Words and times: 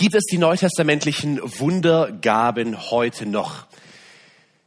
Gibt 0.00 0.14
es 0.14 0.24
die 0.24 0.38
neutestamentlichen 0.38 1.42
Wundergaben 1.42 2.90
heute 2.90 3.26
noch? 3.26 3.66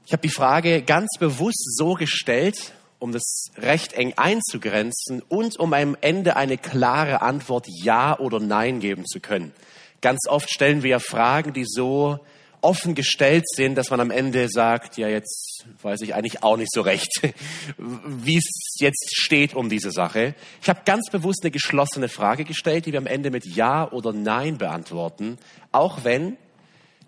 Ich 0.06 0.14
habe 0.14 0.22
die 0.22 0.30
Frage 0.30 0.84
ganz 0.84 1.18
bewusst 1.18 1.76
so 1.76 1.96
gestellt, 1.96 2.72
um 3.00 3.12
das 3.12 3.46
recht 3.58 3.94
eng 3.94 4.14
einzugrenzen 4.16 5.24
und 5.28 5.58
um 5.58 5.74
am 5.74 5.98
Ende 6.02 6.36
eine 6.36 6.60
klare 6.60 7.24
Antwort 7.24 7.66
Ja 7.68 8.20
oder 8.20 8.40
Nein 8.40 8.80
geben 8.80 9.08
zu 9.08 9.20
können. 9.20 9.54
Ganz 10.02 10.28
oft 10.30 10.52
stellen 10.52 10.84
wir 10.84 11.00
Fragen, 11.00 11.52
die 11.52 11.66
so 11.66 12.20
offen 12.64 12.96
gestellt 12.96 13.44
sind, 13.48 13.76
dass 13.76 13.90
man 13.90 14.00
am 14.00 14.10
Ende 14.10 14.48
sagt, 14.50 14.98
ja, 14.98 15.08
jetzt 15.08 15.66
weiß 15.82 16.02
ich 16.02 16.16
eigentlich 16.16 16.44
auch 16.44 16.58
nicht 16.58 16.72
so 16.72 16.82
recht, 16.82 17.22
wie 17.78 18.38
es 18.38 18.76
jetzt 18.80 19.12
steht 19.14 19.54
um 19.54 19.70
diese 19.70 19.92
Sache. 19.92 20.36
Ich 20.62 20.70
habe 20.70 20.82
ganz 20.86 21.10
bewusst 21.12 21.44
eine 21.44 21.52
geschlossene 21.52 22.10
Frage 22.10 22.46
gestellt, 22.46 22.86
die 22.86 22.94
wir 22.94 23.00
am 23.00 23.08
Ende 23.08 23.32
mit 23.32 23.46
Ja 23.46 23.92
oder 23.92 24.14
Nein 24.14 24.58
beantworten, 24.58 25.38
auch 25.72 26.04
wenn 26.04 26.38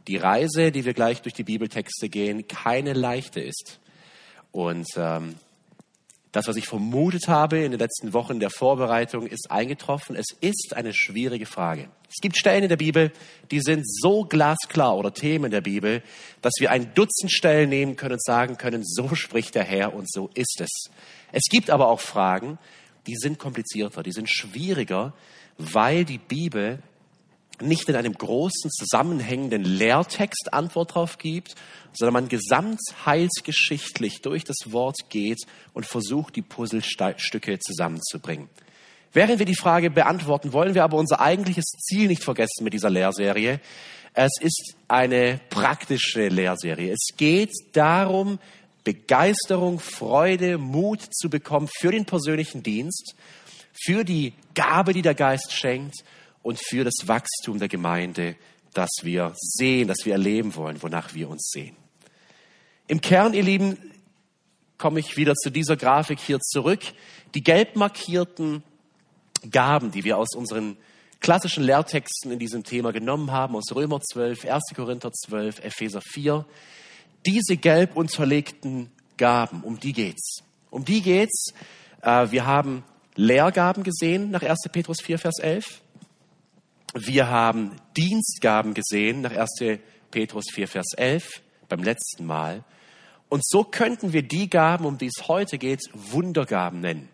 die 0.07 0.17
Reise, 0.17 0.71
die 0.71 0.85
wir 0.85 0.93
gleich 0.93 1.21
durch 1.21 1.33
die 1.33 1.43
Bibeltexte 1.43 2.09
gehen, 2.09 2.47
keine 2.47 2.93
leichte 2.93 3.39
ist. 3.39 3.79
Und 4.51 4.87
ähm, 4.97 5.35
das, 6.35 6.47
was 6.49 6.57
ich 6.57 6.67
vermutet 6.67 7.29
habe 7.29 7.59
in 7.59 7.71
den 7.71 7.79
letzten 7.79 8.11
Wochen 8.11 8.41
der 8.41 8.49
Vorbereitung, 8.49 9.25
ist 9.25 9.49
eingetroffen. 9.51 10.17
Es 10.17 10.35
ist 10.41 10.73
eine 10.75 10.93
schwierige 10.93 11.45
Frage. 11.45 11.87
Es 12.09 12.17
gibt 12.21 12.37
Stellen 12.37 12.63
in 12.63 12.69
der 12.69 12.75
Bibel, 12.75 13.13
die 13.51 13.61
sind 13.61 13.83
so 13.87 14.25
glasklar 14.25 14.97
oder 14.97 15.13
Themen 15.13 15.45
in 15.45 15.51
der 15.51 15.61
Bibel, 15.61 16.03
dass 16.41 16.53
wir 16.59 16.71
ein 16.71 16.93
Dutzend 16.93 17.31
Stellen 17.31 17.69
nehmen 17.69 17.95
können 17.95 18.15
und 18.15 18.23
sagen 18.23 18.57
können, 18.57 18.83
so 18.83 19.15
spricht 19.15 19.55
der 19.55 19.63
Herr 19.63 19.93
und 19.93 20.11
so 20.11 20.29
ist 20.33 20.59
es. 20.59 20.89
Es 21.31 21.43
gibt 21.49 21.69
aber 21.69 21.87
auch 21.87 22.01
Fragen, 22.01 22.57
die 23.07 23.15
sind 23.15 23.39
komplizierter, 23.39 24.03
die 24.03 24.11
sind 24.11 24.29
schwieriger, 24.29 25.13
weil 25.57 26.03
die 26.03 26.17
Bibel 26.17 26.79
nicht 27.61 27.89
in 27.89 27.95
einem 27.95 28.13
großen 28.13 28.69
zusammenhängenden 28.71 29.63
Lehrtext 29.63 30.53
Antwort 30.53 30.95
drauf 30.95 31.17
gibt, 31.17 31.55
sondern 31.93 32.13
man 32.13 32.27
gesamtheilsgeschichtlich 32.27 34.21
durch 34.21 34.43
das 34.43 34.71
Wort 34.71 34.97
geht 35.09 35.39
und 35.73 35.85
versucht, 35.85 36.35
die 36.35 36.41
Puzzlestücke 36.41 37.59
zusammenzubringen. 37.59 38.49
Während 39.13 39.39
wir 39.39 39.45
die 39.45 39.55
Frage 39.55 39.89
beantworten, 39.89 40.51
wollen 40.51 40.75
wir 40.75 40.83
aber 40.83 40.97
unser 40.97 41.21
eigentliches 41.21 41.63
Ziel 41.63 42.07
nicht 42.07 42.23
vergessen 42.23 42.63
mit 42.63 42.73
dieser 42.73 42.89
Lehrserie. 42.89 43.61
Es 44.13 44.31
ist 44.41 44.75
eine 44.87 45.39
praktische 45.49 46.27
Lehrserie. 46.27 46.91
Es 46.91 47.15
geht 47.15 47.53
darum, 47.73 48.39
Begeisterung, 48.83 49.79
Freude, 49.79 50.57
Mut 50.57 51.01
zu 51.01 51.29
bekommen 51.29 51.69
für 51.79 51.91
den 51.91 52.05
persönlichen 52.05 52.61
Dienst, 52.61 53.15
für 53.73 54.03
die 54.03 54.33
Gabe, 54.53 54.93
die 54.93 55.01
der 55.01 55.15
Geist 55.15 55.53
schenkt 55.53 56.03
und 56.45 56.59
für 56.63 56.83
das 56.83 57.07
Wachstum 57.07 57.57
der 57.57 57.67
Gemeinde, 57.67 58.35
das 58.71 58.91
wir 59.01 59.33
sehen, 59.35 59.87
das 59.87 60.05
wir 60.05 60.13
erleben 60.13 60.55
wollen, 60.55 60.79
wonach 60.83 61.15
wir 61.15 61.27
uns 61.27 61.49
sehen. 61.51 61.75
Im 62.87 63.01
Kern, 63.01 63.33
ihr 63.33 63.41
Lieben, 63.41 63.79
komme 64.77 64.99
ich 64.99 65.17
wieder 65.17 65.33
zu 65.33 65.49
dieser 65.49 65.75
Grafik 65.75 66.19
hier 66.19 66.39
zurück. 66.39 66.81
Die 67.33 67.43
gelb 67.43 67.75
markierten 67.75 68.61
Gaben, 69.49 69.89
die 69.89 70.03
wir 70.03 70.19
aus 70.19 70.35
unseren 70.35 70.77
klassischen 71.19 71.63
Lehrtexten 71.63 72.31
in 72.31 72.37
diesem 72.37 72.63
Thema 72.63 72.93
genommen 72.93 73.31
haben, 73.31 73.55
aus 73.55 73.73
Römer 73.73 73.99
12, 73.99 74.45
1. 74.45 74.65
Korinther 74.75 75.11
12, 75.11 75.63
Epheser 75.63 76.01
4, 76.13 76.45
diese 77.25 77.57
gelb 77.57 77.95
unterlegten 77.95 78.91
Gaben, 79.17 79.63
um 79.63 79.79
die 79.79 79.93
geht's. 79.93 80.43
Um 80.69 80.85
die 80.85 81.01
geht's. 81.01 81.55
Äh, 82.03 82.29
wir 82.29 82.45
haben 82.45 82.83
Lehrgaben 83.15 83.83
gesehen 83.83 84.29
nach 84.29 84.43
1. 84.43 84.59
Petrus 84.71 85.01
4, 85.01 85.17
Vers 85.17 85.39
11. 85.39 85.81
Wir 86.97 87.29
haben 87.29 87.75
Dienstgaben 87.97 88.73
gesehen 88.73 89.19
nach 89.19 89.35
1. 89.35 89.79
Petrus 90.11 90.45
4, 90.53 90.69
Vers 90.69 90.93
11 90.95 91.41
beim 91.67 91.83
letzten 91.83 92.25
Mal. 92.25 92.63
Und 93.27 93.45
so 93.45 93.65
könnten 93.65 94.13
wir 94.13 94.23
die 94.23 94.49
Gaben, 94.49 94.85
um 94.85 94.97
die 94.97 95.07
es 95.07 95.27
heute 95.27 95.57
geht, 95.57 95.81
Wundergaben 95.93 96.79
nennen. 96.79 97.09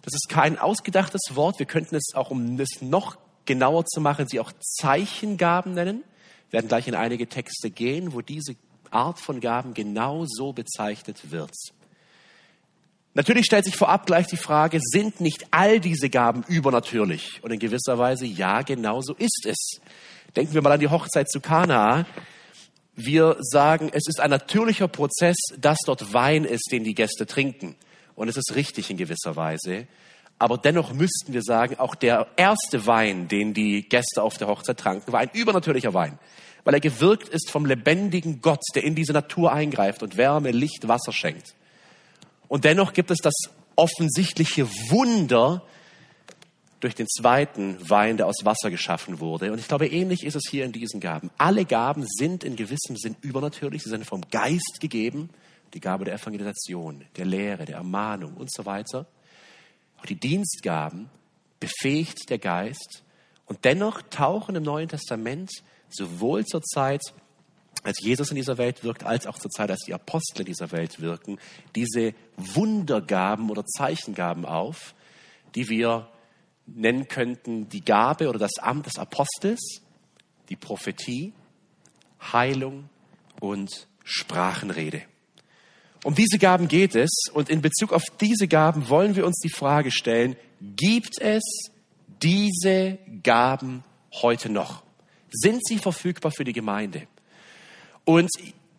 Das 0.00 0.14
ist 0.14 0.30
kein 0.30 0.58
ausgedachtes 0.58 1.20
Wort. 1.34 1.58
Wir 1.58 1.66
könnten 1.66 1.96
es 1.96 2.14
auch, 2.14 2.30
um 2.30 2.58
es 2.58 2.80
noch 2.80 3.18
genauer 3.44 3.84
zu 3.84 4.00
machen, 4.00 4.26
sie 4.26 4.40
auch 4.40 4.52
Zeichengaben 4.58 5.74
nennen. 5.74 6.02
Wir 6.48 6.54
werden 6.54 6.68
gleich 6.68 6.88
in 6.88 6.94
einige 6.94 7.28
Texte 7.28 7.70
gehen, 7.70 8.14
wo 8.14 8.22
diese 8.22 8.54
Art 8.90 9.20
von 9.20 9.40
Gaben 9.40 9.74
genau 9.74 10.24
so 10.26 10.54
bezeichnet 10.54 11.30
wird. 11.30 11.52
Natürlich 13.14 13.46
stellt 13.46 13.64
sich 13.64 13.76
vorab 13.76 14.06
gleich 14.06 14.28
die 14.28 14.36
Frage, 14.36 14.78
sind 14.80 15.20
nicht 15.20 15.46
all 15.50 15.80
diese 15.80 16.10
Gaben 16.10 16.44
übernatürlich? 16.46 17.40
Und 17.42 17.50
in 17.50 17.58
gewisser 17.58 17.98
Weise, 17.98 18.24
ja, 18.24 18.62
genau 18.62 19.00
so 19.00 19.14
ist 19.14 19.46
es. 19.46 19.80
Denken 20.36 20.54
wir 20.54 20.62
mal 20.62 20.72
an 20.72 20.80
die 20.80 20.88
Hochzeit 20.88 21.28
zu 21.28 21.40
Kana. 21.40 22.06
Wir 22.94 23.36
sagen, 23.40 23.90
es 23.92 24.06
ist 24.06 24.20
ein 24.20 24.30
natürlicher 24.30 24.86
Prozess, 24.86 25.36
dass 25.58 25.78
dort 25.84 26.12
Wein 26.12 26.44
ist, 26.44 26.68
den 26.70 26.84
die 26.84 26.94
Gäste 26.94 27.26
trinken. 27.26 27.74
Und 28.14 28.28
es 28.28 28.36
ist 28.36 28.54
richtig 28.54 28.90
in 28.90 28.96
gewisser 28.96 29.34
Weise. 29.34 29.88
Aber 30.38 30.56
dennoch 30.56 30.92
müssten 30.92 31.32
wir 31.32 31.42
sagen, 31.42 31.80
auch 31.80 31.96
der 31.96 32.28
erste 32.36 32.86
Wein, 32.86 33.26
den 33.26 33.54
die 33.54 33.88
Gäste 33.88 34.22
auf 34.22 34.38
der 34.38 34.46
Hochzeit 34.46 34.78
tranken, 34.78 35.12
war 35.12 35.20
ein 35.20 35.30
übernatürlicher 35.32 35.94
Wein. 35.94 36.18
Weil 36.62 36.74
er 36.74 36.80
gewirkt 36.80 37.28
ist 37.28 37.50
vom 37.50 37.66
lebendigen 37.66 38.40
Gott, 38.40 38.62
der 38.76 38.84
in 38.84 38.94
diese 38.94 39.12
Natur 39.12 39.52
eingreift 39.52 40.02
und 40.04 40.16
Wärme, 40.16 40.52
Licht, 40.52 40.86
Wasser 40.86 41.12
schenkt. 41.12 41.56
Und 42.50 42.64
dennoch 42.64 42.92
gibt 42.94 43.12
es 43.12 43.18
das 43.18 43.34
offensichtliche 43.76 44.68
Wunder 44.90 45.62
durch 46.80 46.96
den 46.96 47.06
zweiten 47.06 47.78
Wein, 47.88 48.16
der 48.16 48.26
aus 48.26 48.44
Wasser 48.44 48.70
geschaffen 48.70 49.20
wurde. 49.20 49.52
Und 49.52 49.60
ich 49.60 49.68
glaube, 49.68 49.86
ähnlich 49.86 50.24
ist 50.24 50.34
es 50.34 50.42
hier 50.50 50.64
in 50.64 50.72
diesen 50.72 50.98
Gaben. 50.98 51.30
Alle 51.38 51.64
Gaben 51.64 52.04
sind 52.08 52.42
in 52.42 52.56
gewissem 52.56 52.96
Sinn 52.96 53.14
übernatürlich. 53.20 53.84
Sie 53.84 53.88
sind 53.88 54.04
vom 54.04 54.22
Geist 54.32 54.78
gegeben. 54.80 55.30
Die 55.74 55.80
Gabe 55.80 56.04
der 56.04 56.14
Evangelisation, 56.14 57.04
der 57.16 57.24
Lehre, 57.24 57.66
der 57.66 57.76
Ermahnung 57.76 58.34
und 58.34 58.52
so 58.52 58.66
weiter. 58.66 59.06
Auch 60.00 60.06
die 60.06 60.18
Dienstgaben 60.18 61.08
befähigt 61.60 62.30
der 62.30 62.38
Geist. 62.38 63.04
Und 63.46 63.64
dennoch 63.64 64.02
tauchen 64.10 64.56
im 64.56 64.64
Neuen 64.64 64.88
Testament 64.88 65.52
sowohl 65.88 66.44
zur 66.44 66.62
Zeit 66.62 67.02
als 67.82 67.98
Jesus 68.02 68.30
in 68.30 68.36
dieser 68.36 68.58
Welt 68.58 68.84
wirkt, 68.84 69.04
als 69.04 69.26
auch 69.26 69.38
zur 69.38 69.50
Zeit, 69.50 69.70
als 69.70 69.84
die 69.86 69.94
Apostel 69.94 70.40
in 70.40 70.46
dieser 70.46 70.70
Welt 70.72 71.00
wirken, 71.00 71.38
diese 71.74 72.14
Wundergaben 72.36 73.50
oder 73.50 73.64
Zeichengaben 73.64 74.44
auf, 74.44 74.94
die 75.54 75.68
wir 75.68 76.08
nennen 76.66 77.08
könnten 77.08 77.68
die 77.68 77.84
Gabe 77.84 78.28
oder 78.28 78.38
das 78.38 78.58
Amt 78.58 78.86
des 78.86 78.98
Apostels, 78.98 79.82
die 80.48 80.56
Prophetie, 80.56 81.32
Heilung 82.32 82.88
und 83.40 83.88
Sprachenrede. 84.04 85.02
Um 86.04 86.14
diese 86.14 86.38
Gaben 86.38 86.68
geht 86.68 86.94
es 86.94 87.10
und 87.32 87.50
in 87.50 87.60
Bezug 87.60 87.92
auf 87.92 88.04
diese 88.20 88.48
Gaben 88.48 88.88
wollen 88.88 89.16
wir 89.16 89.26
uns 89.26 89.38
die 89.40 89.50
Frage 89.50 89.90
stellen, 89.90 90.36
gibt 90.60 91.20
es 91.20 91.42
diese 92.22 92.98
Gaben 93.22 93.84
heute 94.12 94.48
noch? 94.50 94.82
Sind 95.30 95.64
sie 95.66 95.78
verfügbar 95.78 96.32
für 96.32 96.44
die 96.44 96.52
Gemeinde? 96.52 97.06
Und 98.04 98.30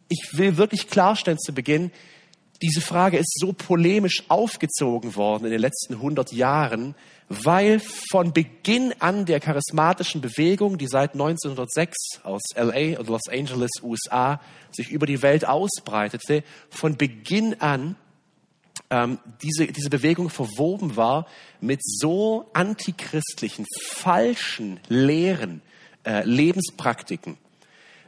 ich 0.09 0.29
will 0.33 0.57
wirklich 0.57 0.87
klarstellen 0.87 1.39
zu 1.39 1.53
Beginn, 1.53 1.91
diese 2.61 2.81
Frage 2.81 3.17
ist 3.17 3.39
so 3.39 3.53
polemisch 3.53 4.23
aufgezogen 4.27 5.15
worden 5.15 5.45
in 5.45 5.51
den 5.51 5.61
letzten 5.61 5.95
100 5.95 6.31
Jahren, 6.31 6.93
weil 7.27 7.81
von 8.11 8.33
Beginn 8.33 8.93
an 8.99 9.25
der 9.25 9.39
charismatischen 9.39 10.21
Bewegung, 10.21 10.77
die 10.77 10.87
seit 10.87 11.13
1906 11.13 12.19
aus 12.23 12.41
LA 12.55 12.99
und 12.99 13.07
Los 13.07 13.21
Angeles, 13.31 13.71
USA, 13.81 14.39
sich 14.71 14.91
über 14.91 15.07
die 15.07 15.23
Welt 15.23 15.45
ausbreitete, 15.47 16.43
von 16.69 16.97
Beginn 16.97 17.59
an 17.61 17.95
ähm, 18.91 19.17
diese, 19.41 19.67
diese 19.67 19.89
Bewegung 19.89 20.29
verwoben 20.29 20.95
war 20.95 21.25
mit 21.61 21.79
so 21.83 22.49
antichristlichen, 22.53 23.65
falschen 23.89 24.79
Lehren, 24.87 25.61
äh, 26.05 26.23
Lebenspraktiken, 26.25 27.37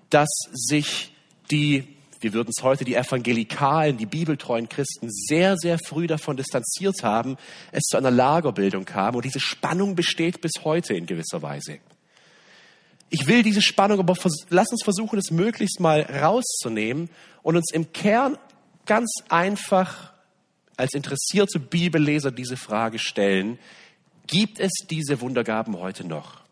dass 0.10 0.30
sich 0.52 1.13
die, 1.52 1.88
wir 2.22 2.34
würden 2.34 2.52
es 2.56 2.64
heute 2.64 2.86
die 2.86 2.96
evangelikalen, 2.96 3.98
die 3.98 4.06
bibeltreuen 4.06 4.70
Christen 4.70 5.10
sehr, 5.10 5.58
sehr 5.58 5.78
früh 5.78 6.08
davon 6.08 6.38
distanziert 6.38 7.04
haben, 7.04 7.38
es 7.72 7.84
zu 7.84 7.98
einer 7.98 8.12
Lagerbildung 8.12 8.86
kam. 8.86 9.16
Und 9.16 9.26
diese 9.26 9.40
Spannung 9.40 9.96
besteht 9.96 10.42
bis 10.42 10.52
heute 10.64 10.94
in 10.94 11.06
gewisser 11.06 11.42
Weise. 11.42 11.80
Ich 13.10 13.28
will 13.28 13.44
diese 13.44 13.62
Spannung, 13.62 14.00
aber 14.00 14.16
lass 14.50 14.72
uns 14.72 14.84
versuchen, 14.84 15.20
es 15.20 15.30
möglichst 15.30 15.80
mal 15.80 16.02
rauszunehmen 16.02 17.10
und 17.44 17.58
uns 17.58 17.72
im 17.72 17.94
Kern 17.94 18.38
ganz 18.86 19.24
einfach 19.30 20.14
als 20.78 20.94
interessierte 20.94 21.60
Bibelleser 21.60 22.32
diese 22.32 22.58
Frage 22.58 23.00
stellen. 23.00 23.60
Gibt 24.28 24.60
es 24.60 24.72
diese 24.90 25.22
Wundergaben 25.22 25.78
heute 25.78 26.08
noch? 26.08 26.43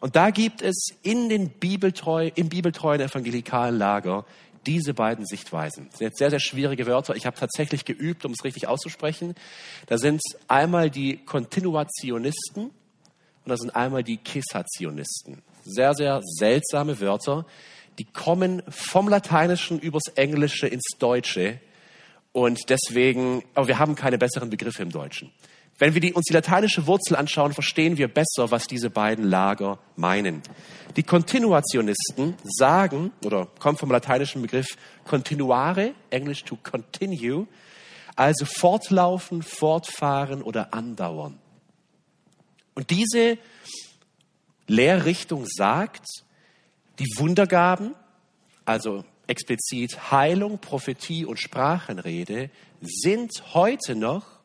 Und 0.00 0.16
da 0.16 0.30
gibt 0.30 0.62
es 0.62 0.88
in 1.02 1.28
den 1.28 1.50
Bibeltreu, 1.50 2.30
im 2.34 2.48
bibeltreuen 2.48 3.00
evangelikalen 3.00 3.76
Lager 3.76 4.24
diese 4.66 4.94
beiden 4.94 5.24
Sichtweisen. 5.24 5.86
Das 5.90 5.98
sind 5.98 6.08
jetzt 6.08 6.18
sehr, 6.18 6.30
sehr 6.30 6.40
schwierige 6.40 6.86
Wörter. 6.86 7.14
Ich 7.14 7.24
habe 7.24 7.36
tatsächlich 7.36 7.84
geübt, 7.84 8.24
um 8.24 8.32
es 8.32 8.44
richtig 8.44 8.66
auszusprechen. 8.66 9.34
Da 9.86 9.96
sind 9.96 10.20
einmal 10.48 10.90
die 10.90 11.18
Kontinuationisten 11.18 12.64
und 12.64 13.50
da 13.50 13.56
sind 13.56 13.74
einmal 13.76 14.02
die 14.02 14.16
Kessationisten. 14.18 15.42
sehr, 15.64 15.94
sehr 15.94 16.20
seltsame 16.22 17.00
Wörter, 17.00 17.46
die 17.98 18.04
kommen 18.04 18.62
vom 18.68 19.08
Lateinischen 19.08 19.80
übers 19.80 20.04
Englische 20.14 20.66
ins 20.66 20.84
Deutsche. 20.98 21.60
Und 22.32 22.68
deswegen, 22.68 23.42
aber 23.54 23.68
wir 23.68 23.78
haben 23.78 23.94
keine 23.94 24.18
besseren 24.18 24.50
Begriffe 24.50 24.82
im 24.82 24.90
Deutschen. 24.90 25.32
Wenn 25.78 25.92
wir 25.92 26.00
die, 26.00 26.14
uns 26.14 26.24
die 26.24 26.32
lateinische 26.32 26.86
Wurzel 26.86 27.16
anschauen, 27.16 27.52
verstehen 27.52 27.98
wir 27.98 28.08
besser, 28.08 28.50
was 28.50 28.66
diese 28.66 28.88
beiden 28.88 29.24
Lager 29.24 29.78
meinen. 29.94 30.42
Die 30.96 31.02
Kontinuationisten 31.02 32.34
sagen, 32.44 33.12
oder 33.24 33.46
kommen 33.58 33.76
vom 33.76 33.90
lateinischen 33.90 34.40
Begriff 34.40 34.68
continuare, 35.04 35.92
englisch 36.08 36.44
to 36.44 36.56
continue, 36.56 37.46
also 38.14 38.46
fortlaufen, 38.46 39.42
fortfahren 39.42 40.42
oder 40.42 40.72
andauern. 40.72 41.38
Und 42.74 42.88
diese 42.88 43.36
Lehrrichtung 44.66 45.44
sagt, 45.46 46.06
die 46.98 47.06
Wundergaben, 47.16 47.94
also 48.64 49.04
explizit 49.26 50.10
Heilung, 50.10 50.58
Prophetie 50.58 51.26
und 51.26 51.38
Sprachenrede, 51.38 52.48
sind 52.80 53.32
heute 53.52 53.94
noch 53.94 54.35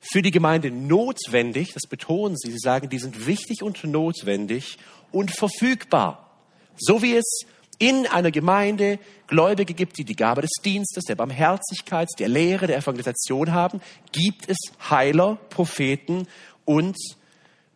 für 0.00 0.22
die 0.22 0.30
Gemeinde 0.30 0.70
notwendig, 0.70 1.72
das 1.74 1.88
betonen 1.88 2.36
sie, 2.36 2.50
sie 2.50 2.58
sagen, 2.58 2.88
die 2.88 2.98
sind 2.98 3.26
wichtig 3.26 3.62
und 3.62 3.82
notwendig 3.84 4.78
und 5.10 5.30
verfügbar. 5.30 6.30
So 6.78 7.02
wie 7.02 7.16
es 7.16 7.40
in 7.78 8.06
einer 8.06 8.30
Gemeinde 8.30 8.98
Gläubige 9.26 9.74
gibt, 9.74 9.98
die 9.98 10.04
die 10.04 10.16
Gabe 10.16 10.42
des 10.42 10.50
Dienstes, 10.64 11.04
der 11.04 11.14
Barmherzigkeit, 11.14 12.08
der 12.18 12.28
Lehre, 12.28 12.66
der 12.66 12.78
Evangelisation 12.78 13.52
haben, 13.52 13.80
gibt 14.12 14.48
es 14.48 14.56
Heiler, 14.88 15.36
Propheten 15.50 16.26
und 16.64 16.96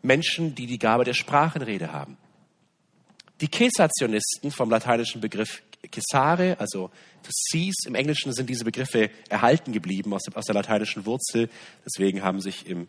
Menschen, 0.03 0.55
die 0.55 0.67
die 0.67 0.79
Gabe 0.79 1.05
der 1.05 1.15
Sprachenrede 1.15 1.93
haben. 1.93 2.17
Die 3.41 3.49
Kesationisten 3.49 4.51
vom 4.51 4.71
lateinischen 4.71 5.21
Begriff 5.21 5.63
Cesare, 5.91 6.59
also 6.59 6.89
to 7.23 7.31
cease. 7.33 7.87
Im 7.87 7.95
Englischen 7.95 8.33
sind 8.33 8.49
diese 8.49 8.65
Begriffe 8.65 9.11
erhalten 9.29 9.73
geblieben 9.73 10.15
aus 10.15 10.23
der, 10.23 10.37
aus 10.37 10.45
der 10.45 10.55
lateinischen 10.55 11.07
Wurzel. 11.07 11.49
Deswegen 11.85 12.23
haben 12.23 12.41
sich 12.41 12.67
im 12.67 12.89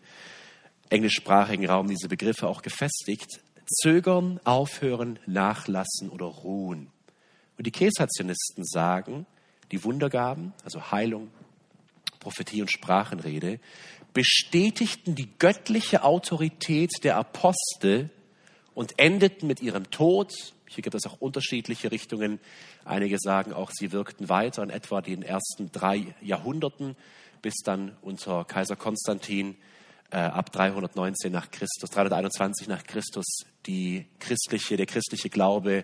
englischsprachigen 0.89 1.65
Raum 1.65 1.87
diese 1.87 2.07
Begriffe 2.07 2.47
auch 2.47 2.61
gefestigt. 2.61 3.41
Zögern, 3.65 4.39
aufhören, 4.43 5.19
nachlassen 5.25 6.09
oder 6.09 6.25
ruhen. 6.25 6.91
Und 7.57 7.65
die 7.65 7.71
Kesationisten 7.71 8.65
sagen, 8.65 9.25
die 9.71 9.83
Wundergaben, 9.83 10.53
also 10.63 10.91
Heilung, 10.91 11.29
Prophetie 12.19 12.61
und 12.61 12.71
Sprachenrede, 12.71 13.59
bestätigten 14.13 15.15
die 15.15 15.29
göttliche 15.39 16.03
Autorität 16.03 16.91
der 17.03 17.17
Apostel 17.17 18.09
und 18.75 18.99
endeten 18.99 19.47
mit 19.47 19.61
ihrem 19.61 19.89
Tod, 19.89 20.33
hier 20.73 20.81
gibt 20.81 20.95
es 20.95 21.05
auch 21.05 21.19
unterschiedliche 21.19 21.91
Richtungen. 21.91 22.39
Einige 22.85 23.17
sagen 23.19 23.53
auch, 23.53 23.71
sie 23.71 23.91
wirkten 23.91 24.29
weiter 24.29 24.63
in 24.63 24.69
etwa 24.69 25.01
den 25.01 25.21
ersten 25.21 25.71
drei 25.71 26.15
Jahrhunderten, 26.21 26.95
bis 27.41 27.55
dann 27.63 27.95
unter 28.01 28.45
Kaiser 28.45 28.75
Konstantin 28.75 29.55
äh, 30.11 30.17
ab 30.17 30.51
319 30.51 31.31
nach 31.31 31.51
Christus, 31.51 31.89
321 31.89 32.67
nach 32.67 32.83
Christus, 32.83 33.25
die 33.65 34.05
christliche, 34.19 34.77
der 34.77 34.85
christliche 34.85 35.29
Glaube 35.29 35.83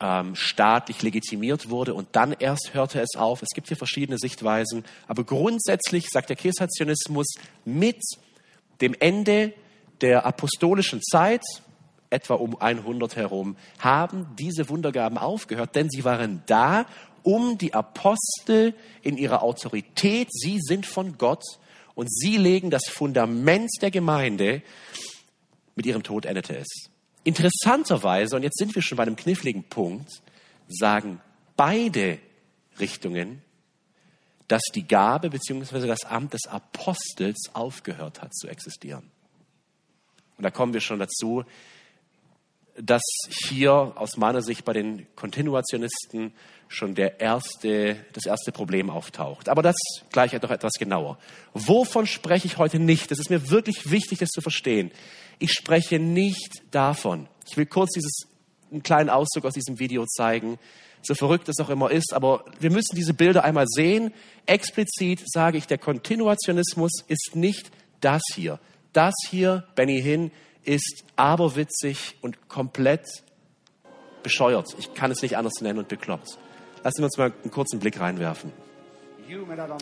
ähm, 0.00 0.34
staatlich 0.34 1.02
legitimiert 1.02 1.70
wurde 1.70 1.94
und 1.94 2.08
dann 2.12 2.32
erst 2.32 2.70
hörte 2.72 3.00
es 3.00 3.16
auf. 3.16 3.42
Es 3.42 3.54
gibt 3.54 3.68
hier 3.68 3.76
verschiedene 3.76 4.18
Sichtweisen, 4.18 4.84
aber 5.06 5.24
grundsätzlich 5.24 6.08
sagt 6.08 6.28
der 6.28 6.36
Kesationismus 6.36 7.26
mit 7.64 8.00
dem 8.80 8.94
Ende 8.98 9.52
der 10.00 10.24
apostolischen 10.26 11.02
Zeit, 11.02 11.42
etwa 12.10 12.34
um 12.34 12.60
100 12.60 13.16
herum, 13.16 13.56
haben 13.78 14.26
diese 14.38 14.68
Wundergaben 14.68 15.18
aufgehört, 15.18 15.74
denn 15.74 15.90
sie 15.90 16.04
waren 16.04 16.42
da, 16.46 16.86
um 17.22 17.58
die 17.58 17.74
Apostel 17.74 18.74
in 19.02 19.18
ihrer 19.18 19.42
Autorität, 19.42 20.28
sie 20.32 20.58
sind 20.60 20.86
von 20.86 21.18
Gott 21.18 21.42
und 21.94 22.10
sie 22.10 22.36
legen 22.36 22.70
das 22.70 22.88
Fundament 22.88 23.70
der 23.82 23.90
Gemeinde, 23.90 24.62
mit 25.74 25.86
ihrem 25.86 26.02
Tod 26.02 26.26
endete 26.26 26.56
es. 26.56 26.90
Interessanterweise, 27.24 28.36
und 28.36 28.42
jetzt 28.42 28.58
sind 28.58 28.74
wir 28.74 28.82
schon 28.82 28.96
bei 28.96 29.02
einem 29.02 29.16
kniffligen 29.16 29.64
Punkt, 29.64 30.08
sagen 30.68 31.20
beide 31.56 32.18
Richtungen, 32.80 33.42
dass 34.46 34.62
die 34.74 34.88
Gabe 34.88 35.28
bzw. 35.30 35.86
das 35.86 36.04
Amt 36.04 36.32
des 36.32 36.46
Apostels 36.46 37.50
aufgehört 37.52 38.22
hat 38.22 38.34
zu 38.34 38.48
existieren. 38.48 39.10
Und 40.38 40.44
da 40.44 40.50
kommen 40.50 40.72
wir 40.72 40.80
schon 40.80 40.98
dazu, 40.98 41.44
dass 42.80 43.02
hier 43.28 43.92
aus 43.96 44.16
meiner 44.16 44.42
Sicht 44.42 44.64
bei 44.64 44.72
den 44.72 45.06
Kontinuationisten 45.16 46.32
schon 46.68 46.94
der 46.94 47.20
erste, 47.20 47.96
das 48.12 48.26
erste 48.26 48.52
Problem 48.52 48.90
auftaucht. 48.90 49.48
Aber 49.48 49.62
das 49.62 49.76
gleich 50.12 50.32
noch 50.32 50.50
etwas 50.50 50.74
genauer. 50.78 51.18
Wovon 51.54 52.06
spreche 52.06 52.46
ich 52.46 52.58
heute 52.58 52.78
nicht? 52.78 53.10
Das 53.10 53.18
ist 53.18 53.30
mir 53.30 53.50
wirklich 53.50 53.90
wichtig, 53.90 54.18
das 54.18 54.28
zu 54.28 54.40
verstehen. 54.40 54.90
Ich 55.38 55.52
spreche 55.52 55.98
nicht 55.98 56.62
davon. 56.70 57.28
Ich 57.48 57.56
will 57.56 57.66
kurz 57.66 57.92
dieses, 57.92 58.26
einen 58.70 58.82
kleinen 58.82 59.10
Auszug 59.10 59.44
aus 59.44 59.54
diesem 59.54 59.78
Video 59.78 60.04
zeigen, 60.06 60.58
so 61.02 61.14
verrückt 61.14 61.48
es 61.48 61.60
auch 61.60 61.70
immer 61.70 61.90
ist, 61.90 62.12
aber 62.12 62.44
wir 62.58 62.70
müssen 62.70 62.96
diese 62.96 63.14
Bilder 63.14 63.44
einmal 63.44 63.66
sehen. 63.68 64.12
Explizit 64.46 65.22
sage 65.26 65.56
ich, 65.56 65.66
der 65.66 65.78
Kontinuationismus 65.78 66.90
ist 67.06 67.30
nicht 67.34 67.70
das 68.00 68.22
hier. 68.34 68.58
Das 68.92 69.14
hier, 69.30 69.64
Benny 69.74 70.02
Hinn, 70.02 70.32
ist 70.64 71.04
aberwitzig 71.16 72.18
und 72.20 72.48
komplett 72.48 73.06
bescheuert. 74.22 74.68
Ich 74.78 74.94
kann 74.94 75.10
es 75.10 75.22
nicht 75.22 75.36
anders 75.36 75.60
nennen 75.60 75.78
und 75.78 75.88
bekloppt. 75.88 76.38
Lassen 76.84 76.98
wir 76.98 77.04
uns 77.04 77.18
mal 77.18 77.32
einen 77.42 77.50
kurzen 77.50 77.78
Blick 77.78 78.00
reinwerfen. 78.00 78.52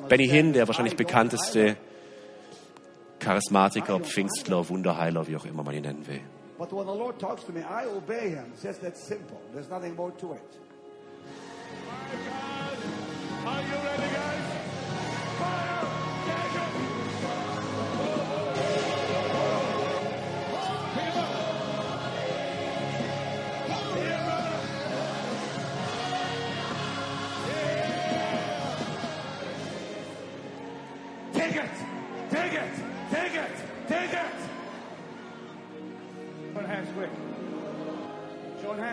Benny 0.09 0.29
Hinn, 0.29 0.53
der 0.53 0.67
wahrscheinlich 0.67 0.97
bekannteste 0.97 1.77
Charismatiker, 3.19 4.01
Pfingstler, 4.01 4.69
Wunderheiler, 4.69 5.27
wie 5.27 5.37
auch 5.37 5.45
immer 5.45 5.63
man 5.63 5.75
ihn 5.75 5.83
nennen 5.83 6.07
will. 6.07 6.21
But 6.59 6.73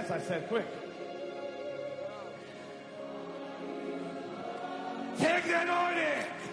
I 0.09 0.19
said, 0.19 0.47
quick. 0.47 0.65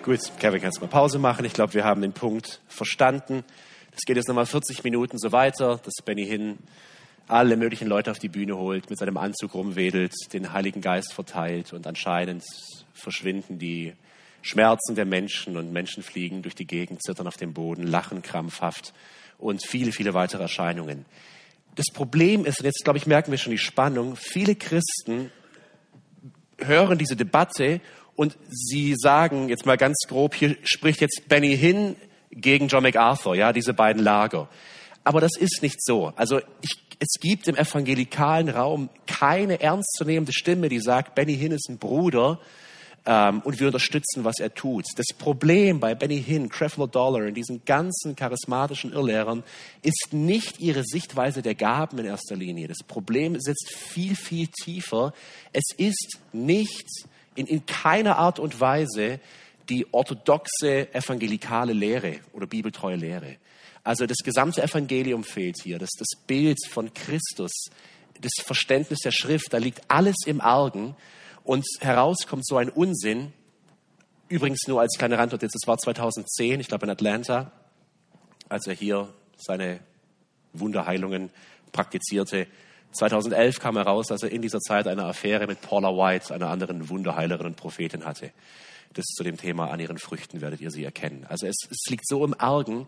Gut, 0.03 0.19
Kevin, 0.41 0.61
kannst 0.61 0.79
du 0.79 0.81
mal 0.83 0.91
Pause 0.91 1.19
machen? 1.19 1.45
Ich 1.45 1.53
glaube, 1.53 1.75
wir 1.75 1.85
haben 1.85 2.01
den 2.01 2.13
Punkt 2.13 2.61
verstanden. 2.67 3.45
Das 3.93 4.01
geht 4.07 4.17
jetzt 4.17 4.29
nochmal 4.29 4.47
40 4.47 4.83
Minuten 4.83 5.19
so 5.19 5.31
weiter, 5.31 5.79
dass 5.85 5.95
Benny 6.05 6.27
Hinn 6.27 6.59
alle 7.29 7.57
möglichen 7.57 7.87
Leute 7.87 8.11
auf 8.11 8.19
die 8.19 8.29
Bühne 8.29 8.57
holt, 8.57 8.91
mit 8.91 8.99
seinem 8.99 9.17
Anzug 9.17 9.55
rumwedelt, 9.55 10.15
den 10.33 10.53
Heiligen 10.53 10.81
Geist 10.81 11.13
verteilt 11.13 11.73
und 11.73 11.87
anscheinend 11.87 12.43
verschwinden 12.93 13.59
die 13.59 13.93
Schmerzen 14.43 14.97
der 14.97 15.05
Menschen 15.05 15.57
und 15.57 15.71
Menschen 15.73 16.03
fliegen 16.03 16.43
durch 16.43 16.55
die 16.57 16.67
Gegend, 16.67 17.03
zittern 17.05 17.29
auf 17.29 17.37
dem 17.37 17.53
Boden, 17.53 17.85
lachen 17.85 18.23
krampfhaft 18.23 18.95
und 19.41 19.67
viele, 19.67 19.93
viele 19.93 20.15
weitere 20.15 20.43
Erscheinungen 20.43 21.05
das 21.75 21.87
Problem 21.93 22.45
ist, 22.45 22.61
und 22.61 22.67
jetzt 22.67 22.85
glaube 22.85 22.99
ich, 22.99 23.07
merken 23.07 23.31
wir 23.31 23.39
schon 23.39 23.53
die 23.53 23.59
Spannung, 23.59 24.17
viele 24.17 24.55
Christen 24.55 25.31
hören 26.59 26.99
diese 26.99 27.17
Debatte 27.17 27.81
und 28.17 28.37
sie 28.49 28.95
sagen 28.97 29.49
jetzt 29.49 29.67
mal 29.67 29.77
ganz 29.77 29.97
grob, 30.07 30.35
hier 30.35 30.57
spricht 30.63 31.01
jetzt 31.01 31.23
Benny 31.29 31.57
Hinn 31.57 31.97
gegen 32.31 32.69
John 32.69 32.83
MacArthur, 32.83 33.35
ja, 33.35 33.53
diese 33.53 33.73
beiden 33.73 34.03
Lager. 34.03 34.49
Aber 35.05 35.21
das 35.21 35.37
ist 35.39 35.63
nicht 35.63 35.83
so. 35.83 36.13
Also 36.17 36.41
ich, 36.61 36.73
es 36.99 37.19
gibt 37.19 37.49
im 37.49 37.57
evangelikalen 37.57 38.51
Raum 38.51 38.91
keine 39.07 39.61
ernstzunehmende 39.61 40.33
Stimme, 40.33 40.69
die 40.69 40.81
sagt, 40.81 41.15
Benny 41.15 41.37
Hinn 41.37 41.53
ist 41.53 41.71
ein 41.71 41.79
Bruder, 41.79 42.41
ähm, 43.07 43.41
und 43.41 43.61
wir 43.61 43.67
unterstützen, 43.67 44.25
was 44.25 44.39
er 44.39 44.55
tut. 44.55 44.85
Das 44.97 45.07
Problem 45.17 45.81
bei 45.81 45.95
Benny 45.95 46.23
Hinn, 46.23 46.49
Creflo 46.49 46.87
Dollar 46.87 47.27
und 47.27 47.35
diesen 47.35 47.65
ganzen 47.65 48.17
charismatischen 48.17 48.93
Irrlehrern 48.93 49.43
ist 49.83 50.09
nicht 50.13 50.61
ihre 50.61 50.85
Sichtweise 50.85 51.43
der 51.43 51.55
Gaben 51.55 51.99
in 51.99 52.07
erster 52.07 52.37
Linie. 52.37 52.69
Das 52.69 52.83
Problem 52.87 53.39
sitzt 53.41 53.71
viel, 53.75 54.15
viel 54.17 54.49
tiefer. 54.49 55.13
Es 55.53 55.75
ist 55.77 56.19
nicht 56.33 56.87
in, 57.35 57.47
in 57.47 57.67
keiner 57.67 58.17
Art 58.17 58.39
und 58.39 58.61
Weise 58.61 59.21
die 59.69 59.87
orthodoxe 59.93 60.93
evangelikale 60.93 61.73
Lehre 61.73 62.19
oder 62.33 62.47
bibeltreue 62.47 62.97
Lehre. 62.97 63.37
Also 63.83 64.07
das 64.07 64.19
gesamte 64.19 64.63
Evangelium 64.63 65.25
fehlt 65.25 65.57
hier, 65.63 65.79
das, 65.79 65.91
das 65.97 66.09
Bild 66.27 66.59
von 66.69 66.93
Christus 66.93 67.53
das 68.21 68.33
Verständnis 68.45 69.01
der 69.01 69.13
Schrift, 69.13 69.53
da 69.53 69.59
liegt 69.59 69.83
alles 69.89 70.17
im 70.27 70.41
Argen 70.41 70.95
und 71.51 71.67
heraus 71.81 72.29
kommt 72.29 72.47
so 72.47 72.59
ein 72.59 72.69
Unsinn. 72.69 73.33
Übrigens 74.29 74.69
nur 74.69 74.81
als 74.81 74.97
kleine 74.97 75.19
Randnotiz, 75.19 75.51
das 75.51 75.67
war 75.67 75.77
2010, 75.79 76.61
ich 76.61 76.69
glaube 76.69 76.87
in 76.87 76.91
Atlanta, 76.91 77.51
als 78.49 78.69
er 78.69 78.75
hier 78.75 79.13
seine 79.37 79.81
Wunderheilungen 80.53 81.31
praktizierte. 81.73 82.47
2011 82.93 83.59
kam 83.59 83.77
heraus, 83.77 84.07
dass 84.07 84.23
er 84.23 84.31
in 84.31 84.43
dieser 84.43 84.61
Zeit 84.61 84.87
eine 84.87 85.03
Affäre 85.03 85.49
mit 85.49 85.61
Paula 85.61 85.89
White, 85.89 86.33
einer 86.33 86.51
anderen 86.51 86.89
Wunderheilerin 86.89 87.47
und 87.47 87.57
Prophetin 87.57 88.05
hatte. 88.05 88.31
Das 88.93 89.07
zu 89.07 89.25
dem 89.25 89.37
Thema, 89.37 89.73
an 89.73 89.81
ihren 89.81 89.99
Früchten 89.99 90.41
werdet 90.41 90.61
ihr 90.61 90.71
sie 90.71 90.85
erkennen. 90.85 91.27
Also 91.29 91.49
es, 91.49 91.57
es 91.69 91.91
liegt 91.91 92.07
so 92.07 92.25
im 92.25 92.39
Argen 92.39 92.87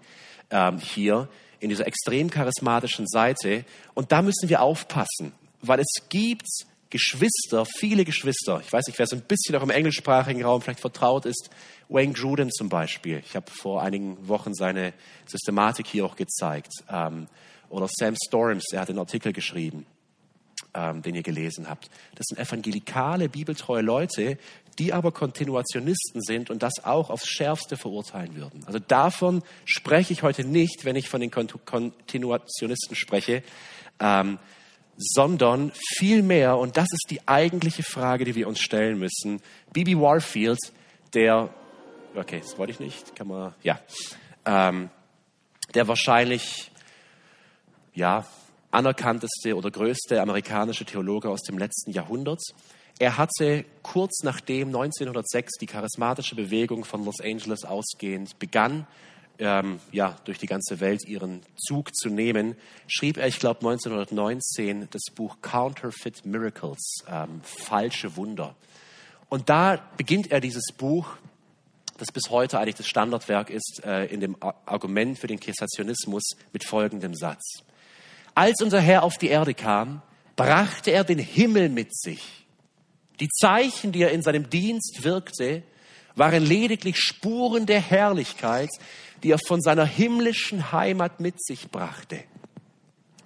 ähm, 0.50 0.78
hier 0.78 1.28
in 1.58 1.68
dieser 1.68 1.88
extrem 1.88 2.30
charismatischen 2.30 3.08
Seite. 3.08 3.64
Und 3.94 4.12
da 4.12 4.22
müssen 4.22 4.48
wir 4.48 4.62
aufpassen, 4.62 5.32
weil 5.62 5.80
es 5.80 6.08
gibt 6.08 6.46
Geschwister, 6.92 7.64
viele 7.78 8.04
Geschwister. 8.04 8.60
Ich 8.60 8.70
weiß 8.70 8.86
nicht, 8.86 8.98
wer 8.98 9.06
so 9.06 9.16
ein 9.16 9.22
bisschen 9.22 9.56
auch 9.56 9.62
im 9.62 9.70
englischsprachigen 9.70 10.44
Raum 10.44 10.60
vielleicht 10.60 10.80
vertraut 10.80 11.24
ist. 11.24 11.48
Wayne 11.88 12.12
Gruden 12.12 12.50
zum 12.52 12.68
Beispiel. 12.68 13.22
Ich 13.24 13.34
habe 13.34 13.50
vor 13.50 13.82
einigen 13.82 14.28
Wochen 14.28 14.52
seine 14.52 14.92
Systematik 15.26 15.86
hier 15.86 16.04
auch 16.04 16.16
gezeigt. 16.16 16.70
Ähm, 16.90 17.28
oder 17.70 17.88
Sam 17.90 18.14
Storms, 18.26 18.66
er 18.72 18.82
hat 18.82 18.90
einen 18.90 18.98
Artikel 18.98 19.32
geschrieben, 19.32 19.86
ähm, 20.74 21.00
den 21.00 21.14
ihr 21.14 21.22
gelesen 21.22 21.66
habt. 21.66 21.88
Das 22.14 22.26
sind 22.26 22.38
evangelikale, 22.38 23.30
bibeltreue 23.30 23.80
Leute, 23.80 24.36
die 24.78 24.92
aber 24.92 25.12
Kontinuationisten 25.12 26.20
sind 26.20 26.50
und 26.50 26.62
das 26.62 26.84
auch 26.84 27.08
aufs 27.08 27.26
Schärfste 27.26 27.78
verurteilen 27.78 28.36
würden. 28.36 28.64
Also 28.66 28.78
davon 28.78 29.42
spreche 29.64 30.12
ich 30.12 30.22
heute 30.22 30.44
nicht, 30.44 30.84
wenn 30.84 30.96
ich 30.96 31.08
von 31.08 31.22
den 31.22 31.30
Kontinuationisten 31.30 32.96
spreche, 32.96 33.42
ähm, 33.98 34.38
sondern 34.96 35.72
vielmehr, 35.96 36.58
und 36.58 36.76
das 36.76 36.88
ist 36.92 37.06
die 37.10 37.26
eigentliche 37.26 37.82
Frage, 37.82 38.24
die 38.24 38.34
wir 38.34 38.48
uns 38.48 38.60
stellen 38.60 38.98
müssen, 38.98 39.40
Bibi 39.72 39.98
Warfield, 39.98 40.58
der, 41.14 41.48
okay, 42.14 42.40
das 42.40 42.58
wollte 42.58 42.72
ich 42.72 42.80
nicht, 42.80 43.16
kann 43.16 43.28
man, 43.28 43.54
ja, 43.62 43.80
ähm, 44.44 44.90
der 45.74 45.88
wahrscheinlich 45.88 46.70
ja, 47.94 48.26
anerkannteste 48.70 49.54
oder 49.56 49.70
größte 49.70 50.20
amerikanische 50.20 50.84
Theologe 50.84 51.28
aus 51.28 51.42
dem 51.42 51.58
letzten 51.58 51.92
Jahrhundert. 51.92 52.40
Er 52.98 53.18
hatte 53.18 53.64
kurz 53.82 54.22
nachdem 54.22 54.68
1906 54.68 55.58
die 55.60 55.66
charismatische 55.66 56.34
Bewegung 56.34 56.84
von 56.84 57.04
Los 57.04 57.20
Angeles 57.20 57.64
ausgehend 57.64 58.38
begann, 58.38 58.86
ähm, 59.42 59.80
ja, 59.90 60.16
durch 60.24 60.38
die 60.38 60.46
ganze 60.46 60.78
Welt 60.78 61.04
ihren 61.06 61.42
Zug 61.56 61.94
zu 61.96 62.08
nehmen, 62.08 62.54
schrieb 62.86 63.16
er, 63.16 63.26
ich 63.26 63.40
glaube 63.40 63.60
1919, 63.60 64.88
das 64.90 65.02
Buch 65.12 65.38
Counterfeit 65.42 66.24
Miracles, 66.24 66.98
ähm, 67.08 67.40
falsche 67.42 68.14
Wunder. 68.16 68.54
Und 69.28 69.48
da 69.48 69.82
beginnt 69.96 70.30
er 70.30 70.40
dieses 70.40 70.72
Buch, 70.76 71.16
das 71.98 72.12
bis 72.12 72.30
heute 72.30 72.60
eigentlich 72.60 72.76
das 72.76 72.86
Standardwerk 72.86 73.50
ist, 73.50 73.82
äh, 73.84 74.04
in 74.06 74.20
dem 74.20 74.36
Argument 74.40 75.18
für 75.18 75.26
den 75.26 75.40
Kessationismus 75.40 76.22
mit 76.52 76.64
folgendem 76.64 77.14
Satz. 77.16 77.64
Als 78.34 78.62
unser 78.62 78.80
Herr 78.80 79.02
auf 79.02 79.18
die 79.18 79.28
Erde 79.28 79.54
kam, 79.54 80.02
brachte 80.36 80.92
er 80.92 81.02
den 81.02 81.18
Himmel 81.18 81.68
mit 81.68 81.96
sich. 81.96 82.46
Die 83.18 83.28
Zeichen, 83.28 83.90
die 83.90 84.02
er 84.02 84.12
in 84.12 84.22
seinem 84.22 84.48
Dienst 84.48 85.02
wirkte, 85.02 85.64
waren 86.14 86.44
lediglich 86.44 86.98
Spuren 86.98 87.66
der 87.66 87.80
Herrlichkeit, 87.80 88.70
die 89.22 89.30
er 89.30 89.38
von 89.46 89.60
seiner 89.60 89.84
himmlischen 89.84 90.72
Heimat 90.72 91.20
mit 91.20 91.42
sich 91.42 91.70
brachte. 91.70 92.24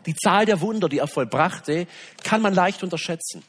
Die 0.07 0.15
Zahl 0.15 0.47
der 0.47 0.61
Wunder, 0.61 0.89
die 0.89 0.99
er 0.99 1.09
vollbrachte, 1.09 1.87
kann 2.23 2.41
man 2.41 2.55
leicht 2.55 2.83
unterschätzen. 2.83 3.43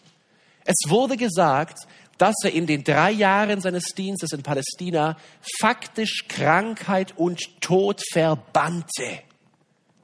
Es 0.65 0.89
wurde 0.89 1.17
gesagt, 1.17 1.79
dass 2.17 2.35
er 2.43 2.51
in 2.51 2.65
den 2.65 2.83
drei 2.83 3.11
Jahren 3.11 3.61
seines 3.61 3.85
Dienstes 3.95 4.31
in 4.31 4.41
Palästina 4.41 5.17
faktisch 5.59 6.25
Krankheit 6.27 7.13
und 7.15 7.61
Tod 7.61 8.01
verbannte. 8.11 9.21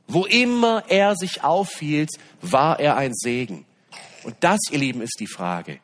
Wo 0.08 0.26
immer 0.26 0.84
er 0.90 1.16
sich 1.16 1.44
aufhielt, 1.44 2.12
war 2.42 2.80
er 2.80 2.98
ein 2.98 3.14
Segen. 3.16 3.66
Und 4.24 4.36
das, 4.42 4.60
ihr 4.70 4.80
Lieben, 4.80 5.02
ist 5.02 5.18
die 5.20 5.28
Frage. 5.28 5.80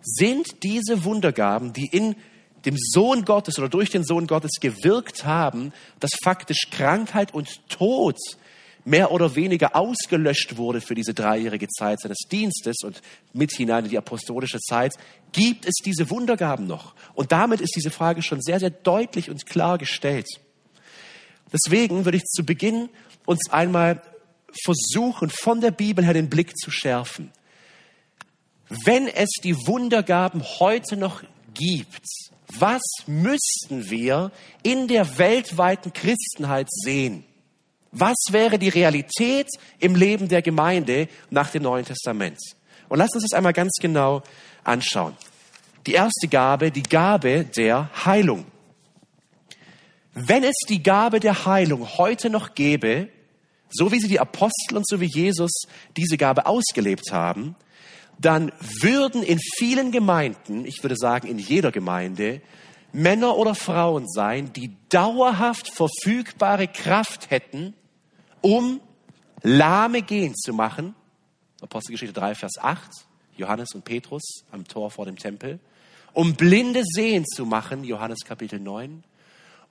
Sind 0.00 0.62
diese 0.62 1.04
Wundergaben, 1.04 1.72
die 1.72 1.86
in 1.86 2.16
dem 2.64 2.76
Sohn 2.78 3.24
Gottes 3.24 3.58
oder 3.58 3.68
durch 3.68 3.90
den 3.90 4.04
Sohn 4.04 4.26
Gottes 4.26 4.52
gewirkt 4.60 5.24
haben, 5.24 5.72
dass 6.00 6.10
faktisch 6.22 6.68
Krankheit 6.70 7.34
und 7.34 7.68
Tod 7.68 8.16
mehr 8.84 9.10
oder 9.12 9.34
weniger 9.34 9.74
ausgelöscht 9.76 10.56
wurde 10.56 10.80
für 10.80 10.94
diese 10.94 11.14
dreijährige 11.14 11.68
Zeit 11.68 12.00
seines 12.00 12.18
Dienstes 12.30 12.76
und 12.84 13.00
mit 13.32 13.52
hinein 13.52 13.84
in 13.84 13.90
die 13.90 13.98
apostolische 13.98 14.60
Zeit, 14.60 14.92
gibt 15.32 15.66
es 15.66 15.74
diese 15.84 16.10
Wundergaben 16.10 16.66
noch? 16.66 16.94
Und 17.14 17.32
damit 17.32 17.60
ist 17.60 17.74
diese 17.76 17.90
Frage 17.90 18.22
schon 18.22 18.42
sehr, 18.42 18.60
sehr 18.60 18.70
deutlich 18.70 19.30
und 19.30 19.46
klar 19.46 19.78
gestellt. 19.78 20.28
Deswegen 21.52 22.04
würde 22.04 22.18
ich 22.18 22.24
zu 22.24 22.44
Beginn 22.44 22.90
uns 23.26 23.50
einmal 23.50 24.02
versuchen, 24.62 25.30
von 25.30 25.60
der 25.60 25.70
Bibel 25.70 26.04
her 26.04 26.14
den 26.14 26.28
Blick 26.28 26.56
zu 26.56 26.70
schärfen. 26.70 27.32
Wenn 28.68 29.08
es 29.08 29.30
die 29.42 29.56
Wundergaben 29.66 30.42
heute 30.58 30.96
noch 30.96 31.22
gibt, 31.54 32.04
was 32.60 32.82
müssten 33.06 33.90
wir 33.90 34.30
in 34.62 34.88
der 34.88 35.18
weltweiten 35.18 35.92
Christenheit 35.92 36.68
sehen? 36.70 37.24
Was 37.92 38.16
wäre 38.30 38.58
die 38.58 38.68
Realität 38.68 39.48
im 39.78 39.94
Leben 39.94 40.28
der 40.28 40.42
Gemeinde 40.42 41.08
nach 41.30 41.50
dem 41.50 41.62
Neuen 41.62 41.84
Testament? 41.84 42.38
Und 42.88 42.98
lasst 42.98 43.14
uns 43.14 43.24
das 43.24 43.36
einmal 43.36 43.52
ganz 43.52 43.72
genau 43.80 44.22
anschauen. 44.64 45.16
Die 45.86 45.92
erste 45.92 46.28
Gabe, 46.28 46.70
die 46.70 46.82
Gabe 46.82 47.44
der 47.44 47.90
Heilung. 48.04 48.46
Wenn 50.14 50.44
es 50.44 50.56
die 50.68 50.82
Gabe 50.82 51.20
der 51.20 51.44
Heilung 51.46 51.98
heute 51.98 52.30
noch 52.30 52.54
gäbe, 52.54 53.08
so 53.70 53.90
wie 53.90 54.00
sie 54.00 54.08
die 54.08 54.20
Apostel 54.20 54.76
und 54.76 54.86
so 54.86 55.00
wie 55.00 55.10
Jesus 55.12 55.52
diese 55.96 56.16
Gabe 56.16 56.46
ausgelebt 56.46 57.12
haben, 57.12 57.56
dann 58.18 58.52
würden 58.80 59.22
in 59.22 59.38
vielen 59.56 59.92
Gemeinden, 59.92 60.64
ich 60.64 60.82
würde 60.82 60.96
sagen 60.96 61.28
in 61.28 61.38
jeder 61.38 61.72
Gemeinde, 61.72 62.40
Männer 62.92 63.36
oder 63.36 63.54
Frauen 63.54 64.08
sein, 64.08 64.52
die 64.52 64.76
dauerhaft 64.88 65.68
verfügbare 65.68 66.68
Kraft 66.68 67.30
hätten, 67.30 67.74
um 68.40 68.80
Lahme 69.42 70.02
gehen 70.02 70.34
zu 70.34 70.52
machen. 70.52 70.94
Apostelgeschichte 71.60 72.14
3, 72.14 72.36
Vers 72.36 72.52
8, 72.60 72.90
Johannes 73.36 73.74
und 73.74 73.84
Petrus 73.84 74.44
am 74.52 74.66
Tor 74.66 74.90
vor 74.90 75.06
dem 75.06 75.16
Tempel. 75.16 75.58
Um 76.12 76.34
Blinde 76.34 76.82
sehen 76.84 77.24
zu 77.26 77.44
machen, 77.44 77.82
Johannes 77.82 78.20
Kapitel 78.24 78.60
9 78.60 79.02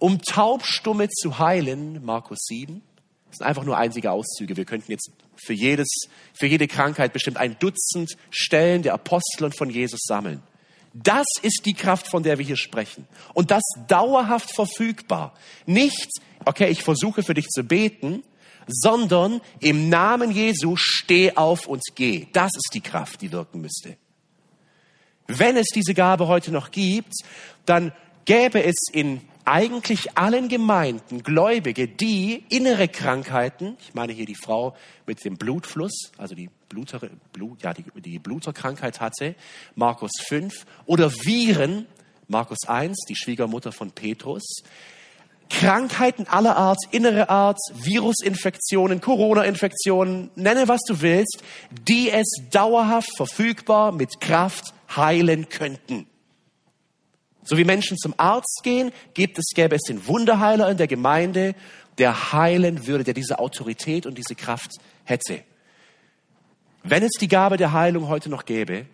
um 0.03 0.21
Taubstumme 0.21 1.07
zu 1.07 1.39
heilen, 1.39 2.03
Markus 2.03 2.39
7. 2.43 2.81
Das 3.29 3.37
sind 3.37 3.47
einfach 3.47 3.63
nur 3.63 3.77
einzige 3.77 4.11
Auszüge. 4.11 4.57
Wir 4.57 4.65
könnten 4.65 4.91
jetzt 4.91 5.09
für, 5.35 5.53
jedes, 5.53 5.87
für 6.33 6.47
jede 6.47 6.67
Krankheit 6.67 7.13
bestimmt 7.13 7.37
ein 7.37 7.57
Dutzend 7.59 8.15
Stellen 8.29 8.83
der 8.83 8.93
Apostel 8.93 9.45
und 9.45 9.57
von 9.57 9.69
Jesus 9.69 10.01
sammeln. 10.03 10.41
Das 10.93 11.25
ist 11.41 11.65
die 11.65 11.73
Kraft, 11.73 12.07
von 12.07 12.21
der 12.21 12.37
wir 12.37 12.45
hier 12.45 12.57
sprechen. 12.57 13.07
Und 13.33 13.49
das 13.49 13.63
dauerhaft 13.87 14.53
verfügbar. 14.53 15.33
Nicht, 15.65 16.09
okay, 16.45 16.69
ich 16.69 16.83
versuche 16.83 17.23
für 17.23 17.33
dich 17.33 17.47
zu 17.47 17.63
beten, 17.63 18.23
sondern 18.67 19.41
im 19.59 19.89
Namen 19.89 20.31
Jesu 20.31 20.75
steh 20.77 21.35
auf 21.35 21.67
und 21.67 21.81
geh. 21.95 22.27
Das 22.31 22.51
ist 22.55 22.69
die 22.73 22.81
Kraft, 22.81 23.21
die 23.21 23.31
wirken 23.31 23.61
müsste. 23.61 23.97
Wenn 25.27 25.57
es 25.57 25.67
diese 25.73 25.93
Gabe 25.93 26.27
heute 26.27 26.51
noch 26.51 26.71
gibt, 26.71 27.13
dann 27.65 27.91
gäbe 28.25 28.63
es 28.63 28.75
in 28.91 29.21
eigentlich 29.45 30.17
allen 30.17 30.49
Gemeinden 30.49 31.23
Gläubige, 31.23 31.87
die 31.87 32.43
innere 32.49 32.87
Krankheiten, 32.87 33.77
ich 33.79 33.93
meine 33.93 34.13
hier 34.13 34.25
die 34.25 34.35
Frau 34.35 34.75
mit 35.05 35.23
dem 35.25 35.37
Blutfluss, 35.37 36.11
also 36.17 36.35
die, 36.35 36.49
Bluter, 36.69 36.99
Blut, 37.31 37.61
ja, 37.61 37.73
die, 37.73 37.85
die 38.01 38.19
Bluterkrankheit 38.19 38.99
hatte, 38.99 39.35
Markus 39.75 40.11
5, 40.27 40.65
oder 40.85 41.11
Viren, 41.11 41.85
Markus 42.27 42.67
1, 42.67 43.05
die 43.07 43.15
Schwiegermutter 43.15 43.71
von 43.71 43.91
Petrus, 43.91 44.63
Krankheiten 45.49 46.27
aller 46.27 46.57
Art, 46.57 46.79
innere 46.91 47.29
Art, 47.29 47.59
Virusinfektionen, 47.73 49.01
Corona-Infektionen, 49.01 50.31
nenne 50.35 50.67
was 50.67 50.81
du 50.87 51.01
willst, 51.01 51.43
die 51.87 52.09
es 52.09 52.25
dauerhaft 52.49 53.15
verfügbar 53.15 53.91
mit 53.91 54.19
Kraft 54.19 54.73
heilen 54.95 55.49
könnten. 55.49 56.07
So 57.43 57.57
wie 57.57 57.65
Menschen 57.65 57.97
zum 57.97 58.13
Arzt 58.17 58.61
gehen, 58.63 58.91
gibt 59.13 59.37
es, 59.37 59.45
gäbe 59.53 59.75
es 59.75 59.81
den 59.81 60.07
Wunderheiler 60.07 60.69
in 60.69 60.77
der 60.77 60.87
Gemeinde, 60.87 61.55
der 61.97 62.33
heilen 62.33 62.87
würde, 62.87 63.03
der 63.03 63.13
diese 63.13 63.39
Autorität 63.39 64.05
und 64.05 64.17
diese 64.17 64.35
Kraft 64.35 64.71
hätte. 65.03 65.43
Wenn 66.83 67.03
es 67.03 67.11
die 67.19 67.27
Gabe 67.27 67.57
der 67.57 67.71
Heilung 67.71 68.07
heute 68.07 68.29
noch 68.29 68.45
gäbe, 68.45 68.85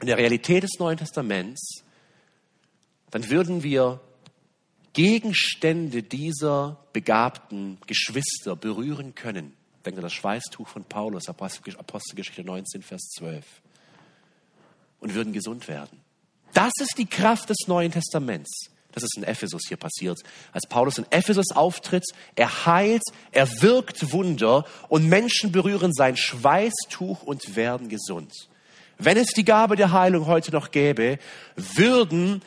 in 0.00 0.06
der 0.06 0.18
Realität 0.18 0.62
des 0.62 0.78
Neuen 0.78 0.98
Testaments, 0.98 1.82
dann 3.10 3.28
würden 3.30 3.62
wir 3.62 4.00
Gegenstände 4.92 6.02
dieser 6.02 6.78
begabten 6.92 7.78
Geschwister 7.86 8.56
berühren 8.56 9.14
können. 9.14 9.54
Denkt 9.84 9.98
an 9.98 10.02
das 10.02 10.12
Schweißtuch 10.12 10.68
von 10.68 10.84
Paulus, 10.84 11.28
Apostelgeschichte 11.28 12.44
19, 12.44 12.82
Vers 12.82 13.10
12. 13.18 13.44
Und 15.00 15.14
würden 15.14 15.32
gesund 15.32 15.68
werden. 15.68 16.00
Das 16.54 16.72
ist 16.80 16.94
die 16.98 17.06
Kraft 17.06 17.50
des 17.50 17.66
Neuen 17.66 17.92
Testaments. 17.92 18.70
Das 18.92 19.02
ist 19.04 19.16
in 19.16 19.24
Ephesus 19.24 19.62
hier 19.68 19.76
passiert. 19.76 20.18
Als 20.52 20.66
Paulus 20.66 20.98
in 20.98 21.06
Ephesus 21.10 21.52
auftritt, 21.54 22.04
er 22.34 22.66
heilt, 22.66 23.02
er 23.32 23.62
wirkt 23.62 24.12
Wunder 24.12 24.64
und 24.88 25.08
Menschen 25.08 25.52
berühren 25.52 25.92
sein 25.92 26.16
Schweißtuch 26.16 27.22
und 27.22 27.54
werden 27.54 27.88
gesund. 27.88 28.32
Wenn 28.98 29.16
es 29.16 29.28
die 29.28 29.44
Gabe 29.44 29.76
der 29.76 29.92
Heilung 29.92 30.26
heute 30.26 30.50
noch 30.50 30.70
gäbe, 30.72 31.18
würden 31.54 32.42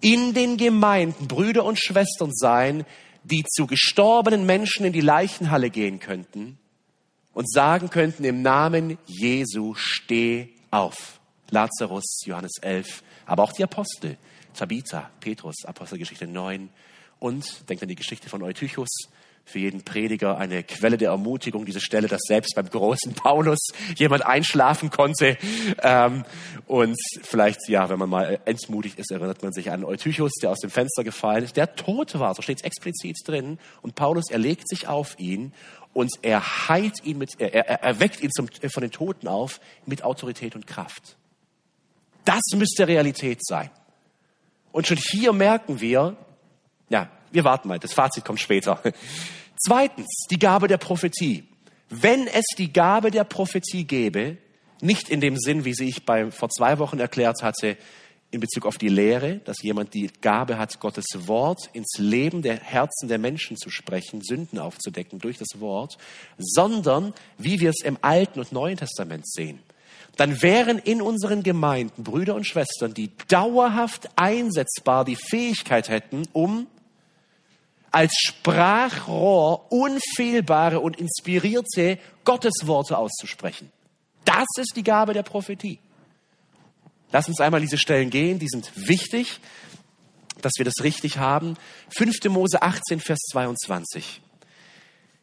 in 0.00 0.34
den 0.34 0.56
Gemeinden 0.56 1.26
Brüder 1.26 1.64
und 1.64 1.80
Schwestern 1.80 2.32
sein, 2.32 2.84
die 3.24 3.44
zu 3.44 3.66
gestorbenen 3.66 4.46
Menschen 4.46 4.86
in 4.86 4.92
die 4.92 5.00
Leichenhalle 5.00 5.70
gehen 5.70 5.98
könnten 5.98 6.58
und 7.34 7.50
sagen 7.50 7.90
könnten 7.90 8.24
im 8.24 8.42
Namen 8.42 8.98
Jesu, 9.06 9.74
steh 9.74 10.50
auf. 10.70 11.18
Lazarus, 11.50 12.20
Johannes 12.24 12.58
11, 12.60 13.02
aber 13.28 13.44
auch 13.44 13.52
die 13.52 13.62
Apostel, 13.62 14.16
Tabitha, 14.54 15.10
Petrus, 15.20 15.64
Apostelgeschichte 15.64 16.26
9 16.26 16.68
und 17.20 17.68
denkt 17.68 17.82
an 17.82 17.88
die 17.88 17.94
Geschichte 17.94 18.28
von 18.28 18.42
Eutychus, 18.42 18.88
für 19.44 19.60
jeden 19.60 19.82
Prediger 19.82 20.36
eine 20.36 20.62
Quelle 20.62 20.98
der 20.98 21.10
Ermutigung, 21.10 21.64
diese 21.64 21.80
Stelle, 21.80 22.06
dass 22.06 22.20
selbst 22.26 22.54
beim 22.54 22.68
großen 22.68 23.14
Paulus 23.14 23.58
jemand 23.96 24.26
einschlafen 24.26 24.90
konnte. 24.90 25.38
Ähm, 25.82 26.24
und 26.66 26.96
vielleicht, 27.22 27.66
ja, 27.66 27.88
wenn 27.88 27.98
man 27.98 28.10
mal 28.10 28.40
entmutigt 28.44 28.98
ist, 28.98 29.10
erinnert 29.10 29.42
man 29.42 29.52
sich 29.52 29.70
an 29.70 29.84
Eutychus, 29.84 30.32
der 30.42 30.50
aus 30.50 30.58
dem 30.58 30.70
Fenster 30.70 31.02
gefallen 31.02 31.44
ist, 31.44 31.56
der 31.56 31.74
tot 31.76 32.18
war, 32.18 32.34
so 32.34 32.42
steht 32.42 32.58
es 32.58 32.64
explizit 32.64 33.16
drin. 33.24 33.58
Und 33.80 33.94
Paulus, 33.94 34.30
er 34.30 34.38
legt 34.38 34.68
sich 34.68 34.86
auf 34.86 35.18
ihn 35.18 35.54
und 35.94 36.12
er 36.20 36.68
heilt 36.68 37.02
ihn 37.04 37.16
mit, 37.16 37.30
er, 37.38 37.54
er, 37.54 37.82
er 37.82 38.00
weckt 38.00 38.22
ihn 38.22 38.30
zum, 38.30 38.48
von 38.70 38.82
den 38.82 38.92
Toten 38.92 39.28
auf 39.28 39.60
mit 39.86 40.04
Autorität 40.04 40.56
und 40.56 40.66
Kraft. 40.66 41.16
Das 42.28 42.42
müsste 42.54 42.86
Realität 42.86 43.42
sein. 43.42 43.70
Und 44.70 44.86
schon 44.86 44.98
hier 44.98 45.32
merken 45.32 45.80
wir, 45.80 46.14
ja, 46.90 47.10
wir 47.32 47.44
warten 47.44 47.68
mal, 47.68 47.78
das 47.78 47.94
Fazit 47.94 48.22
kommt 48.22 48.38
später. 48.38 48.82
Zweitens, 49.66 50.26
die 50.30 50.38
Gabe 50.38 50.68
der 50.68 50.76
Prophetie. 50.76 51.44
Wenn 51.88 52.26
es 52.26 52.44
die 52.58 52.70
Gabe 52.70 53.10
der 53.10 53.24
Prophetie 53.24 53.84
gäbe, 53.84 54.36
nicht 54.82 55.08
in 55.08 55.22
dem 55.22 55.38
Sinn, 55.38 55.64
wie 55.64 55.72
sie 55.72 55.88
ich 55.88 56.04
bei, 56.04 56.30
vor 56.30 56.50
zwei 56.50 56.78
Wochen 56.78 56.98
erklärt 56.98 57.42
hatte, 57.42 57.78
in 58.30 58.40
Bezug 58.40 58.66
auf 58.66 58.76
die 58.76 58.90
Lehre, 58.90 59.38
dass 59.46 59.62
jemand 59.62 59.94
die 59.94 60.10
Gabe 60.20 60.58
hat, 60.58 60.80
Gottes 60.80 61.06
Wort 61.14 61.70
ins 61.72 61.96
Leben 61.96 62.42
der 62.42 62.60
Herzen 62.60 63.08
der 63.08 63.16
Menschen 63.16 63.56
zu 63.56 63.70
sprechen, 63.70 64.20
Sünden 64.20 64.58
aufzudecken 64.58 65.18
durch 65.18 65.38
das 65.38 65.60
Wort, 65.60 65.96
sondern 66.36 67.14
wie 67.38 67.58
wir 67.58 67.70
es 67.70 67.82
im 67.82 67.96
Alten 68.02 68.38
und 68.38 68.52
Neuen 68.52 68.76
Testament 68.76 69.26
sehen. 69.26 69.60
Dann 70.18 70.42
wären 70.42 70.78
in 70.78 71.00
unseren 71.00 71.44
Gemeinden 71.44 72.02
Brüder 72.02 72.34
und 72.34 72.44
Schwestern, 72.44 72.92
die 72.92 73.12
dauerhaft 73.28 74.08
einsetzbar 74.16 75.04
die 75.04 75.14
Fähigkeit 75.14 75.88
hätten, 75.88 76.24
um 76.32 76.66
als 77.92 78.12
Sprachrohr 78.18 79.70
unfehlbare 79.70 80.80
und 80.80 80.98
inspirierte 80.98 82.00
Gottesworte 82.24 82.98
auszusprechen. 82.98 83.70
Das 84.24 84.46
ist 84.58 84.72
die 84.74 84.82
Gabe 84.82 85.14
der 85.14 85.22
Prophetie. 85.22 85.78
Lass 87.12 87.28
uns 87.28 87.40
einmal 87.40 87.60
diese 87.60 87.78
Stellen 87.78 88.10
gehen, 88.10 88.40
die 88.40 88.48
sind 88.48 88.72
wichtig, 88.74 89.38
dass 90.42 90.54
wir 90.58 90.64
das 90.64 90.82
richtig 90.82 91.18
haben. 91.18 91.56
5. 91.96 92.24
Mose 92.24 92.60
18, 92.60 92.98
Vers 92.98 93.20
22. 93.30 94.20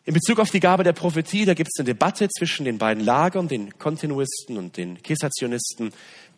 In 0.05 0.13
Bezug 0.13 0.39
auf 0.39 0.51
die 0.51 0.59
Gabe 0.59 0.83
der 0.83 0.93
Prophetie, 0.93 1.45
da 1.45 1.55
gibt 1.55 1.69
es 1.73 1.79
eine 1.79 1.87
Debatte 1.87 2.29
zwischen 2.29 2.63
den 2.63 2.77
beiden 2.77 3.03
Lagern, 3.03 3.47
den 3.47 3.77
Kontinuisten 3.79 4.57
und 4.57 4.77
den 4.77 5.01
Kessationisten, 5.01 5.91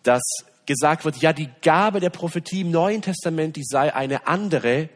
dass 0.03 0.24
gesagt 0.65 1.03
wird, 1.03 1.17
ja, 1.17 1.33
die 1.33 1.50
Gabe 1.62 2.00
der 2.00 2.09
Prophetie 2.09 2.62
im 2.62 2.71
Neuen 2.71 3.01
Testament, 3.01 3.57
die 3.57 3.63
sei 3.65 3.94
eine 3.94 4.25
andere 4.25 4.89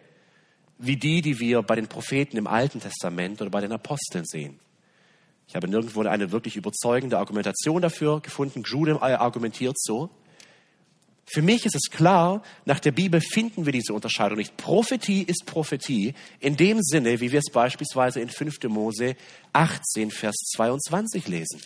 wie 0.78 0.98
die, 0.98 1.22
die 1.22 1.40
wir 1.40 1.62
bei 1.62 1.76
den 1.76 1.88
Propheten 1.88 2.38
im 2.38 2.48
Alten 2.48 2.80
Testament 2.80 3.42
oder 3.42 3.52
bei 3.52 3.62
den 3.62 3.72
Aposteln 3.72 4.26
sehen. 4.26 4.60
Ich 5.48 5.56
habe 5.56 5.68
nirgendwo 5.68 6.02
eine 6.02 6.32
wirklich 6.32 6.56
überzeugende 6.56 7.20
Argumentation 7.20 7.82
dafür 7.82 8.20
gefunden. 8.22 8.64
Jude 8.66 9.02
argumentiert 9.02 9.78
so. 9.78 10.10
Für 11.26 11.42
mich 11.42 11.66
ist 11.66 11.76
es 11.76 11.90
klar, 11.90 12.44
nach 12.66 12.80
der 12.80 12.92
Bibel 12.92 13.22
finden 13.22 13.66
wir 13.66 13.72
diese 13.72 13.94
Unterscheidung 13.94 14.38
nicht. 14.38 14.58
Prophetie 14.58 15.24
ist 15.24 15.46
Prophetie 15.46 16.14
in 16.40 16.58
dem 16.58 16.80
Sinne, 16.82 17.22
wie 17.22 17.32
wir 17.32 17.40
es 17.40 17.52
beispielsweise 17.54 18.20
in 18.20 18.30
5. 18.30 18.64
Mose 18.64 19.16
18, 19.54 20.12
Vers 20.12 20.36
22 20.56 21.28
lesen. 21.28 21.62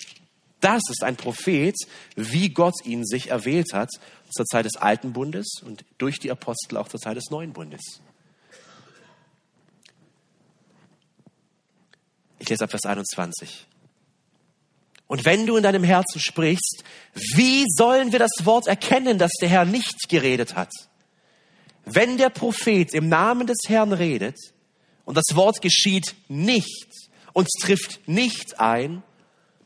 Das 0.60 0.82
ist 0.90 1.04
ein 1.04 1.16
Prophet, 1.16 1.76
wie 2.16 2.50
Gott 2.50 2.76
ihn 2.86 3.06
sich 3.06 3.30
erwählt 3.30 3.74
hat 3.74 3.90
zur 4.30 4.46
Zeit 4.46 4.66
des 4.66 4.78
Alten 4.78 5.14
Bundes 5.14 5.62
und 5.64 5.86
durch 5.98 6.20
die 6.20 6.32
Apostel 6.32 6.78
auch 6.78 6.88
zur 6.88 7.00
Zeit 7.00 7.18
des 7.18 7.30
Neuen 7.30 7.54
Bundes. 7.54 8.02
Ich 12.40 12.50
lese 12.50 12.64
ab 12.64 12.70
Vers 12.72 12.86
21. 12.86 13.68
Und 15.08 15.26
wenn 15.26 15.46
du 15.46 15.56
in 15.58 15.64
deinem 15.64 15.84
Herzen 15.84 16.20
sprichst, 16.20 16.84
wie 17.14 17.66
sollen 17.68 18.12
wir 18.12 18.20
das 18.20 18.32
Wort 18.44 18.68
erkennen, 18.68 19.18
dass 19.18 19.32
der 19.40 19.50
Herr 19.50 19.66
nicht 19.66 20.10
geredet 20.10 20.56
hat? 20.56 20.72
Wenn 21.86 22.18
der 22.18 22.30
Prophet 22.30 22.94
im 22.94 23.10
Namen 23.10 23.46
des 23.46 23.60
Herrn 23.68 23.94
redet 23.94 24.38
und 25.06 25.16
das 25.16 25.36
Wort 25.36 25.62
geschieht 25.62 26.16
nicht 26.28 26.90
und 27.34 27.48
trifft 27.62 28.08
nicht 28.08 28.60
ein, 28.60 29.04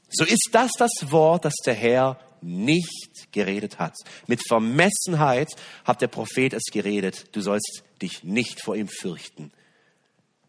so 0.09 0.25
ist 0.25 0.49
das 0.51 0.71
das 0.77 0.91
Wort, 1.11 1.45
das 1.45 1.55
der 1.65 1.75
Herr 1.75 2.19
nicht 2.41 3.31
geredet 3.31 3.79
hat. 3.79 3.95
Mit 4.27 4.41
Vermessenheit 4.45 5.49
hat 5.85 6.01
der 6.01 6.07
Prophet 6.07 6.53
es 6.53 6.63
geredet. 6.71 7.27
Du 7.35 7.41
sollst 7.41 7.83
dich 8.01 8.23
nicht 8.23 8.61
vor 8.63 8.75
ihm 8.75 8.87
fürchten. 8.87 9.51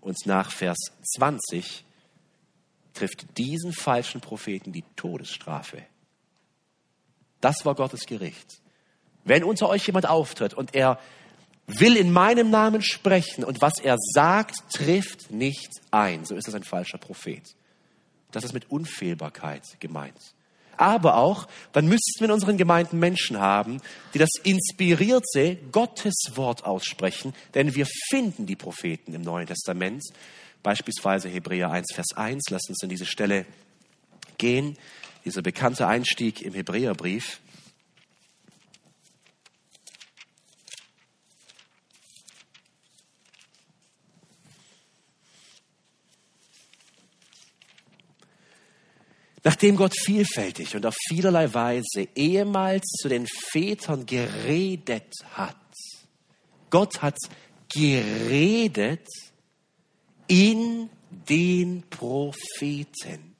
Und 0.00 0.16
nach 0.24 0.50
Vers 0.50 0.78
20 1.14 1.84
trifft 2.94 3.38
diesen 3.38 3.72
falschen 3.72 4.20
Propheten 4.20 4.72
die 4.72 4.84
Todesstrafe. 4.96 5.82
Das 7.40 7.64
war 7.64 7.74
Gottes 7.74 8.06
Gericht. 8.06 8.60
Wenn 9.24 9.44
unter 9.44 9.68
euch 9.68 9.86
jemand 9.86 10.08
auftritt 10.08 10.54
und 10.54 10.74
er 10.74 10.98
will 11.66 11.96
in 11.96 12.12
meinem 12.12 12.50
Namen 12.50 12.82
sprechen 12.82 13.44
und 13.44 13.60
was 13.60 13.78
er 13.78 13.96
sagt, 13.98 14.56
trifft 14.72 15.30
nicht 15.30 15.70
ein, 15.90 16.24
so 16.24 16.34
ist 16.34 16.48
es 16.48 16.54
ein 16.54 16.64
falscher 16.64 16.98
Prophet. 16.98 17.54
Das 18.32 18.44
ist 18.44 18.52
mit 18.52 18.70
Unfehlbarkeit 18.70 19.62
gemeint. 19.80 20.34
Aber 20.76 21.16
auch, 21.16 21.46
dann 21.72 21.86
müssten 21.86 22.20
wir 22.20 22.26
in 22.26 22.30
unseren 22.30 22.56
Gemeinden 22.56 22.98
Menschen 22.98 23.38
haben, 23.38 23.82
die 24.14 24.18
das 24.18 24.30
inspirierte 24.44 25.56
Gotteswort 25.72 26.64
aussprechen, 26.64 27.34
denn 27.54 27.74
wir 27.74 27.86
finden 28.08 28.46
die 28.46 28.56
Propheten 28.56 29.12
im 29.12 29.20
Neuen 29.20 29.46
Testament 29.46 30.02
Beispielsweise 30.62 31.28
Hebräer 31.28 31.70
1, 31.70 31.94
Vers 31.94 32.08
1. 32.16 32.44
Lasst 32.50 32.68
uns 32.68 32.82
in 32.82 32.88
diese 32.88 33.06
Stelle 33.06 33.46
gehen. 34.38 34.76
Dieser 35.24 35.42
bekannte 35.42 35.86
Einstieg 35.86 36.42
im 36.42 36.54
Hebräerbrief. 36.54 37.40
Nachdem 49.42 49.76
Gott 49.76 49.94
vielfältig 49.98 50.76
und 50.76 50.84
auf 50.84 50.94
vielerlei 51.08 51.52
Weise 51.54 52.08
ehemals 52.14 52.84
zu 53.00 53.08
den 53.08 53.26
Vätern 53.26 54.04
geredet 54.04 55.14
hat, 55.30 55.56
Gott 56.68 57.00
hat 57.00 57.16
geredet, 57.72 59.06
in 60.30 60.88
den 61.28 61.82
Propheten 61.90 63.34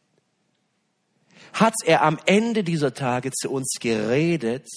hat 1.52 1.74
er 1.84 2.02
am 2.02 2.18
Ende 2.26 2.64
dieser 2.64 2.92
Tage 2.92 3.30
zu 3.30 3.48
uns 3.50 3.76
geredet 3.80 4.68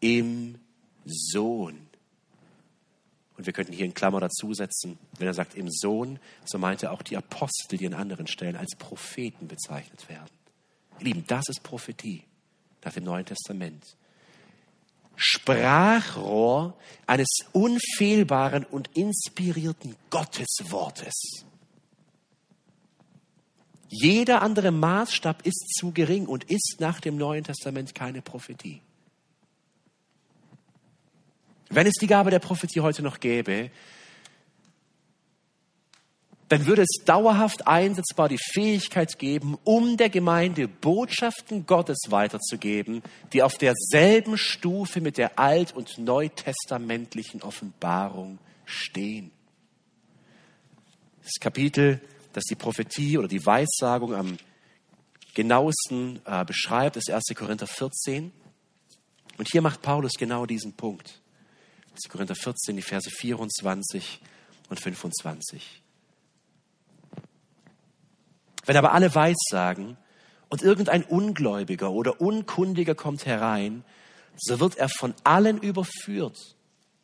im 0.00 0.58
Sohn. 1.04 1.86
Und 3.36 3.44
wir 3.44 3.52
könnten 3.52 3.74
hier 3.74 3.84
in 3.84 3.92
Klammer 3.92 4.20
dazu 4.20 4.54
setzen, 4.54 4.98
wenn 5.18 5.26
er 5.26 5.34
sagt 5.34 5.54
im 5.54 5.68
Sohn, 5.70 6.18
so 6.46 6.58
meint 6.58 6.82
er 6.82 6.92
auch 6.92 7.02
die 7.02 7.16
Apostel, 7.16 7.76
die 7.76 7.86
an 7.86 7.94
anderen 7.94 8.26
Stellen 8.26 8.56
als 8.56 8.74
Propheten 8.76 9.48
bezeichnet 9.48 10.08
werden. 10.08 10.30
Ihr 10.98 11.06
Lieben, 11.06 11.24
das 11.26 11.48
ist 11.48 11.62
Prophetie 11.62 12.24
nach 12.84 12.92
dem 12.94 13.04
Neuen 13.04 13.26
Testament. 13.26 13.96
Sprachrohr 15.24 16.76
eines 17.06 17.28
unfehlbaren 17.52 18.64
und 18.64 18.90
inspirierten 18.96 19.94
Gotteswortes. 20.10 21.44
Jeder 23.88 24.42
andere 24.42 24.72
Maßstab 24.72 25.46
ist 25.46 25.74
zu 25.78 25.92
gering 25.92 26.26
und 26.26 26.44
ist 26.44 26.76
nach 26.80 27.00
dem 27.00 27.16
Neuen 27.16 27.44
Testament 27.44 27.94
keine 27.94 28.20
Prophetie. 28.20 28.80
Wenn 31.68 31.86
es 31.86 31.94
die 32.00 32.06
Gabe 32.06 32.30
der 32.30 32.38
Prophetie 32.38 32.80
heute 32.80 33.02
noch 33.02 33.20
gäbe, 33.20 33.70
dann 36.52 36.66
würde 36.66 36.82
es 36.82 37.02
dauerhaft 37.06 37.66
einsetzbar 37.66 38.28
die 38.28 38.36
Fähigkeit 38.36 39.18
geben, 39.18 39.56
um 39.64 39.96
der 39.96 40.10
Gemeinde 40.10 40.68
Botschaften 40.68 41.64
Gottes 41.64 41.96
weiterzugeben, 42.10 43.02
die 43.32 43.42
auf 43.42 43.56
derselben 43.56 44.36
Stufe 44.36 45.00
mit 45.00 45.16
der 45.16 45.38
alt- 45.38 45.74
und 45.74 45.96
neutestamentlichen 45.96 47.40
Offenbarung 47.40 48.38
stehen. 48.66 49.30
Das 51.22 51.40
Kapitel, 51.40 52.02
das 52.34 52.44
die 52.44 52.54
Prophetie 52.54 53.16
oder 53.16 53.28
die 53.28 53.46
Weissagung 53.46 54.14
am 54.14 54.36
genauesten 55.32 56.20
äh, 56.26 56.44
beschreibt, 56.44 56.98
ist 56.98 57.10
1. 57.10 57.34
Korinther 57.34 57.66
14. 57.66 58.30
Und 59.38 59.48
hier 59.50 59.62
macht 59.62 59.80
Paulus 59.80 60.12
genau 60.18 60.44
diesen 60.44 60.74
Punkt. 60.74 61.18
1. 61.92 62.10
Korinther 62.10 62.34
14, 62.34 62.76
die 62.76 62.82
Verse 62.82 63.08
24 63.08 64.20
und 64.68 64.78
25. 64.78 65.81
Wenn 68.64 68.76
aber 68.76 68.92
alle 68.92 69.14
Weissagen 69.14 69.96
und 70.48 70.62
irgendein 70.62 71.02
Ungläubiger 71.02 71.90
oder 71.90 72.20
Unkundiger 72.20 72.94
kommt 72.94 73.26
herein, 73.26 73.84
so 74.36 74.60
wird 74.60 74.76
er 74.76 74.88
von 74.88 75.14
allen 75.24 75.58
überführt, 75.58 76.38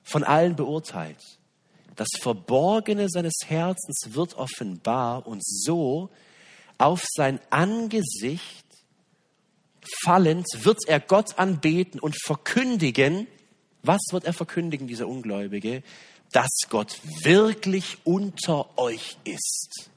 von 0.02 0.24
allen 0.24 0.56
beurteilt. 0.56 1.22
Das 1.96 2.08
Verborgene 2.20 3.08
seines 3.08 3.34
Herzens 3.46 4.14
wird 4.14 4.34
offenbar 4.34 5.26
und 5.26 5.44
so 5.44 6.10
auf 6.78 7.02
sein 7.16 7.40
Angesicht 7.50 8.64
fallend 10.04 10.46
wird 10.58 10.86
er 10.86 11.00
Gott 11.00 11.38
anbeten 11.38 11.98
und 12.00 12.16
verkündigen, 12.24 13.26
was 13.82 14.00
wird 14.10 14.24
er 14.24 14.32
verkündigen, 14.32 14.86
dieser 14.86 15.08
Ungläubige? 15.08 15.82
Dass 16.32 16.50
Gott 16.68 17.00
wirklich 17.22 17.98
unter 18.04 18.78
euch 18.78 19.16
ist. 19.24 19.90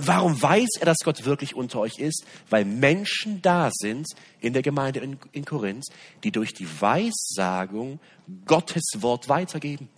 Und 0.00 0.06
warum 0.06 0.40
weiß 0.40 0.78
er, 0.78 0.86
dass 0.86 1.00
Gott 1.04 1.26
wirklich 1.26 1.54
unter 1.54 1.78
euch 1.78 1.98
ist? 1.98 2.24
Weil 2.48 2.64
Menschen 2.64 3.42
da 3.42 3.68
sind 3.70 4.06
in 4.40 4.54
der 4.54 4.62
Gemeinde 4.62 5.00
in, 5.00 5.18
in 5.32 5.44
Korinth, 5.44 5.84
die 6.24 6.32
durch 6.32 6.54
die 6.54 6.66
Weissagung 6.80 8.00
Gottes 8.46 8.82
Wort 9.00 9.28
weitergeben. 9.28 9.90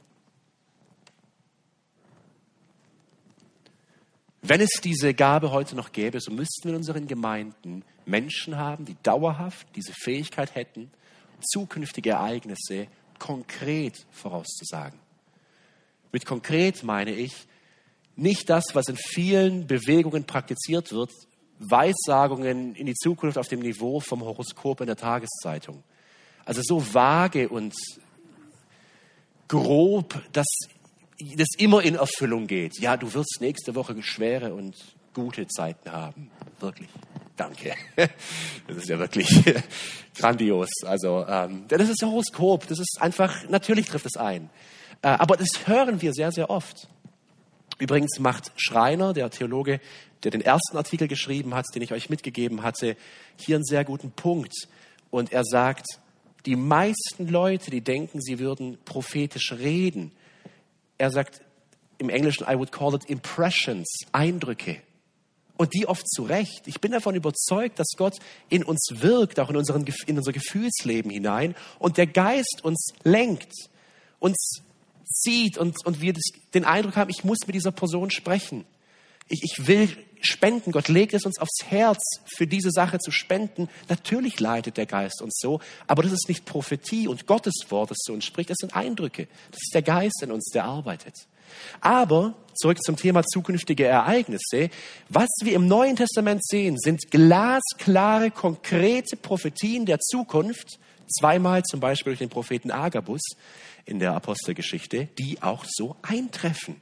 Wenn 4.40 4.60
es 4.60 4.80
diese 4.82 5.14
Gabe 5.14 5.52
heute 5.52 5.76
noch 5.76 5.92
gäbe, 5.92 6.20
so 6.20 6.32
müssten 6.32 6.64
wir 6.64 6.70
in 6.70 6.78
unseren 6.78 7.06
Gemeinden 7.06 7.84
Menschen 8.04 8.56
haben, 8.56 8.84
die 8.84 8.96
dauerhaft 9.04 9.68
diese 9.76 9.92
Fähigkeit 9.92 10.56
hätten, 10.56 10.90
zukünftige 11.40 12.10
Ereignisse 12.10 12.88
konkret 13.20 14.04
vorauszusagen. 14.10 14.98
Mit 16.10 16.26
konkret 16.26 16.82
meine 16.82 17.12
ich 17.12 17.46
nicht 18.16 18.51
das, 18.51 18.64
was 18.75 18.88
in 18.88 18.96
vielen 18.96 19.66
Bewegungen 19.66 20.25
praktiziert 20.25 20.92
wird, 20.92 21.11
Weissagungen 21.59 22.75
in 22.75 22.87
die 22.87 22.94
Zukunft 22.94 23.38
auf 23.38 23.48
dem 23.48 23.61
Niveau 23.61 24.01
vom 24.01 24.22
Horoskop 24.22 24.81
in 24.81 24.87
der 24.87 24.96
Tageszeitung. 24.96 25.83
Also 26.44 26.61
so 26.64 26.81
vage 26.81 27.48
und 27.48 27.75
grob, 29.48 30.20
dass 30.33 30.46
das 31.37 31.48
immer 31.57 31.83
in 31.83 31.94
Erfüllung 31.94 32.46
geht. 32.46 32.81
Ja, 32.81 32.96
du 32.96 33.12
wirst 33.14 33.38
nächste 33.40 33.75
Woche 33.75 34.01
schwere 34.03 34.55
und 34.55 34.75
gute 35.14 35.46
Zeiten 35.46 35.92
haben. 35.92 36.31
Wirklich. 36.59 36.88
Danke. 37.37 37.75
Das 38.66 38.77
ist 38.77 38.88
ja 38.88 38.98
wirklich 38.98 39.29
grandios. 40.16 40.70
Also, 40.85 41.27
ähm, 41.27 41.64
das 41.68 41.88
ist 41.88 42.03
Horoskop. 42.03 42.66
Das 42.68 42.79
ist 42.79 42.98
einfach, 43.01 43.48
natürlich 43.48 43.87
trifft 43.87 44.07
es 44.07 44.16
ein. 44.16 44.51
Äh, 45.03 45.09
aber 45.09 45.37
das 45.37 45.66
hören 45.66 46.01
wir 46.01 46.12
sehr, 46.12 46.33
sehr 46.33 46.48
oft. 46.48 46.88
Übrigens 47.78 48.18
macht 48.18 48.52
Schreiner, 48.56 49.12
der 49.12 49.30
Theologe, 49.30 49.80
der 50.22 50.30
den 50.30 50.40
ersten 50.40 50.76
Artikel 50.76 51.08
geschrieben 51.08 51.54
hat, 51.54 51.66
den 51.74 51.82
ich 51.82 51.92
euch 51.92 52.11
mitgegeben 52.11 52.62
hatte, 52.62 52.96
hier 53.37 53.56
einen 53.56 53.64
sehr 53.64 53.85
guten 53.85 54.12
Punkt. 54.12 54.52
Und 55.11 55.32
er 55.32 55.44
sagt, 55.44 55.87
die 56.46 56.56
meisten 56.56 57.28
Leute, 57.28 57.70
die 57.70 57.80
denken, 57.80 58.20
sie 58.20 58.38
würden 58.38 58.78
prophetisch 58.85 59.52
reden, 59.52 60.12
er 60.98 61.11
sagt 61.11 61.42
im 61.98 62.08
Englischen, 62.08 62.46
I 62.48 62.56
would 62.56 62.72
call 62.72 62.94
it 62.94 63.04
impressions, 63.04 63.88
Eindrücke. 64.12 64.76
Und 65.56 65.74
die 65.74 65.87
oft 65.87 66.08
zu 66.08 66.24
Recht. 66.24 66.66
Ich 66.66 66.80
bin 66.80 66.92
davon 66.92 67.14
überzeugt, 67.14 67.78
dass 67.78 67.88
Gott 67.96 68.18
in 68.48 68.64
uns 68.64 68.88
wirkt, 68.94 69.38
auch 69.38 69.50
in, 69.50 69.56
unseren, 69.56 69.85
in 70.06 70.16
unser 70.16 70.32
Gefühlsleben 70.32 71.11
hinein 71.11 71.54
und 71.78 71.98
der 71.98 72.06
Geist 72.06 72.61
uns 72.64 72.92
lenkt, 73.04 73.52
uns 74.18 74.62
zieht 75.12 75.59
und, 75.59 75.77
und 75.85 76.01
wir 76.01 76.14
den 76.55 76.64
Eindruck 76.64 76.96
haben, 76.96 77.11
ich 77.11 77.25
muss 77.25 77.46
mit 77.46 77.55
dieser 77.55 77.72
Person 77.72 78.11
sprechen. 78.11 78.64
Ich, 79.29 79.42
ich 79.42 79.66
will 79.66 79.88
spenden. 80.20 80.72
Gott 80.72 80.88
legt 80.88 81.14
es 81.14 81.27
uns 81.27 81.38
aufs 81.38 81.64
Herz, 81.66 82.03
für 82.37 82.46
diese 82.46 82.70
Sache 82.70 82.98
zu 82.98 83.11
spenden. 83.11 83.68
Natürlich 83.88 84.40
leitet 84.40 84.77
der 84.77 84.87
Geist 84.87 85.20
uns 85.22 85.38
so, 85.40 85.61
aber 85.87 86.03
das 86.03 86.12
ist 86.12 86.29
nicht 86.29 86.44
Prophetie 86.44 87.09
und 87.09 87.27
Gottes 87.27 87.55
Wort, 87.68 87.90
das 87.90 87.98
zu 87.98 88.12
uns 88.12 88.25
spricht. 88.25 88.51
Das 88.51 88.59
sind 88.61 88.75
Eindrücke. 88.75 89.29
Das 89.51 89.61
ist 89.62 89.75
der 89.75 89.83
Geist 89.83 90.22
in 90.22 90.31
uns, 90.31 90.51
der 90.53 90.64
arbeitet. 90.64 91.14
Aber 91.81 92.35
zurück 92.55 92.83
zum 92.83 92.96
Thema 92.96 93.25
zukünftige 93.25 93.85
Ereignisse. 93.85 94.70
Was 95.09 95.29
wir 95.42 95.55
im 95.55 95.66
Neuen 95.66 95.96
Testament 95.96 96.44
sehen, 96.44 96.79
sind 96.79 97.11
glasklare, 97.11 98.31
konkrete 98.31 99.16
Prophetien 99.16 99.85
der 99.85 99.98
Zukunft. 100.01 100.79
Zweimal 101.12 101.62
zum 101.62 101.81
Beispiel 101.81 102.12
durch 102.12 102.18
den 102.18 102.29
Propheten 102.29 102.70
Agabus 102.70 103.22
in 103.85 103.98
der 103.98 104.14
Apostelgeschichte, 104.14 105.09
die 105.18 105.42
auch 105.42 105.64
so 105.68 105.96
eintreffen. 106.03 106.81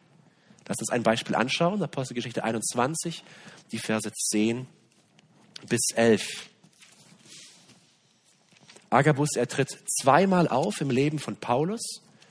Lass 0.69 0.79
uns 0.79 0.91
ein 0.91 1.03
Beispiel 1.03 1.35
anschauen, 1.35 1.83
Apostelgeschichte 1.83 2.45
21, 2.45 3.25
die 3.73 3.79
Verse 3.79 4.11
10 4.13 4.67
bis 5.69 5.81
11. 5.95 6.49
Agabus, 8.91 9.31
er 9.37 9.49
tritt 9.49 9.77
zweimal 10.01 10.49
auf 10.49 10.81
im 10.81 10.91
Leben 10.91 11.19
von 11.19 11.37
Paulus, 11.37 11.81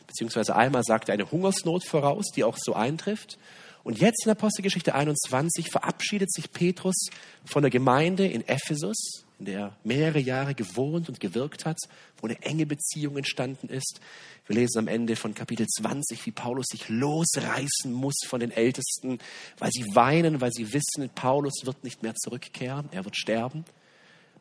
beziehungsweise 0.07 0.55
einmal 0.55 0.83
sagt 0.83 1.09
er 1.09 1.13
eine 1.13 1.31
Hungersnot 1.31 1.85
voraus, 1.85 2.25
die 2.35 2.43
auch 2.43 2.57
so 2.57 2.73
eintrifft. 2.73 3.37
Und 3.83 3.99
jetzt 3.99 4.25
in 4.25 4.31
Apostelgeschichte 4.31 4.93
21 4.93 5.71
verabschiedet 5.71 6.31
sich 6.31 6.51
Petrus 6.51 7.07
von 7.45 7.61
der 7.61 7.71
Gemeinde 7.71 8.27
in 8.27 8.47
Ephesus, 8.47 9.25
in 9.39 9.45
der 9.45 9.59
er 9.59 9.77
mehrere 9.83 10.19
Jahre 10.19 10.53
gewohnt 10.53 11.07
und 11.07 11.19
gewirkt 11.19 11.65
hat, 11.65 11.77
wo 12.17 12.27
eine 12.27 12.41
enge 12.41 12.65
Beziehung 12.65 13.17
entstanden 13.17 13.69
ist. 13.69 14.01
Wir 14.47 14.57
lesen 14.57 14.79
am 14.79 14.87
Ende 14.87 15.15
von 15.15 15.33
Kapitel 15.33 15.65
20, 15.65 16.25
wie 16.25 16.31
Paulus 16.31 16.65
sich 16.69 16.89
losreißen 16.89 17.91
muss 17.91 18.17
von 18.27 18.41
den 18.41 18.51
Ältesten, 18.51 19.19
weil 19.59 19.71
sie 19.71 19.85
weinen, 19.95 20.41
weil 20.41 20.51
sie 20.51 20.73
wissen, 20.73 21.09
Paulus 21.15 21.61
wird 21.63 21.83
nicht 21.83 22.03
mehr 22.03 22.15
zurückkehren, 22.15 22.89
er 22.91 23.05
wird 23.05 23.15
sterben. 23.15 23.63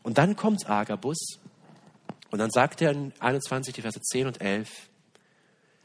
Und 0.02 0.18
dann 0.18 0.34
kommt 0.34 0.68
Agabus 0.68 1.38
und 2.30 2.38
dann 2.40 2.50
sagt 2.50 2.82
er 2.82 2.90
in 2.90 3.12
21, 3.20 3.74
die 3.74 3.82
Verse 3.82 4.00
10 4.00 4.26
und 4.26 4.40
11, 4.40 4.68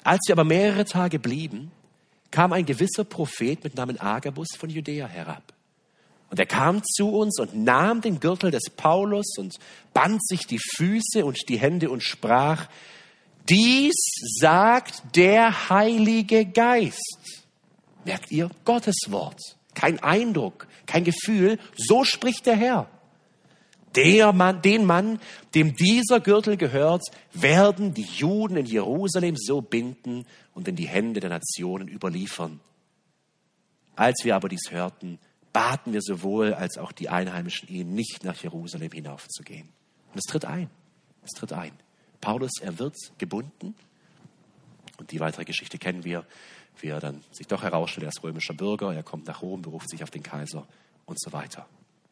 als 0.03 0.21
sie 0.25 0.31
aber 0.33 0.43
mehrere 0.43 0.85
Tage 0.85 1.19
blieben, 1.19 1.71
kam 2.33 2.51
ein 2.51 2.65
gewisser 2.65 3.03
Prophet 3.03 3.63
mit 3.63 3.75
Namen 3.75 4.01
Agabus 4.01 4.47
von 4.57 4.67
Judäa 4.67 5.05
herab. 5.05 5.53
Und 6.31 6.39
er 6.39 6.47
kam 6.47 6.81
zu 6.83 7.09
uns 7.09 7.39
und 7.39 7.55
nahm 7.55 8.01
den 8.01 8.19
Gürtel 8.19 8.49
des 8.49 8.71
Paulus 8.75 9.37
und 9.37 9.59
band 9.93 10.25
sich 10.25 10.47
die 10.47 10.57
Füße 10.57 11.23
und 11.23 11.37
die 11.47 11.59
Hände 11.59 11.91
und 11.91 12.01
sprach, 12.01 12.69
dies 13.47 13.93
sagt 14.39 15.15
der 15.15 15.69
Heilige 15.69 16.45
Geist. 16.47 17.43
Merkt 18.03 18.31
ihr? 18.31 18.49
Gottes 18.65 18.95
Wort. 19.09 19.39
Kein 19.75 20.01
Eindruck, 20.01 20.65
kein 20.87 21.03
Gefühl. 21.03 21.59
So 21.77 22.03
spricht 22.03 22.47
der 22.47 22.55
Herr. 22.55 22.89
Der 23.95 24.33
Mann, 24.33 24.61
den 24.61 24.85
Mann, 24.85 25.19
dem 25.53 25.75
dieser 25.75 26.19
Gürtel 26.19 26.57
gehört, 26.57 27.03
werden 27.33 27.93
die 27.93 28.03
Juden 28.03 28.57
in 28.57 28.65
Jerusalem 28.65 29.35
so 29.37 29.61
binden 29.61 30.25
und 30.53 30.67
in 30.67 30.75
die 30.75 30.87
Hände 30.87 31.19
der 31.19 31.29
Nationen 31.29 31.87
überliefern. 31.87 32.59
Als 33.95 34.23
wir 34.23 34.35
aber 34.35 34.49
dies 34.49 34.71
hörten, 34.71 35.19
baten 35.51 35.93
wir 35.93 36.01
sowohl 36.01 36.53
als 36.53 36.77
auch 36.77 36.91
die 36.91 37.09
Einheimischen 37.09 37.69
ihn, 37.69 37.93
nicht 37.93 38.23
nach 38.23 38.41
Jerusalem 38.41 38.91
hinaufzugehen. 38.91 39.69
Und 40.11 40.17
es 40.17 40.23
tritt 40.23 40.45
ein. 40.45 40.69
Es 41.23 41.31
tritt 41.31 41.53
ein. 41.53 41.73
Paulus, 42.19 42.51
er 42.61 42.79
wird 42.79 42.95
gebunden. 43.19 43.75
Und 44.97 45.11
die 45.11 45.19
weitere 45.19 45.45
Geschichte 45.45 45.77
kennen 45.77 46.03
wir, 46.03 46.25
wie 46.79 46.87
er 46.87 46.99
dann 46.99 47.23
sich 47.31 47.47
doch 47.47 47.61
herausstellt, 47.61 48.05
er 48.05 48.09
ist 48.09 48.23
römischer 48.23 48.53
Bürger, 48.53 48.93
er 48.93 49.03
kommt 49.03 49.27
nach 49.27 49.41
Rom, 49.41 49.61
beruft 49.61 49.89
sich 49.89 50.01
auf 50.03 50.09
den 50.09 50.23
Kaiser 50.23 50.67
und 51.05 51.19
so 51.19 51.31
weiter. 51.31 51.67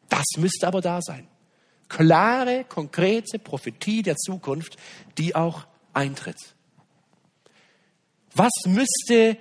Das 0.08 0.24
müsste 0.36 0.68
aber 0.68 0.80
da 0.80 1.00
sein. 1.02 1.26
Klare, 1.92 2.64
konkrete 2.64 3.38
Prophetie 3.38 4.02
der 4.02 4.16
Zukunft, 4.16 4.76
die 5.18 5.34
auch 5.34 5.66
eintritt. 5.92 6.38
Was 8.34 8.52
müsste 8.64 9.36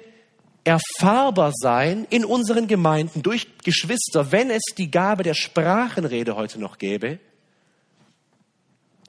erfahrbar 0.65 1.53
sein 1.55 2.05
in 2.09 2.25
unseren 2.25 2.67
Gemeinden 2.67 3.23
durch 3.23 3.47
Geschwister, 3.63 4.33
wenn 4.33 4.49
es 4.49 4.63
die 4.77 4.91
Gabe 4.91 5.23
der 5.23 5.33
Sprachenrede 5.33 6.35
heute 6.35 6.59
noch 6.59 6.77
gäbe, 6.77 7.19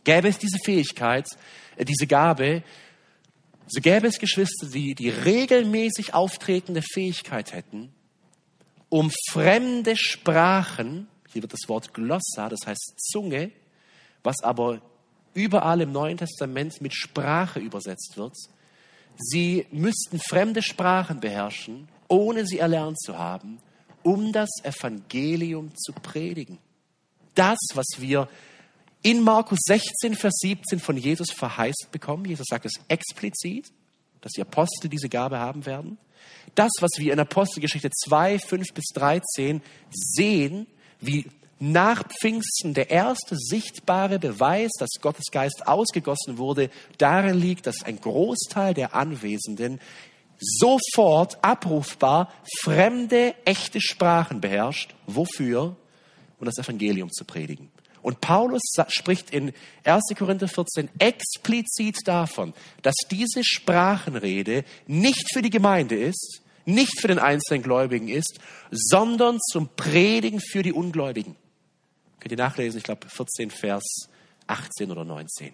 gäbe 0.05 0.29
es 0.29 0.39
diese 0.39 0.59
Fähigkeit, 0.65 1.27
äh, 1.77 1.85
diese 1.85 2.07
Gabe, 2.07 2.63
so 3.67 3.81
gäbe 3.81 4.07
es 4.07 4.21
Geschwister, 4.21 4.69
die 4.69 4.95
die 4.95 5.11
regelmäßig 5.11 6.15
auftretende 6.15 6.83
Fähigkeit 6.83 7.53
hätten, 7.53 7.93
um 8.89 9.11
fremde 9.31 9.97
Sprachen, 9.97 11.09
hier 11.33 11.43
wird 11.43 11.53
das 11.53 11.69
Wort 11.69 11.95
Glossa, 11.95 12.49
das 12.49 12.61
heißt 12.67 12.95
Zunge, 12.97 13.51
was 14.23 14.43
aber 14.43 14.81
überall 15.35 15.81
im 15.81 15.93
Neuen 15.93 16.19
Testament 16.19 16.81
mit 16.81 16.95
Sprache 16.95 17.59
übersetzt 17.59 18.17
wird. 18.17 18.35
Sie 19.17 19.67
müssten 19.71 20.19
fremde 20.19 20.63
Sprachen 20.63 21.21
beherrschen, 21.21 21.89
ohne 22.09 22.47
sie 22.47 22.59
erlernt 22.59 23.01
zu 23.01 23.19
haben, 23.19 23.59
um 24.03 24.33
das 24.33 24.51
Evangelium 24.63 25.75
zu 25.75 25.93
predigen. 25.93 26.59
Das, 27.35 27.59
was 27.75 27.87
wir 27.99 28.29
in 29.03 29.21
Markus 29.23 29.59
16, 29.65 30.15
Vers 30.15 30.35
17 30.41 30.79
von 30.79 30.97
Jesus 30.97 31.31
verheißt 31.33 31.89
bekommen, 31.91 32.25
Jesus 32.25 32.47
sagt 32.49 32.67
es 32.67 32.75
explizit, 32.89 33.73
dass 34.21 34.33
die 34.33 34.43
Apostel 34.43 34.89
diese 34.89 35.09
Gabe 35.09 35.39
haben 35.39 35.67
werden. 35.67 35.99
Das, 36.55 36.71
was 36.81 36.91
wir 36.99 37.13
in 37.13 37.19
Apostelgeschichte 37.19 37.91
2, 37.91 38.39
5 38.39 38.75
bis 38.75 38.85
13 38.95 39.63
sehen, 39.91 40.67
wie 41.03 41.27
nach 41.59 42.03
Pfingsten 42.09 42.75
der 42.75 42.91
erste 42.91 43.37
sichtbare 43.37 44.19
Beweis, 44.19 44.71
dass 44.79 44.91
Gottes 45.01 45.27
Geist 45.31 45.67
ausgegossen 45.67 46.39
wurde, 46.39 46.71
darin 46.99 47.39
liegt, 47.39 47.67
dass 47.67 47.85
ein 47.85 48.01
Großteil 48.01 48.75
der 48.75 48.95
Anwesenden 48.95 49.81
sofort 50.41 51.39
abrufbar 51.45 52.33
fremde, 52.63 53.35
echte 53.45 53.81
Sprachen 53.81 54.41
beherrscht. 54.41 54.95
Wofür? 55.07 55.77
Um 56.41 56.47
das 56.47 56.59
Evangelium 56.59 57.11
zu 57.13 57.25
predigen. 57.25 57.71
Und 58.03 58.21
Paulus 58.21 58.63
spricht 58.89 59.31
in 59.31 59.53
1. 59.85 60.03
Korinther 60.19 60.49
14 60.49 60.89
explizit 60.99 61.99
davon, 62.05 62.53
dass 62.83 62.97
diese 63.09 63.45
Sprachenrede 63.45 64.65
nicht 64.89 65.33
für 65.33 65.43
die 65.43 65.51
Gemeinde 65.51 65.95
ist, 65.95 66.43
nicht 66.65 67.01
für 67.01 67.09
den 67.09 67.19
einzelnen 67.19 67.63
Gläubigen 67.63 68.09
ist, 68.09 68.41
sondern 68.71 69.39
zum 69.41 69.69
Predigen 69.77 70.41
für 70.41 70.63
die 70.63 70.73
Ungläubigen. 70.73 71.37
Könnt 72.21 72.33
ihr 72.33 72.39
nachlesen, 72.39 72.79
ich 72.79 72.85
glaube 72.85 73.09
14 73.09 73.51
Vers 73.51 73.83
18 74.47 74.91
oder 74.91 75.05
19. 75.05 75.53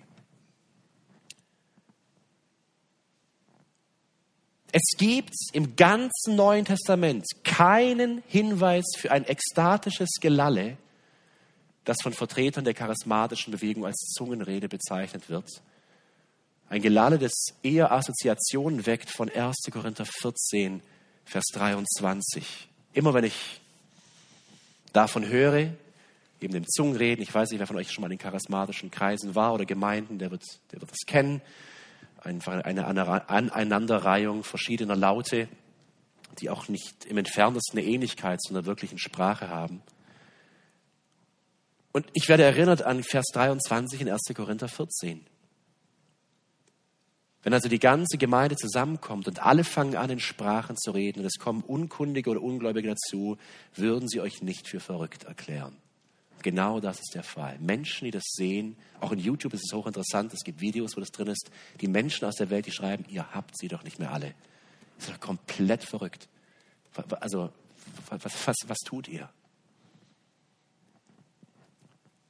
Es 4.71 4.99
gibt 4.99 5.33
im 5.55 5.77
ganzen 5.77 6.37
Neuen 6.37 6.66
Testament 6.66 7.25
keinen 7.42 8.23
Hinweis 8.27 8.85
für 8.99 9.11
ein 9.11 9.25
ekstatisches 9.25 10.11
Gelalle, 10.21 10.77
das 11.85 11.97
von 12.03 12.12
Vertretern 12.12 12.64
der 12.64 12.75
charismatischen 12.75 13.51
Bewegung 13.51 13.87
als 13.87 13.97
Zungenrede 14.14 14.68
bezeichnet 14.68 15.31
wird. 15.31 15.49
Ein 16.68 16.83
Gelalle, 16.83 17.18
das 17.18 17.33
eher 17.62 17.92
Assoziationen 17.92 18.85
weckt 18.85 19.11
von 19.11 19.31
1. 19.31 19.57
Korinther 19.71 20.05
14, 20.05 20.83
Vers 21.28 21.44
23. 21.52 22.68
Immer 22.94 23.12
wenn 23.12 23.24
ich 23.24 23.60
davon 24.94 25.26
höre, 25.28 25.74
eben 26.40 26.52
dem 26.54 26.66
Zungenreden. 26.66 27.22
Ich 27.22 27.34
weiß 27.34 27.50
nicht, 27.50 27.60
wer 27.60 27.66
von 27.66 27.76
euch 27.76 27.92
schon 27.92 28.00
mal 28.00 28.10
in 28.10 28.16
charismatischen 28.16 28.90
Kreisen 28.90 29.34
war 29.34 29.52
oder 29.52 29.66
Gemeinden, 29.66 30.18
der 30.18 30.30
wird, 30.30 30.42
der 30.72 30.80
wird 30.80 30.90
das 30.90 31.04
kennen. 31.06 31.42
Einfach 32.22 32.64
eine 32.64 32.86
Aneinanderreihung 32.86 34.42
verschiedener 34.42 34.96
Laute, 34.96 35.48
die 36.40 36.48
auch 36.48 36.68
nicht 36.68 37.04
im 37.04 37.18
entferntesten 37.18 37.78
eine 37.78 37.86
Ähnlichkeit 37.86 38.40
zu 38.40 38.54
einer 38.54 38.64
wirklichen 38.64 38.98
Sprache 38.98 39.48
haben. 39.48 39.82
Und 41.92 42.06
ich 42.14 42.30
werde 42.30 42.44
erinnert 42.44 42.82
an 42.82 43.02
Vers 43.02 43.26
23 43.34 44.00
in 44.00 44.08
1. 44.08 44.22
Korinther 44.34 44.68
14. 44.68 45.26
Wenn 47.42 47.55
also 47.55 47.68
die 47.68 47.79
ganze 47.79 48.18
Gemeinde 48.18 48.57
zusammenkommt 48.57 49.29
und 49.29 49.42
alle 49.42 49.64
fangen 49.64 49.96
an, 49.96 50.11
in 50.11 50.20
Sprachen 50.20 50.77
zu 50.77 50.90
reden 50.90 51.20
und 51.20 51.27
es 51.27 51.38
kommen 51.38 51.62
Unkundige 51.62 52.31
oder 52.31 52.42
Ungläubige 52.42 52.88
dazu, 52.88 53.38
würden 53.74 54.09
sie 54.09 54.20
euch 54.20 54.42
nicht 54.42 54.68
für 54.68 54.81
verrückt 54.81 55.24
erklären. 55.24 55.77
Genau 56.42 56.81
das 56.81 56.98
ist 56.98 57.14
der 57.14 57.22
Fall. 57.22 57.59
Menschen, 57.59 58.05
die 58.05 58.11
das 58.11 58.24
sehen, 58.27 58.77
auch 59.01 59.12
in 59.12 59.18
YouTube 59.18 59.55
ist 59.55 59.64
es 59.64 59.77
hochinteressant, 59.77 60.33
es 60.33 60.44
gibt 60.44 60.61
Videos, 60.61 60.96
wo 60.96 61.01
das 61.01 61.11
drin 61.11 61.29
ist, 61.29 61.51
die 61.81 61.88
Menschen 61.88 62.27
aus 62.27 62.37
der 62.37 62.51
Welt, 62.51 62.66
die 62.66 62.72
schreiben, 62.72 63.05
ihr 63.09 63.35
habt 63.35 63.59
sie 63.59 63.68
doch 63.68 63.83
nicht 63.83 63.98
mehr 63.98 64.12
alle. 64.12 64.35
Das 64.96 65.09
ist 65.09 65.14
doch 65.14 65.20
komplett 65.20 65.85
verrückt. 65.85 66.29
Also, 67.20 67.51
was, 68.09 68.46
was, 68.46 68.57
was 68.66 68.79
tut 68.79 69.09
ihr? 69.09 69.29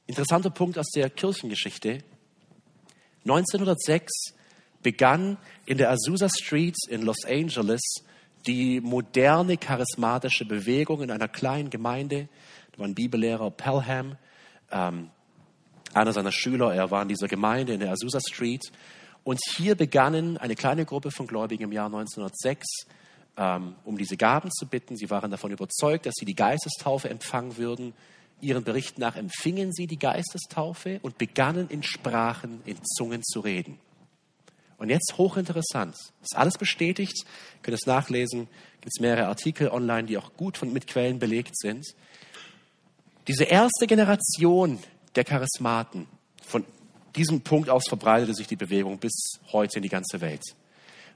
Interessanter 0.07 0.51
Punkt 0.51 0.79
aus 0.79 0.89
der 0.95 1.11
Kirchengeschichte. 1.11 2.03
1906 3.25 4.35
begann 4.83 5.37
in 5.67 5.79
der 5.79 5.91
Azusa 5.91 6.29
Street 6.29 6.77
in 6.89 7.03
Los 7.03 7.25
Angeles 7.27 7.81
die 8.47 8.81
moderne 8.81 9.57
charismatische 9.57 10.45
Bewegung 10.45 11.03
in 11.03 11.11
einer 11.11 11.29
kleinen 11.29 11.71
Gemeinde 11.71 12.29
war 12.79 12.87
ein 12.87 12.95
Bibellehrer, 12.95 13.51
Pelham, 13.51 14.17
ähm, 14.71 15.11
einer 15.95 16.13
seiner 16.13 16.33
Schüler. 16.33 16.75
Er 16.75 16.91
war 16.91 17.03
in 17.03 17.09
dieser 17.09 17.29
Gemeinde 17.29 17.75
in 17.75 17.81
der 17.81 17.93
Azusa 17.93 18.21
Street. 18.21 18.71
Und 19.25 19.41
hier 19.57 19.75
begannen 19.75 20.39
eine 20.39 20.55
kleine 20.55 20.85
Gruppe 20.85 21.11
von 21.11 21.27
Gläubigen 21.27 21.65
im 21.65 21.73
Jahr 21.73 21.87
1906, 21.87 22.67
ähm, 23.37 23.75
um 23.85 23.99
diese 23.99 24.17
Gaben 24.17 24.51
zu 24.51 24.67
bitten. 24.67 24.97
Sie 24.97 25.11
waren 25.11 25.31
davon 25.31 25.51
überzeugt, 25.51 26.07
dass 26.07 26.15
sie 26.17 26.25
die 26.25 26.35
Geistestaufe 26.35 27.11
empfangen 27.11 27.57
würden. 27.57 27.95
Ihren 28.41 28.63
Berichten 28.63 29.01
nach 29.01 29.17
empfingen 29.17 29.73
sie 29.73 29.87
die 29.87 29.99
Geistestaufe 29.99 31.01
und 31.03 31.19
begannen 31.19 31.69
in 31.69 31.83
Sprachen, 31.83 32.63
in 32.65 32.79
Zungen 32.85 33.23
zu 33.25 33.41
reden. 33.41 33.79
Und 34.79 34.91
jetzt 34.91 35.15
hochinteressant, 35.19 35.97
ist 36.23 36.37
alles 36.37 36.57
bestätigt, 36.57 37.25
könnt 37.63 37.75
ihr 37.75 37.81
es 37.81 37.87
nachlesen, 37.87 38.49
gibt 38.81 38.93
es 38.97 39.01
mehrere 39.01 39.27
Artikel 39.27 39.69
online, 39.69 40.05
die 40.05 40.17
auch 40.17 40.33
gut 40.37 40.57
von, 40.57 40.73
mit 40.73 40.87
Quellen 40.87 41.19
belegt 41.19 41.59
sind. 41.59 41.85
Diese 43.27 43.45
erste 43.45 43.89
Generation 43.89 44.79
der 45.17 45.25
Charismaten, 45.25 46.07
von 46.47 46.65
diesem 47.17 47.41
Punkt 47.41 47.69
aus 47.69 47.89
verbreitete 47.89 48.35
sich 48.35 48.47
die 48.47 48.57
Bewegung 48.57 48.99
bis 48.99 49.41
heute 49.53 49.79
in 49.79 49.83
die 49.83 49.89
ganze 49.89 50.21
Welt, 50.21 50.43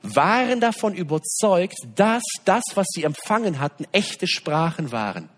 waren 0.03 0.61
davon 0.61 0.95
überzeugt, 0.95 1.77
dass 1.95 2.23
das, 2.45 2.65
was 2.75 2.89
sie 2.91 3.05
empfangen 3.05 3.61
hatten, 3.61 3.87
echte 3.93 4.27
Sprachen 4.27 4.91
waren. 4.91 5.29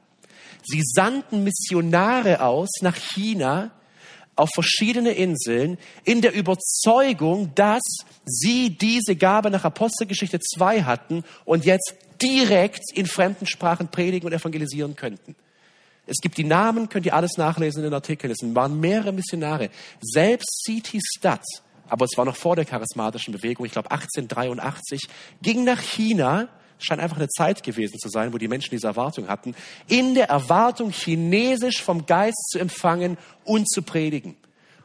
Sie 0.64 0.80
sandten 0.82 1.44
Missionare 1.44 2.40
aus 2.40 2.70
nach 2.80 2.96
China, 2.96 3.70
auf 4.36 4.50
verschiedene 4.54 5.12
Inseln 5.12 5.78
in 6.04 6.20
der 6.20 6.34
Überzeugung, 6.34 7.54
dass 7.54 7.82
sie 8.24 8.70
diese 8.70 9.16
Gabe 9.16 9.50
nach 9.50 9.64
Apostelgeschichte 9.64 10.40
2 10.40 10.82
hatten 10.82 11.24
und 11.44 11.64
jetzt 11.64 11.94
direkt 12.20 12.82
in 12.94 13.06
fremden 13.06 13.46
Sprachen 13.46 13.88
predigen 13.88 14.26
und 14.26 14.32
evangelisieren 14.32 14.96
könnten. 14.96 15.36
Es 16.06 16.18
gibt 16.20 16.36
die 16.36 16.44
Namen, 16.44 16.88
könnt 16.88 17.06
ihr 17.06 17.14
alles 17.14 17.36
nachlesen 17.38 17.80
in 17.80 17.84
den 17.84 17.94
Artikeln. 17.94 18.30
Es 18.30 18.38
waren 18.54 18.78
mehrere 18.78 19.12
Missionare. 19.12 19.70
Selbst 20.00 20.64
C.T. 20.64 20.98
Studd, 21.16 21.40
aber 21.88 22.04
es 22.04 22.16
war 22.16 22.24
noch 22.24 22.36
vor 22.36 22.56
der 22.56 22.64
charismatischen 22.64 23.32
Bewegung, 23.32 23.64
ich 23.64 23.72
glaube 23.72 23.90
1883, 23.90 25.02
ging 25.42 25.64
nach 25.64 25.80
China, 25.80 26.48
scheint 26.78 27.00
einfach 27.00 27.16
eine 27.16 27.28
Zeit 27.28 27.62
gewesen 27.62 27.98
zu 27.98 28.08
sein, 28.08 28.32
wo 28.32 28.38
die 28.38 28.48
Menschen 28.48 28.70
diese 28.70 28.86
Erwartung 28.86 29.28
hatten, 29.28 29.54
in 29.88 30.14
der 30.14 30.28
Erwartung, 30.28 30.90
Chinesisch 30.90 31.82
vom 31.82 32.06
Geist 32.06 32.50
zu 32.50 32.58
empfangen 32.58 33.16
und 33.44 33.68
zu 33.68 33.82
predigen. 33.82 34.36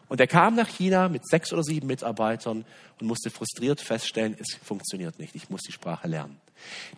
Und 0.07 0.19
er 0.19 0.27
kam 0.27 0.55
nach 0.55 0.67
China 0.67 1.07
mit 1.07 1.27
sechs 1.27 1.53
oder 1.53 1.63
sieben 1.63 1.87
Mitarbeitern 1.87 2.65
und 2.99 3.07
musste 3.07 3.29
frustriert 3.29 3.79
feststellen, 3.79 4.35
es 4.39 4.57
funktioniert 4.63 5.19
nicht, 5.19 5.35
ich 5.35 5.49
muss 5.49 5.61
die 5.61 5.71
Sprache 5.71 6.07
lernen. 6.07 6.37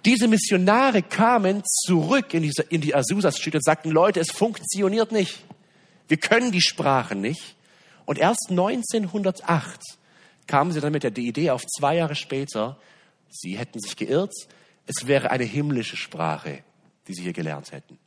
Diese 0.05 0.27
Missionare 0.27 1.03
kamen 1.03 1.61
zurück 1.65 2.33
in, 2.33 2.43
diese, 2.43 2.63
in 2.63 2.81
die 2.81 2.95
Azusa 2.95 3.31
Street 3.31 3.55
und 3.55 3.63
sagten, 3.63 3.91
Leute, 3.91 4.19
es 4.19 4.31
funktioniert 4.31 5.11
nicht. 5.11 5.43
Wir 6.07 6.17
können 6.17 6.51
die 6.51 6.61
Sprache 6.61 7.15
nicht. 7.15 7.55
Und 8.05 8.17
erst 8.17 8.47
1908 8.49 9.81
kamen 10.47 10.71
sie 10.71 10.81
dann 10.81 10.91
mit 10.91 11.03
der 11.03 11.15
Idee 11.15 11.51
auf, 11.51 11.65
zwei 11.65 11.97
Jahre 11.97 12.15
später, 12.15 12.77
sie 13.29 13.57
hätten 13.57 13.79
sich 13.79 13.95
geirrt, 13.95 14.33
es 14.95 15.07
wäre 15.07 15.31
eine 15.31 15.43
himmlische 15.43 15.97
Sprache, 15.97 16.63
die 17.07 17.13
sie 17.13 17.23
hier 17.23 17.33
gelernt 17.33 17.71
hätten. 17.71 17.97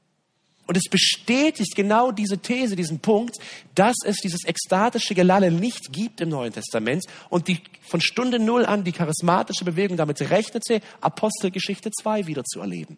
Und 0.66 0.79
es 0.79 0.88
bestätigt 0.88 1.75
genau 1.77 2.11
diese 2.11 2.38
These, 2.38 2.75
diesen 2.75 3.01
Punkt, 3.01 3.37
dass 3.75 3.97
es 4.07 4.16
dieses 4.16 4.44
ekstatische 4.44 5.14
Gelalle 5.14 5.51
nicht 5.51 5.92
gibt 5.92 6.23
im 6.23 6.31
Neuen 6.31 6.55
Testament 6.55 7.05
und 7.29 7.49
die 7.49 7.61
von 7.83 8.01
Stunde 8.01 8.38
Null 8.38 8.64
an 8.64 8.83
die 8.83 8.92
charismatische 8.92 9.64
Bewegung 9.64 9.99
damit 9.99 10.20
rechnete, 10.23 10.81
Apostelgeschichte 11.03 11.90
2 11.90 12.27
wieder 12.27 12.44
zu 12.44 12.61
erleben. 12.61 12.97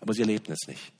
Aber 0.00 0.12
sie 0.12 0.20
erlebten 0.20 0.52
es 0.52 0.68
nicht. 0.68 0.92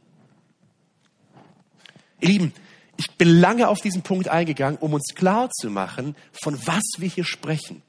Ihr 2.20 2.28
Lieben, 2.28 2.52
ich 2.96 3.10
bin 3.12 3.28
lange 3.28 3.68
auf 3.68 3.82
diesen 3.82 4.00
Punkt 4.00 4.28
eingegangen, 4.28 4.78
um 4.78 4.94
uns 4.94 5.14
klar 5.14 5.50
zu 5.50 5.68
machen, 5.68 6.16
von 6.32 6.58
was 6.66 6.82
wir 6.96 7.10
hier 7.10 7.24
sprechen. 7.24 7.82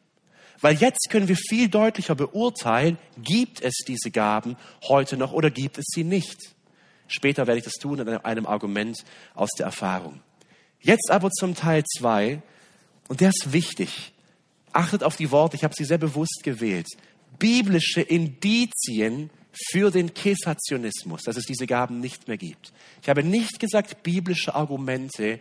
Weil 0.62 0.76
jetzt 0.76 1.10
können 1.10 1.28
wir 1.28 1.36
viel 1.36 1.70
deutlicher 1.70 2.15
beurteilen, 2.15 2.98
gibt 3.17 3.62
es 3.62 3.76
diese 3.88 4.12
Gaben 4.12 4.58
heute 4.88 5.17
noch 5.17 5.32
oder 5.32 5.52
gibt 5.52 5.78
es 5.78 5.86
sie 5.88 6.04
nicht. 6.04 6.56
Später 7.08 7.48
werde 7.48 7.60
ich 7.60 7.63
das 7.63 7.76
tun 7.76 8.00
in 8.00 8.08
einem 8.10 8.46
Argument 8.46 8.98
aus 9.34 9.50
der 9.58 9.67
Erfahrung. 9.67 10.22
Jetzt 10.82 11.10
aber 11.12 11.30
zum 11.32 11.56
Teil 11.56 11.84
zwei 11.86 12.41
und 13.08 13.22
der 13.22 13.30
ist 13.30 13.54
wichtig. 13.54 14.13
Achtet 14.74 15.04
auf 15.04 15.15
die 15.15 15.32
Worte, 15.32 15.56
ich 15.56 15.63
habe 15.63 15.74
sie 15.76 15.86
sehr 15.86 15.98
bewusst 15.98 16.41
gewählt. 16.43 16.88
Biblische 17.39 18.02
Indizien 18.02 19.30
für 19.72 19.91
den 19.91 20.13
Kessationismus, 20.13 21.24
dass 21.24 21.38
es 21.38 21.46
diese 21.46 21.65
Gaben 21.65 22.00
nicht 22.00 22.28
mehr 22.28 22.38
gibt. 22.38 22.74
Ich 23.02 23.10
habe 23.10 23.24
nicht 23.24 23.60
gesagt 23.60 24.04
biblische 24.04 24.54
Argumente, 24.54 25.39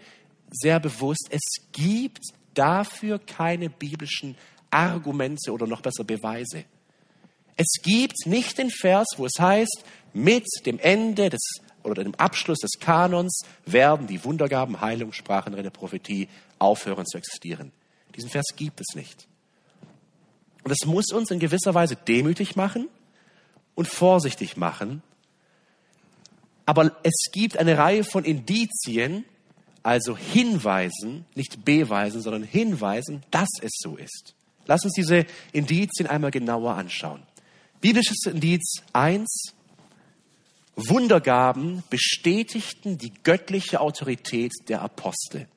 sehr 0.50 0.80
bewusst. 0.80 1.28
Es 1.30 1.42
gibt 1.72 2.20
dafür 2.54 3.18
keine 3.18 3.68
biblischen 3.68 4.36
Argumente 4.70 5.52
oder 5.52 5.66
noch 5.66 5.80
besser 5.80 6.04
Beweise. 6.04 6.64
Es 7.56 7.80
gibt 7.82 8.26
nicht 8.26 8.58
den 8.58 8.70
Vers, 8.70 9.06
wo 9.16 9.26
es 9.26 9.38
heißt, 9.38 9.84
mit 10.12 10.46
dem 10.66 10.78
Ende 10.78 11.30
des 11.30 11.40
oder 11.82 12.02
dem 12.02 12.14
Abschluss 12.16 12.58
des 12.58 12.72
Kanons 12.80 13.42
werden 13.64 14.06
die 14.06 14.24
Wundergaben, 14.24 14.80
Heilung, 14.80 15.12
Sprachenrede, 15.12 15.70
Prophetie 15.70 16.28
aufhören 16.58 17.06
zu 17.06 17.16
existieren. 17.16 17.72
Diesen 18.16 18.30
Vers 18.30 18.46
gibt 18.56 18.80
es 18.80 18.96
nicht. 18.96 19.26
Und 20.64 20.72
es 20.72 20.84
muss 20.84 21.12
uns 21.12 21.30
in 21.30 21.38
gewisser 21.38 21.74
Weise 21.74 21.96
demütig 21.96 22.56
machen 22.56 22.88
und 23.74 23.86
vorsichtig 23.86 24.56
machen. 24.56 25.02
Aber 26.64 26.96
es 27.04 27.30
gibt 27.30 27.56
eine 27.56 27.78
Reihe 27.78 28.02
von 28.02 28.24
Indizien, 28.24 29.24
also 29.84 30.16
Hinweisen, 30.16 31.24
nicht 31.36 31.64
Beweisen, 31.64 32.20
sondern 32.20 32.42
Hinweisen, 32.42 33.22
dass 33.30 33.48
es 33.62 33.70
so 33.78 33.96
ist. 33.96 34.34
Lass 34.66 34.84
uns 34.84 34.94
diese 34.94 35.26
Indizien 35.52 36.08
einmal 36.08 36.30
genauer 36.30 36.74
anschauen. 36.74 37.22
Biblisches 37.80 38.26
Indiz 38.26 38.82
1. 38.92 39.26
Wundergaben 40.76 41.82
bestätigten 41.88 42.98
die 42.98 43.12
göttliche 43.22 43.80
Autorität 43.80 44.52
der 44.68 44.82
Apostel. 44.82 45.48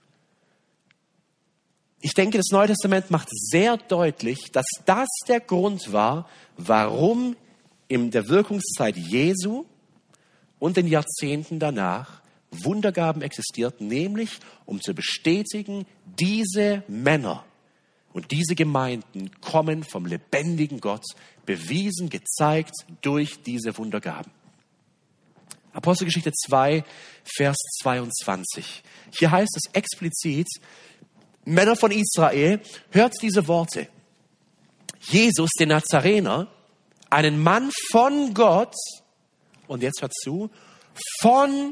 Ich 2.02 2.14
denke, 2.14 2.38
das 2.38 2.52
Neue 2.52 2.68
Testament 2.68 3.12
macht 3.12 3.28
sehr 3.30 3.76
deutlich, 3.76 4.52
dass 4.54 4.66
das 4.86 5.10
der 5.28 5.42
Grund 5.42 5.92
war, 5.92 6.30
warum 6.56 7.36
in 7.90 8.12
der 8.12 8.30
Wirkungszeit 8.30 8.96
Jesu 8.96 9.66
und 10.60 10.78
den 10.78 10.88
Jahrzehnten 10.88 11.60
danach 11.60 12.22
Wundergaben 12.52 13.22
existierten, 13.22 13.88
nämlich 13.88 14.40
um 14.66 14.82
zu 14.82 14.94
bestätigen, 14.94 15.86
diese 16.06 16.84
Männer 16.88 17.44
und 18.14 18.32
diese 18.32 18.56
Gemeinden 18.56 19.32
kommen 19.42 19.84
vom 19.84 20.06
lebendigen 20.06 20.80
Gott, 20.80 21.06
bewiesen, 21.46 22.10
gezeigt 22.10 22.74
durch 23.02 23.42
diese 23.44 23.78
Wundergaben. 23.78 24.32
Apostelgeschichte 25.74 26.32
2, 26.32 26.84
Vers 27.24 27.58
22. 27.82 28.84
Hier 29.12 29.32
heißt 29.32 29.56
es 29.56 29.74
explizit, 29.74 30.48
Männer 31.46 31.76
von 31.76 31.92
Israel, 31.92 32.60
hört 32.92 33.14
diese 33.22 33.48
Worte. 33.48 33.88
Jesus, 35.02 35.50
den 35.60 35.70
Nazarener, 35.70 36.48
einen 37.10 37.42
Mann 37.42 37.72
von 37.92 38.34
Gott, 38.34 38.76
und 39.68 39.84
jetzt 39.84 40.02
hört 40.02 40.14
zu, 40.14 40.50
von 41.22 41.72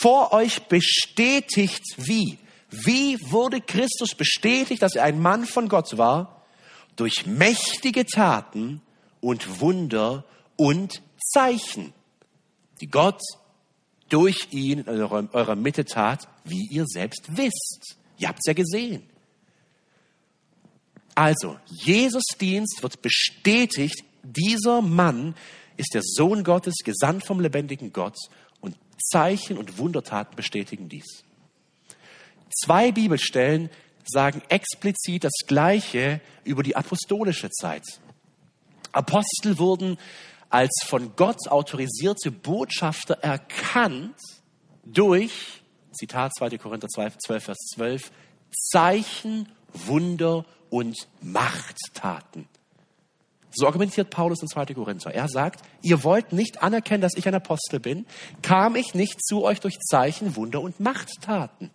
vor 0.00 0.32
euch 0.32 0.62
bestätigt 0.62 1.82
wie? 1.96 2.38
Wie 2.84 3.18
wurde 3.30 3.60
Christus 3.60 4.14
bestätigt, 4.14 4.82
dass 4.82 4.96
er 4.96 5.04
ein 5.04 5.20
Mann 5.20 5.46
von 5.46 5.68
Gott 5.68 5.96
war? 5.96 6.42
Durch 6.96 7.26
mächtige 7.26 8.06
Taten 8.06 8.80
und 9.20 9.60
Wunder 9.60 10.24
und 10.56 11.02
Zeichen, 11.18 11.92
die 12.80 12.88
Gott 12.88 13.20
durch 14.08 14.48
ihn 14.50 14.80
in 14.80 14.88
eurer, 14.88 15.56
Mitte 15.56 15.84
tat, 15.84 16.28
wie 16.44 16.68
ihr 16.70 16.84
selbst 16.86 17.36
wisst. 17.36 17.96
Ihr 18.18 18.28
habt 18.28 18.40
es 18.42 18.46
ja 18.46 18.52
gesehen. 18.52 19.02
Also, 21.14 21.56
Jesus 21.68 22.24
Dienst 22.40 22.82
wird 22.82 23.02
bestätigt, 23.02 24.04
dieser 24.22 24.82
Mann 24.82 25.34
ist 25.76 25.94
der 25.94 26.02
Sohn 26.04 26.44
Gottes, 26.44 26.74
gesandt 26.84 27.26
vom 27.26 27.40
lebendigen 27.40 27.92
Gott 27.92 28.16
und 28.60 28.76
Zeichen 28.98 29.58
und 29.58 29.78
Wundertaten 29.78 30.36
bestätigen 30.36 30.88
dies. 30.88 31.24
Zwei 32.50 32.92
Bibelstellen 32.92 33.70
sagen 34.04 34.42
explizit 34.48 35.24
das 35.24 35.32
Gleiche 35.46 36.20
über 36.44 36.62
die 36.62 36.76
apostolische 36.76 37.50
Zeit. 37.50 37.84
Apostel 38.92 39.58
wurden 39.58 39.98
als 40.50 40.84
von 40.86 41.16
Gott 41.16 41.48
autorisierte 41.48 42.30
Botschafter 42.30 43.14
erkannt 43.14 44.16
durch, 44.84 45.62
Zitat 45.92 46.32
2. 46.38 46.58
Korinther 46.58 46.88
12, 46.88 47.16
Vers 47.26 47.58
12, 47.74 48.12
Zeichen, 48.52 49.48
Wunder 49.72 50.44
und 50.70 50.96
Machttaten. 51.20 52.48
So 53.52 53.66
argumentiert 53.66 54.10
Paulus 54.10 54.42
in 54.42 54.48
2. 54.48 54.66
Korinther. 54.74 55.12
Er 55.12 55.28
sagt, 55.28 55.64
ihr 55.82 56.02
wollt 56.02 56.32
nicht 56.32 56.62
anerkennen, 56.62 57.00
dass 57.00 57.16
ich 57.16 57.26
ein 57.28 57.34
Apostel 57.34 57.78
bin, 57.78 58.04
kam 58.42 58.74
ich 58.74 58.94
nicht 58.94 59.24
zu 59.24 59.44
euch 59.44 59.60
durch 59.60 59.78
Zeichen, 59.80 60.34
Wunder 60.36 60.60
und 60.60 60.80
Machttaten. 60.80 61.70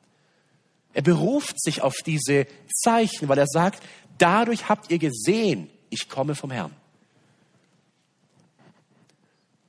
Er 0.93 1.01
beruft 1.01 1.61
sich 1.61 1.81
auf 1.81 1.95
diese 2.05 2.47
Zeichen, 2.73 3.29
weil 3.29 3.37
er 3.37 3.47
sagt, 3.47 3.83
dadurch 4.17 4.69
habt 4.69 4.91
ihr 4.91 4.99
gesehen, 4.99 5.69
ich 5.89 6.09
komme 6.09 6.35
vom 6.35 6.51
Herrn. 6.51 6.75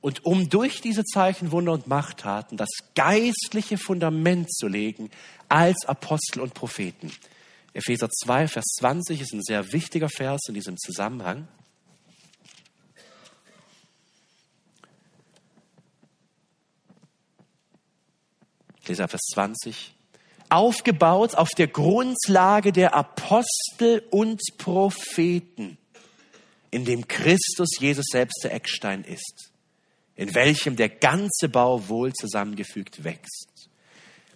Und 0.01 0.25
um 0.25 0.49
durch 0.49 0.81
diese 0.81 1.05
Zeichen, 1.05 1.51
Wunder 1.51 1.73
und 1.73 1.85
Machttaten 1.85 2.57
das 2.57 2.69
geistliche 2.95 3.77
Fundament 3.77 4.51
zu 4.51 4.67
legen 4.67 5.11
als 5.47 5.85
Apostel 5.85 6.41
und 6.41 6.55
Propheten. 6.55 7.11
Epheser 7.73 8.09
2, 8.09 8.47
Vers 8.47 8.65
20 8.79 9.21
ist 9.21 9.33
ein 9.33 9.43
sehr 9.43 9.71
wichtiger 9.71 10.09
Vers 10.09 10.41
in 10.47 10.55
diesem 10.55 10.75
Zusammenhang. 10.77 11.47
Ich 18.81 18.87
lese 18.87 19.07
Vers 19.07 19.21
20. 19.33 19.93
Aufgebaut 20.51 21.35
auf 21.35 21.49
der 21.57 21.67
Grundlage 21.67 22.71
der 22.71 22.93
Apostel 22.93 24.03
und 24.09 24.41
Propheten, 24.57 25.77
in 26.71 26.85
dem 26.85 27.07
Christus 27.07 27.69
Jesus 27.79 28.05
selbst 28.11 28.43
der 28.43 28.53
Eckstein 28.53 29.03
ist, 29.03 29.51
in 30.15 30.35
welchem 30.35 30.75
der 30.75 30.89
ganze 30.89 31.47
Bau 31.49 31.87
wohl 31.87 32.11
zusammengefügt 32.13 33.03
wächst. 33.03 33.69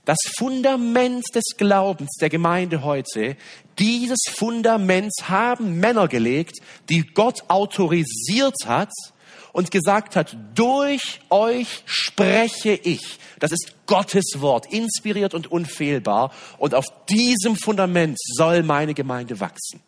Das 0.06 0.18
Fundament 0.38 1.26
des 1.34 1.44
Glaubens 1.58 2.12
der 2.22 2.30
Gemeinde 2.30 2.84
heute, 2.84 3.36
dieses 3.80 4.20
Fundament 4.36 5.12
haben 5.24 5.80
Männer 5.80 6.08
gelegt, 6.08 6.60
die 6.90 7.02
Gott 7.02 7.44
autorisiert 7.50 8.56
hat 8.66 8.92
und 9.56 9.72
gesagt 9.72 10.18
hat, 10.18 10.36
durch 10.54 11.22
euch 11.30 11.84
spreche 11.86 12.74
ich. 12.74 13.20
Das 13.40 13.54
ist 13.54 13.74
Gottes 13.86 14.42
Wort, 14.42 14.66
inspiriert 14.74 15.34
und 15.34 15.50
unfehlbar. 15.50 16.34
Und 16.58 16.76
auf 16.76 16.84
diesem 17.10 17.56
Fundament 17.56 18.18
soll 18.20 18.64
meine 18.64 18.94
Gemeinde 18.94 19.40
wachsen. 19.40 19.80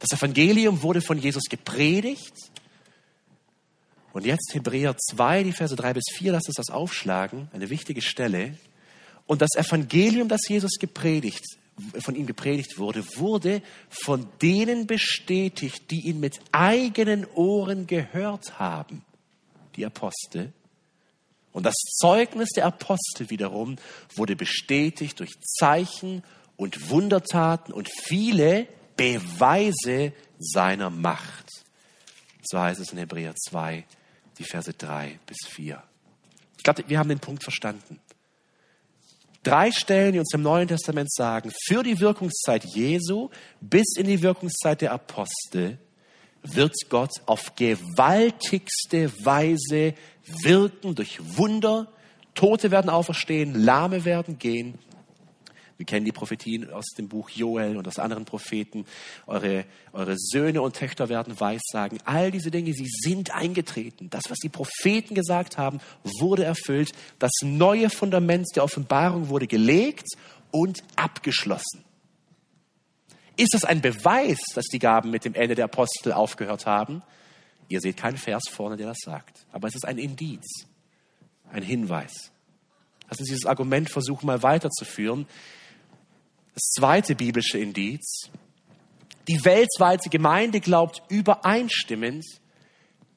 Das 0.00 0.18
Evangelium 0.18 0.82
wurde 0.82 1.00
von 1.00 1.18
Jesus 1.18 1.44
gepredigt. 1.44 2.34
Und 4.12 4.26
jetzt 4.26 4.52
Hebräer 4.52 4.96
2, 4.98 5.44
die 5.44 5.52
Verse 5.52 5.76
3 5.76 5.92
bis 5.92 6.04
4, 6.16 6.32
lasst 6.32 6.48
uns 6.48 6.56
das 6.56 6.70
aufschlagen, 6.70 7.48
eine 7.52 7.70
wichtige 7.70 8.02
Stelle. 8.02 8.58
Und 9.26 9.42
das 9.42 9.50
Evangelium, 9.54 10.28
das 10.28 10.40
Jesus 10.48 10.72
gepredigt 10.80 11.59
von 12.00 12.14
ihm 12.14 12.26
gepredigt 12.26 12.78
wurde, 12.78 13.04
wurde 13.16 13.62
von 13.88 14.28
denen 14.42 14.86
bestätigt, 14.86 15.90
die 15.90 16.08
ihn 16.08 16.20
mit 16.20 16.40
eigenen 16.52 17.26
Ohren 17.34 17.86
gehört 17.86 18.58
haben, 18.58 19.04
die 19.76 19.86
Apostel. 19.86 20.52
Und 21.52 21.64
das 21.64 21.74
Zeugnis 21.74 22.50
der 22.50 22.66
Apostel 22.66 23.30
wiederum 23.30 23.76
wurde 24.14 24.36
bestätigt 24.36 25.18
durch 25.18 25.30
Zeichen 25.40 26.22
und 26.56 26.90
Wundertaten 26.90 27.72
und 27.72 27.88
viele 28.04 28.68
Beweise 28.96 30.12
seiner 30.38 30.90
Macht. 30.90 31.46
So 32.42 32.58
heißt 32.58 32.80
es 32.80 32.92
in 32.92 32.98
Hebräer 32.98 33.34
2, 33.34 33.84
die 34.38 34.44
Verse 34.44 34.72
3 34.72 35.18
bis 35.26 35.38
4. 35.48 35.82
Ich 36.56 36.62
glaube, 36.62 36.84
wir 36.86 36.98
haben 36.98 37.08
den 37.08 37.20
Punkt 37.20 37.42
verstanden. 37.42 37.98
Drei 39.42 39.70
Stellen, 39.70 40.12
die 40.12 40.18
uns 40.18 40.34
im 40.34 40.42
Neuen 40.42 40.68
Testament 40.68 41.10
sagen, 41.12 41.50
für 41.66 41.82
die 41.82 41.98
Wirkungszeit 41.98 42.64
Jesu 42.64 43.30
bis 43.60 43.96
in 43.96 44.06
die 44.06 44.22
Wirkungszeit 44.22 44.82
der 44.82 44.92
Apostel 44.92 45.78
wird 46.42 46.74
Gott 46.88 47.10
auf 47.26 47.54
gewaltigste 47.54 49.10
Weise 49.24 49.94
wirken 50.42 50.94
durch 50.94 51.20
Wunder. 51.36 51.88
Tote 52.34 52.70
werden 52.70 52.90
auferstehen, 52.90 53.54
Lahme 53.54 54.04
werden 54.04 54.38
gehen 54.38 54.78
wir 55.80 55.86
kennen 55.86 56.04
die 56.04 56.12
Prophetien 56.12 56.70
aus 56.70 56.88
dem 56.98 57.08
Buch 57.08 57.30
Joel 57.30 57.78
und 57.78 57.88
aus 57.88 57.98
anderen 57.98 58.26
Propheten. 58.26 58.84
Eure, 59.26 59.64
eure 59.94 60.14
Söhne 60.18 60.60
und 60.60 60.76
Töchter 60.76 61.08
werden 61.08 61.40
Weissagen. 61.40 61.98
All 62.04 62.30
diese 62.30 62.50
Dinge, 62.50 62.74
sie 62.74 62.84
sind 62.86 63.34
eingetreten. 63.34 64.10
Das, 64.10 64.24
was 64.28 64.36
die 64.40 64.50
Propheten 64.50 65.14
gesagt 65.14 65.56
haben, 65.56 65.80
wurde 66.02 66.44
erfüllt. 66.44 66.92
Das 67.18 67.30
neue 67.40 67.88
Fundament 67.88 68.46
der 68.56 68.64
Offenbarung 68.64 69.30
wurde 69.30 69.46
gelegt 69.46 70.06
und 70.50 70.82
abgeschlossen. 70.96 71.82
Ist 73.38 73.54
das 73.54 73.64
ein 73.64 73.80
Beweis, 73.80 74.40
dass 74.54 74.66
die 74.66 74.80
Gaben 74.80 75.10
mit 75.10 75.24
dem 75.24 75.32
Ende 75.32 75.54
der 75.54 75.64
Apostel 75.64 76.12
aufgehört 76.12 76.66
haben? 76.66 77.02
Ihr 77.70 77.80
seht 77.80 77.96
keinen 77.96 78.18
Vers 78.18 78.42
vorne, 78.50 78.76
der 78.76 78.88
das 78.88 78.98
sagt. 79.02 79.46
Aber 79.50 79.66
es 79.66 79.74
ist 79.74 79.88
ein 79.88 79.96
Indiz, 79.96 80.44
ein 81.50 81.62
Hinweis. 81.62 82.32
Lassen 83.08 83.24
Sie 83.24 83.32
dieses 83.32 83.46
Argument 83.46 83.88
versuchen, 83.88 84.26
mal 84.26 84.42
weiterzuführen. 84.42 85.26
Das 86.54 86.62
zweite 86.74 87.14
biblische 87.14 87.58
Indiz. 87.58 88.30
Die 89.28 89.44
weltweite 89.44 90.10
Gemeinde 90.10 90.60
glaubt 90.60 91.02
übereinstimmend, 91.08 92.24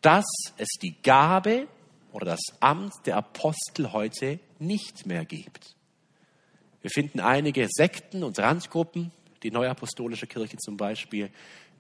dass 0.02 0.26
es 0.58 0.70
die 0.82 1.02
Gabe 1.02 1.68
oder 2.12 2.26
das 2.26 2.42
Amt 2.60 2.94
der 3.06 3.18
Apostel 3.18 3.92
heute 3.92 4.40
nicht 4.60 5.06
mehr 5.06 5.26
gibt. 5.26 5.76
Wir 6.82 6.92
finden 6.92 7.20
einige 7.20 7.68
Sekten 7.72 8.24
und 8.24 8.38
Randgruppen, 8.38 9.12
die 9.42 9.52
Neuapostolische 9.52 10.28
Kirche 10.28 10.58
zum 10.58 10.78
Beispiel, 10.78 11.32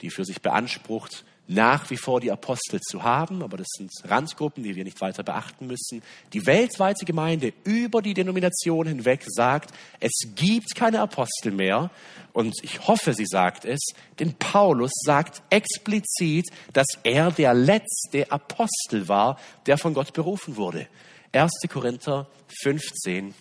die 0.01 0.09
für 0.09 0.25
sich 0.25 0.41
beansprucht, 0.41 1.23
nach 1.47 1.89
wie 1.89 1.97
vor 1.97 2.21
die 2.21 2.31
Apostel 2.31 2.79
zu 2.79 3.03
haben, 3.03 3.43
aber 3.43 3.57
das 3.57 3.67
sind 3.77 3.91
Randgruppen, 4.05 4.63
die 4.63 4.75
wir 4.75 4.83
nicht 4.83 5.01
weiter 5.01 5.23
beachten 5.23 5.67
müssen. 5.67 6.01
Die 6.31 6.45
weltweite 6.45 7.05
Gemeinde 7.05 7.53
über 7.65 8.01
die 8.01 8.13
Denomination 8.13 8.87
hinweg 8.87 9.23
sagt, 9.27 9.73
es 9.99 10.11
gibt 10.35 10.73
keine 10.75 11.01
Apostel 11.01 11.51
mehr 11.51 11.91
und 12.31 12.55
ich 12.63 12.87
hoffe, 12.87 13.13
sie 13.13 13.25
sagt 13.25 13.65
es, 13.65 13.81
denn 14.19 14.33
Paulus 14.35 14.91
sagt 15.05 15.41
explizit, 15.49 16.45
dass 16.71 16.87
er 17.03 17.31
der 17.31 17.53
letzte 17.53 18.31
Apostel 18.31 19.07
war, 19.07 19.37
der 19.65 19.77
von 19.77 19.93
Gott 19.93 20.13
berufen 20.13 20.55
wurde. 20.55 20.87
1. 21.33 21.51
Korinther 21.69 22.27
15, 22.61 23.33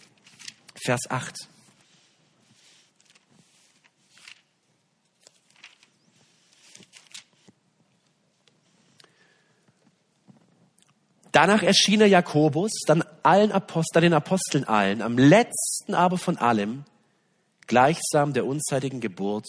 Vers 0.85 1.03
8. 1.09 1.52
Danach 11.33 11.63
erschien 11.63 12.03
er 12.03 12.09
Jakobus, 12.09 12.73
dann 12.87 13.03
allen 13.23 13.53
Aposteln, 13.53 14.03
den 14.03 14.13
Aposteln 14.13 14.65
allen, 14.65 15.01
am 15.01 15.17
letzten 15.17 15.95
aber 15.95 16.19
von 16.19 16.37
allem, 16.37 16.85
gleichsam 17.67 18.35
der 18.35 18.47
unzeitigen 18.47 19.01
Geburt, 19.01 19.47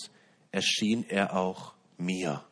erschien 0.52 1.06
er 1.10 1.36
auch 1.36 1.74
mir. 1.98 2.44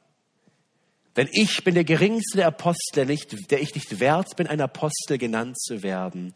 Denn 1.15 1.29
ich 1.31 1.63
bin 1.63 1.75
der 1.75 1.85
geringste 1.85 2.37
der 2.37 2.47
Apostel, 2.47 3.05
der 3.05 3.61
ich 3.61 3.75
nicht 3.75 3.99
wert 3.99 4.35
bin, 4.35 4.47
ein 4.47 4.61
Apostel 4.61 5.17
genannt 5.17 5.59
zu 5.59 5.81
werden, 5.81 6.33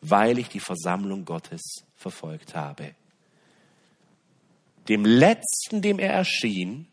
weil 0.00 0.38
ich 0.38 0.48
die 0.48 0.60
Versammlung 0.60 1.26
Gottes 1.26 1.60
verfolgt 1.94 2.54
habe. 2.54 2.94
Dem 4.88 5.04
letzten, 5.04 5.82
dem 5.82 5.98
er 5.98 6.12
erschien, 6.12 6.86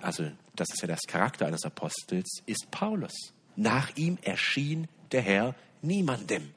also 0.00 0.30
das 0.54 0.68
ist 0.72 0.82
ja 0.82 0.88
das 0.88 1.02
Charakter 1.06 1.46
eines 1.46 1.64
Apostels, 1.64 2.42
ist 2.46 2.70
Paulus. 2.70 3.32
Nach 3.58 3.96
ihm 3.96 4.18
erschien 4.22 4.86
der 5.10 5.20
Herr 5.20 5.54
niemandem. 5.82 6.54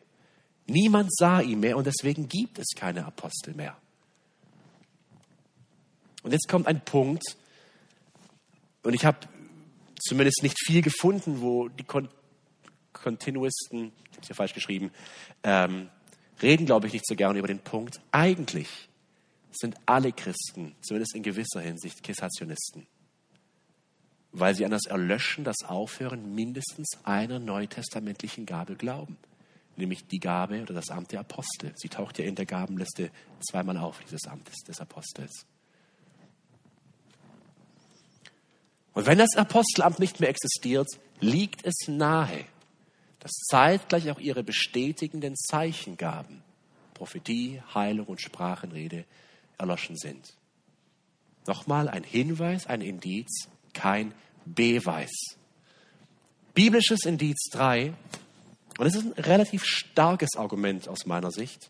Niemand 0.67 1.09
sah 1.11 1.41
ihn 1.41 1.59
mehr 1.59 1.75
und 1.75 1.87
deswegen 1.87 2.29
gibt 2.29 2.59
es 2.59 2.67
keine 2.75 3.07
Apostel 3.07 3.55
mehr. 3.55 3.75
Und 6.21 6.31
jetzt 6.31 6.47
kommt 6.47 6.67
ein 6.67 6.85
Punkt, 6.85 7.23
und 8.83 8.93
ich 8.93 9.03
habe 9.03 9.17
zumindest 9.99 10.43
nicht 10.43 10.57
viel 10.63 10.83
gefunden, 10.83 11.41
wo 11.41 11.69
die 11.69 11.83
Kon 11.83 12.07
Kontinuisten, 12.93 13.91
ich 14.11 14.11
habe 14.11 14.21
es 14.21 14.29
ja 14.29 14.35
falsch 14.35 14.53
geschrieben, 14.53 14.91
ähm, 15.41 15.89
reden, 16.39 16.67
glaube 16.67 16.85
ich, 16.85 16.93
nicht 16.93 17.07
so 17.07 17.15
gerne 17.15 17.39
über 17.39 17.47
den 17.47 17.59
Punkt. 17.59 17.99
Eigentlich 18.11 18.89
sind 19.51 19.75
alle 19.87 20.11
Christen, 20.11 20.75
zumindest 20.81 21.15
in 21.15 21.23
gewisser 21.23 21.61
Hinsicht, 21.61 22.03
Kissationisten 22.03 22.85
weil 24.31 24.55
sie 24.55 24.65
an 24.65 24.71
das 24.71 24.85
Erlöschen, 24.85 25.43
das 25.43 25.63
Aufhören 25.65 26.33
mindestens 26.33 26.89
einer 27.03 27.39
neutestamentlichen 27.39 28.45
Gabe 28.45 28.75
glauben, 28.75 29.17
nämlich 29.75 30.07
die 30.07 30.19
Gabe 30.19 30.61
oder 30.61 30.73
das 30.73 30.89
Amt 30.89 31.11
der 31.11 31.21
Apostel. 31.21 31.73
Sie 31.75 31.89
taucht 31.89 32.17
ja 32.19 32.25
in 32.25 32.35
der 32.35 32.45
Gabenliste 32.45 33.11
zweimal 33.41 33.77
auf, 33.77 33.99
dieses 33.99 34.25
Amt 34.27 34.49
des, 34.67 34.79
Apostels. 34.79 35.45
Und 38.93 39.05
wenn 39.05 39.17
das 39.17 39.35
Apostelamt 39.35 39.99
nicht 39.99 40.19
mehr 40.19 40.29
existiert, 40.29 40.87
liegt 41.19 41.65
es 41.65 41.87
nahe, 41.87 42.45
dass 43.19 43.31
zeitgleich 43.49 44.09
auch 44.11 44.19
ihre 44.19 44.43
bestätigenden 44.43 45.35
Zeichengaben, 45.35 46.41
Prophetie, 46.93 47.61
Heilung 47.73 48.07
und 48.07 48.21
Sprachenrede, 48.21 49.05
erloschen 49.57 49.95
sind. 49.95 50.33
Nochmal 51.47 51.87
ein 51.87 52.03
Hinweis, 52.03 52.67
ein 52.67 52.81
Indiz, 52.81 53.47
kein 53.73 54.13
Beweis. 54.45 55.11
Biblisches 56.53 57.05
Indiz 57.05 57.49
3, 57.51 57.93
und 58.77 58.85
es 58.87 58.95
ist 58.95 59.05
ein 59.05 59.23
relativ 59.23 59.63
starkes 59.63 60.35
Argument 60.35 60.87
aus 60.87 61.05
meiner 61.05 61.31
Sicht. 61.31 61.69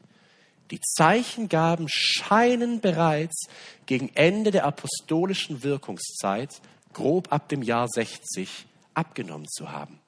Die 0.72 0.80
Zeichengaben 0.80 1.88
scheinen 1.90 2.80
bereits 2.80 3.48
gegen 3.86 4.10
Ende 4.16 4.52
der 4.52 4.66
apostolischen 4.66 5.64
Wirkungszeit, 5.64 6.62
grob 6.94 7.32
ab 7.32 7.50
dem 7.50 7.62
Jahr 7.62 7.88
60, 7.90 8.66
abgenommen 8.94 9.48
zu 9.50 9.72
haben. 9.72 10.00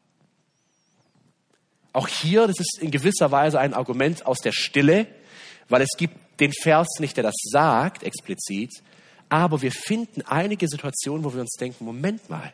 Auch 1.91 2.07
hier, 2.07 2.47
das 2.47 2.59
ist 2.59 2.79
in 2.79 2.89
gewisser 2.89 3.31
Weise 3.31 3.59
ein 3.59 3.73
Argument 3.73 4.25
aus 4.25 4.39
der 4.39 4.51
Stille, 4.51 5.07
weil 5.69 5.81
es 5.81 5.95
gibt 5.97 6.15
den 6.39 6.51
Vers 6.51 6.87
nicht, 6.99 7.17
der 7.17 7.23
das 7.23 7.35
sagt 7.37 8.03
explizit, 8.03 8.71
aber 9.33 9.63
wir 9.63 9.71
finden 9.71 10.21
einige 10.21 10.67
Situationen, 10.67 11.23
wo 11.23 11.33
wir 11.33 11.41
uns 11.41 11.55
denken, 11.59 11.85
Moment 11.85 12.29
mal, 12.29 12.53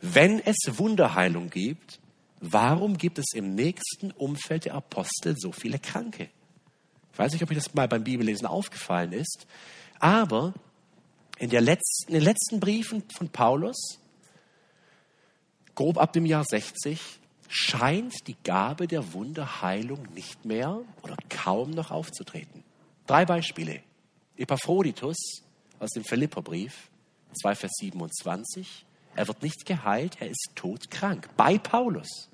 wenn 0.00 0.40
es 0.40 0.56
Wunderheilung 0.78 1.50
gibt, 1.50 2.00
warum 2.40 2.96
gibt 2.96 3.18
es 3.18 3.34
im 3.34 3.54
nächsten 3.54 4.10
Umfeld 4.12 4.64
der 4.64 4.74
Apostel 4.74 5.36
so 5.36 5.52
viele 5.52 5.78
Kranke? 5.78 6.30
Ich 7.12 7.18
weiß 7.18 7.32
nicht, 7.34 7.42
ob 7.42 7.50
euch 7.50 7.58
das 7.58 7.74
mal 7.74 7.88
beim 7.88 8.04
Bibellesen 8.04 8.46
aufgefallen 8.46 9.12
ist, 9.12 9.46
aber 9.98 10.54
in, 11.36 11.50
letzten, 11.50 12.08
in 12.08 12.14
den 12.14 12.24
letzten 12.24 12.58
Briefen 12.58 13.04
von 13.14 13.28
Paulus, 13.28 13.98
grob 15.74 15.98
ab 15.98 16.14
dem 16.14 16.24
Jahr 16.24 16.44
60, 16.44 16.98
scheint 17.48 18.14
die 18.28 18.36
Gabe 18.44 18.86
der 18.86 19.12
Wunderheilung 19.12 20.08
nicht 20.14 20.42
mehr 20.46 20.80
oder 21.02 21.16
kaum 21.28 21.72
noch 21.72 21.90
aufzutreten. 21.90 22.64
Drei 23.06 23.26
Beispiele. 23.26 23.82
Epaphroditus 24.38 25.18
aus 25.80 25.90
dem 25.90 26.04
Philipperbrief, 26.04 26.90
2 27.40 27.54
Vers 27.56 27.72
27. 27.80 28.86
Er 29.16 29.26
wird 29.26 29.42
nicht 29.42 29.66
geheilt, 29.66 30.18
er 30.20 30.28
ist 30.30 30.50
todkrank. 30.54 31.28
Bei 31.36 31.58
Paulus. 31.58 32.28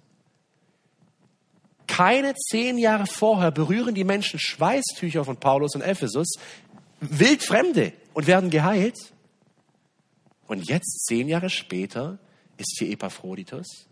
Keine 1.87 2.35
zehn 2.35 2.77
Jahre 2.77 3.07
vorher 3.07 3.51
berühren 3.51 3.95
die 3.95 4.05
Menschen 4.05 4.39
Schweißtücher 4.39 5.25
von 5.25 5.39
Paulus 5.39 5.75
und 5.75 5.83
Ephesus, 5.83 6.35
wildfremde, 7.01 7.93
und 8.13 8.27
werden 8.27 8.51
geheilt. 8.51 8.97
Und 10.47 10.69
jetzt, 10.69 11.07
zehn 11.07 11.29
Jahre 11.29 11.49
später, 11.49 12.19
ist 12.57 12.77
hier 12.79 12.91
Epaphroditus 12.91 13.87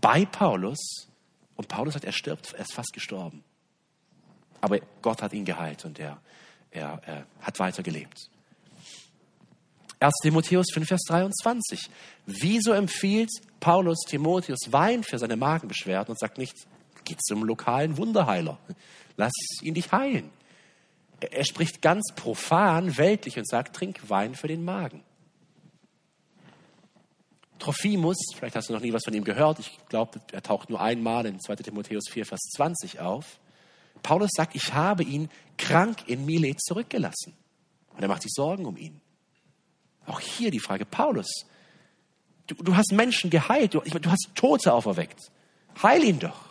bei 0.00 0.24
Paulus 0.24 1.08
und 1.56 1.68
Paulus 1.68 1.94
hat, 1.94 2.04
er 2.04 2.12
stirbt, 2.12 2.52
er 2.52 2.60
ist 2.60 2.74
fast 2.74 2.92
gestorben. 2.92 3.42
Aber 4.60 4.78
Gott 5.02 5.22
hat 5.22 5.32
ihn 5.32 5.44
geheilt 5.44 5.84
und 5.84 5.98
er, 5.98 6.20
er, 6.70 7.00
er 7.04 7.26
hat 7.40 7.58
weitergelebt. 7.58 8.30
1 10.00 10.14
Timotheus 10.22 10.66
5, 10.72 10.86
Vers 10.86 11.02
23. 11.08 11.90
Wieso 12.26 12.72
empfiehlt 12.72 13.30
Paulus 13.58 13.98
Timotheus 14.06 14.70
Wein 14.70 15.02
für 15.02 15.18
seine 15.18 15.36
Magenbeschwerden 15.36 16.12
und 16.12 16.18
sagt 16.20 16.38
nicht, 16.38 16.54
geh 17.04 17.16
zum 17.16 17.42
lokalen 17.44 17.96
Wunderheiler, 17.96 18.58
lass 19.16 19.32
ihn 19.62 19.74
dich 19.74 19.90
heilen. 19.90 20.30
Er 21.20 21.44
spricht 21.44 21.82
ganz 21.82 22.12
profan, 22.14 22.96
weltlich 22.96 23.38
und 23.38 23.48
sagt, 23.48 23.74
trink 23.74 24.08
Wein 24.08 24.36
für 24.36 24.46
den 24.46 24.64
Magen. 24.64 25.02
Trophimus, 27.58 28.18
vielleicht 28.36 28.54
hast 28.54 28.68
du 28.68 28.72
noch 28.72 28.80
nie 28.80 28.92
was 28.92 29.02
von 29.04 29.14
ihm 29.14 29.24
gehört, 29.24 29.58
ich 29.58 29.76
glaube, 29.88 30.20
er 30.30 30.44
taucht 30.44 30.70
nur 30.70 30.80
einmal 30.80 31.26
in 31.26 31.40
2 31.40 31.56
Timotheus 31.56 32.08
4, 32.08 32.24
Vers 32.24 32.40
20 32.54 33.00
auf. 33.00 33.40
Paulus 34.04 34.30
sagt, 34.32 34.54
ich 34.54 34.74
habe 34.74 35.02
ihn 35.02 35.28
krank 35.56 36.04
in 36.06 36.24
Milet 36.24 36.60
zurückgelassen. 36.62 37.34
Und 37.96 38.02
er 38.02 38.06
macht 38.06 38.22
sich 38.22 38.30
Sorgen 38.32 38.64
um 38.64 38.76
ihn. 38.76 39.00
Auch 40.08 40.20
hier 40.20 40.50
die 40.50 40.58
Frage, 40.58 40.86
Paulus, 40.86 41.44
du, 42.46 42.54
du 42.54 42.76
hast 42.76 42.92
Menschen 42.92 43.30
geheilt, 43.30 43.74
du, 43.74 43.80
du 43.80 44.10
hast 44.10 44.30
Tote 44.34 44.72
auferweckt. 44.72 45.30
Heil 45.82 46.02
ihn 46.02 46.18
doch. 46.18 46.48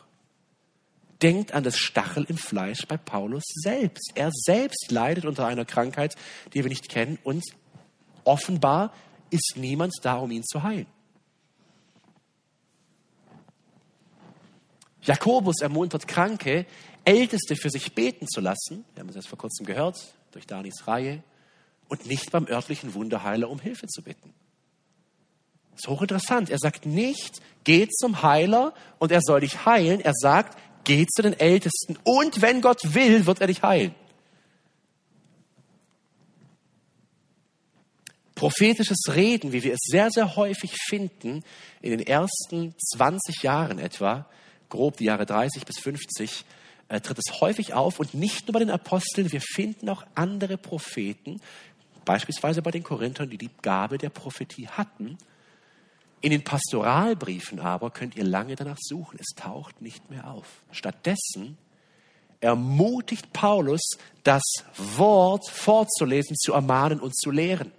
Denkt 1.21 1.53
an 1.53 1.63
das 1.63 1.77
Stachel 1.77 2.25
im 2.29 2.37
Fleisch 2.37 2.85
bei 2.87 2.97
Paulus 2.97 3.43
selbst. 3.47 4.11
Er 4.13 4.29
selbst 4.31 4.91
leidet 4.91 5.25
unter 5.25 5.47
einer 5.47 5.65
Krankheit, 5.65 6.15
die 6.53 6.63
wir 6.63 6.69
nicht 6.69 6.87
kennen 6.87 7.17
und 7.23 7.43
offenbar 8.23 8.93
ist 9.31 9.53
niemand 9.55 9.93
da, 10.03 10.17
um 10.17 10.29
ihn 10.29 10.43
zu 10.43 10.61
heilen. 10.61 10.85
Jakobus 15.01 15.61
ermuntert 15.61 16.07
Kranke, 16.07 16.67
Älteste 17.03 17.55
für 17.55 17.71
sich 17.71 17.95
beten 17.95 18.27
zu 18.27 18.39
lassen. 18.39 18.85
Wir 18.93 19.01
haben 19.01 19.09
es 19.09 19.15
erst 19.15 19.29
vor 19.29 19.37
kurzem 19.37 19.65
gehört 19.65 19.97
durch 20.31 20.45
Danis 20.45 20.87
Reihe 20.87 21.23
und 21.88 22.05
nicht 22.05 22.31
beim 22.31 22.47
örtlichen 22.47 22.93
Wunderheiler 22.93 23.49
um 23.49 23.59
Hilfe 23.59 23.88
zu 23.88 24.01
bitten. 24.01 24.33
Das 25.71 25.81
ist 25.83 25.88
hochinteressant. 25.89 26.49
Er 26.49 26.57
sagt 26.57 26.85
nicht, 26.85 27.39
geh 27.63 27.88
zum 27.88 28.23
Heiler 28.23 28.73
und 28.97 29.11
er 29.11 29.21
soll 29.21 29.41
dich 29.41 29.65
heilen. 29.65 30.01
Er 30.01 30.13
sagt, 30.15 30.57
geh 30.85 31.05
zu 31.05 31.21
den 31.21 31.39
Ältesten 31.39 31.97
und 32.03 32.41
wenn 32.41 32.61
Gott 32.61 32.95
will, 32.95 33.25
wird 33.25 33.41
er 33.41 33.47
dich 33.47 33.61
heilen. 33.61 33.93
Prophetisches 38.33 39.15
Reden, 39.15 39.51
wie 39.51 39.63
wir 39.63 39.73
es 39.73 39.79
sehr, 39.83 40.09
sehr 40.11 40.35
häufig 40.35 40.71
finden, 40.88 41.43
in 41.81 41.91
den 41.91 42.05
ersten 42.05 42.75
20 42.95 43.43
Jahren 43.43 43.79
etwa, 43.79 44.27
grob 44.69 44.97
die 44.97 45.05
Jahre 45.05 45.25
30 45.25 45.65
bis 45.65 45.79
50, 45.79 46.45
äh, 46.89 47.01
tritt 47.01 47.17
es 47.17 47.41
häufig 47.41 47.73
auf 47.73 47.99
und 47.99 48.13
nicht 48.13 48.47
nur 48.47 48.53
bei 48.53 48.59
den 48.59 48.69
Aposteln, 48.69 49.31
wir 49.31 49.41
finden 49.41 49.89
auch 49.89 50.05
andere 50.15 50.57
Propheten, 50.57 51.41
beispielsweise 52.07 52.63
bei 52.63 52.71
den 52.71 52.83
Korinthern, 52.83 53.29
die 53.29 53.37
die 53.37 53.51
Gabe 53.61 53.99
der 53.99 54.09
Prophetie 54.09 54.67
hatten. 54.67 55.17
In 56.21 56.31
den 56.31 56.43
Pastoralbriefen 56.43 57.59
aber 57.59 57.91
könnt 57.91 58.15
ihr 58.15 58.23
lange 58.23 58.55
danach 58.55 58.79
suchen, 58.79 59.19
es 59.19 59.35
taucht 59.35 59.81
nicht 59.81 60.09
mehr 60.09 60.31
auf. 60.31 60.63
Stattdessen 60.71 61.57
ermutigt 62.39 63.33
Paulus, 63.33 63.81
das 64.23 64.41
Wort 64.95 65.47
vorzulesen, 65.49 66.35
zu 66.37 66.53
ermahnen 66.53 66.99
und 66.99 67.15
zu 67.15 67.29
lehren. 67.29 67.71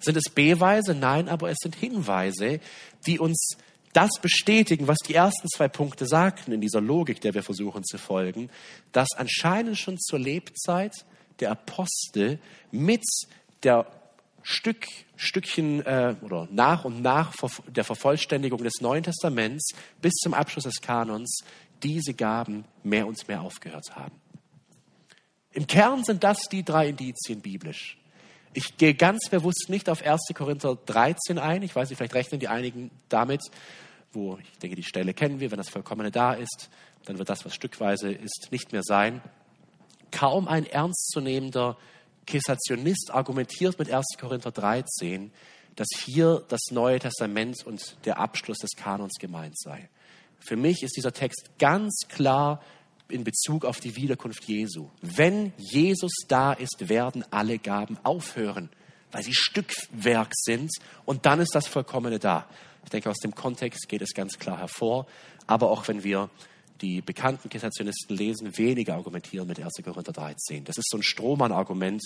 Sind 0.00 0.16
es 0.16 0.30
Beweise? 0.32 0.94
Nein, 0.94 1.28
aber 1.28 1.50
es 1.50 1.58
sind 1.60 1.74
Hinweise, 1.74 2.60
die 3.06 3.18
uns 3.18 3.56
das 3.92 4.10
bestätigen, 4.20 4.88
was 4.88 4.98
die 5.06 5.14
ersten 5.14 5.48
zwei 5.48 5.68
Punkte 5.68 6.06
sagten 6.06 6.52
in 6.52 6.60
dieser 6.60 6.80
Logik, 6.80 7.20
der 7.22 7.34
wir 7.34 7.42
versuchen 7.42 7.82
zu 7.82 7.98
folgen, 7.98 8.50
dass 8.92 9.08
anscheinend 9.16 9.78
schon 9.78 9.98
zur 9.98 10.18
Lebzeit 10.18 10.92
der 11.40 11.50
Apostel 11.50 12.38
mit 12.70 13.04
der 13.62 13.86
Stück, 14.42 14.86
Stückchen 15.16 15.84
äh, 15.84 16.14
oder 16.22 16.46
nach 16.50 16.84
und 16.84 17.02
nach 17.02 17.32
der 17.66 17.84
Vervollständigung 17.84 18.62
des 18.62 18.80
Neuen 18.80 19.02
Testaments 19.02 19.72
bis 20.00 20.14
zum 20.14 20.34
Abschluss 20.34 20.64
des 20.64 20.80
Kanons 20.80 21.38
diese 21.82 22.14
Gaben 22.14 22.64
mehr 22.84 23.06
und 23.06 23.26
mehr 23.28 23.42
aufgehört 23.42 23.96
haben. 23.96 24.14
Im 25.52 25.66
Kern 25.66 26.04
sind 26.04 26.22
das 26.22 26.48
die 26.50 26.62
drei 26.62 26.90
Indizien 26.90 27.40
biblisch. 27.40 27.98
Ich 28.52 28.76
gehe 28.76 28.94
ganz 28.94 29.28
bewusst 29.30 29.66
nicht 29.68 29.90
auf 29.90 30.02
1. 30.02 30.20
Korinther 30.34 30.78
13 30.86 31.38
ein. 31.38 31.62
Ich 31.62 31.74
weiß 31.74 31.90
nicht, 31.90 31.98
vielleicht 31.98 32.14
rechnen 32.14 32.40
die 32.40 32.48
einigen 32.48 32.90
damit, 33.08 33.42
wo 34.12 34.38
ich 34.38 34.58
denke, 34.58 34.76
die 34.76 34.82
Stelle 34.82 35.12
kennen 35.12 35.40
wir. 35.40 35.50
Wenn 35.50 35.58
das 35.58 35.68
Vollkommene 35.68 36.10
da 36.10 36.34
ist, 36.34 36.70
dann 37.04 37.18
wird 37.18 37.28
das, 37.28 37.44
was 37.44 37.54
stückweise 37.54 38.12
ist, 38.12 38.48
nicht 38.50 38.72
mehr 38.72 38.82
sein. 38.82 39.22
Kaum 40.16 40.48
ein 40.48 40.64
ernstzunehmender 40.64 41.76
Kessationist 42.24 43.10
argumentiert 43.12 43.78
mit 43.78 43.90
1. 43.90 44.06
Korinther 44.18 44.50
13, 44.50 45.30
dass 45.74 45.88
hier 45.94 46.42
das 46.48 46.70
Neue 46.70 46.98
Testament 46.98 47.66
und 47.66 47.96
der 48.06 48.18
Abschluss 48.18 48.56
des 48.56 48.70
Kanons 48.78 49.18
gemeint 49.20 49.58
sei. 49.58 49.90
Für 50.40 50.56
mich 50.56 50.82
ist 50.82 50.96
dieser 50.96 51.12
Text 51.12 51.50
ganz 51.58 52.06
klar 52.08 52.62
in 53.08 53.24
Bezug 53.24 53.66
auf 53.66 53.78
die 53.78 53.94
Wiederkunft 53.96 54.44
Jesu. 54.44 54.88
Wenn 55.02 55.52
Jesus 55.58 56.12
da 56.28 56.54
ist, 56.54 56.88
werden 56.88 57.22
alle 57.30 57.58
Gaben 57.58 57.98
aufhören, 58.02 58.70
weil 59.12 59.22
sie 59.22 59.34
Stückwerk 59.34 60.30
sind 60.32 60.70
und 61.04 61.26
dann 61.26 61.40
ist 61.40 61.54
das 61.54 61.66
Vollkommene 61.66 62.18
da. 62.18 62.48
Ich 62.84 62.90
denke, 62.90 63.10
aus 63.10 63.18
dem 63.18 63.34
Kontext 63.34 63.86
geht 63.90 64.00
es 64.00 64.14
ganz 64.14 64.38
klar 64.38 64.60
hervor. 64.60 65.06
Aber 65.46 65.70
auch 65.70 65.86
wenn 65.88 66.04
wir 66.04 66.30
die 66.80 67.00
bekannten 67.00 67.48
Kessationisten 67.48 68.16
lesen, 68.16 68.56
weniger 68.58 68.94
argumentieren 68.94 69.46
mit 69.46 69.58
1. 69.58 69.72
Korinther 69.84 70.12
13. 70.12 70.64
Das 70.64 70.76
ist 70.76 70.88
so 70.90 70.98
ein 70.98 71.02
Strohmann-Argument 71.02 72.02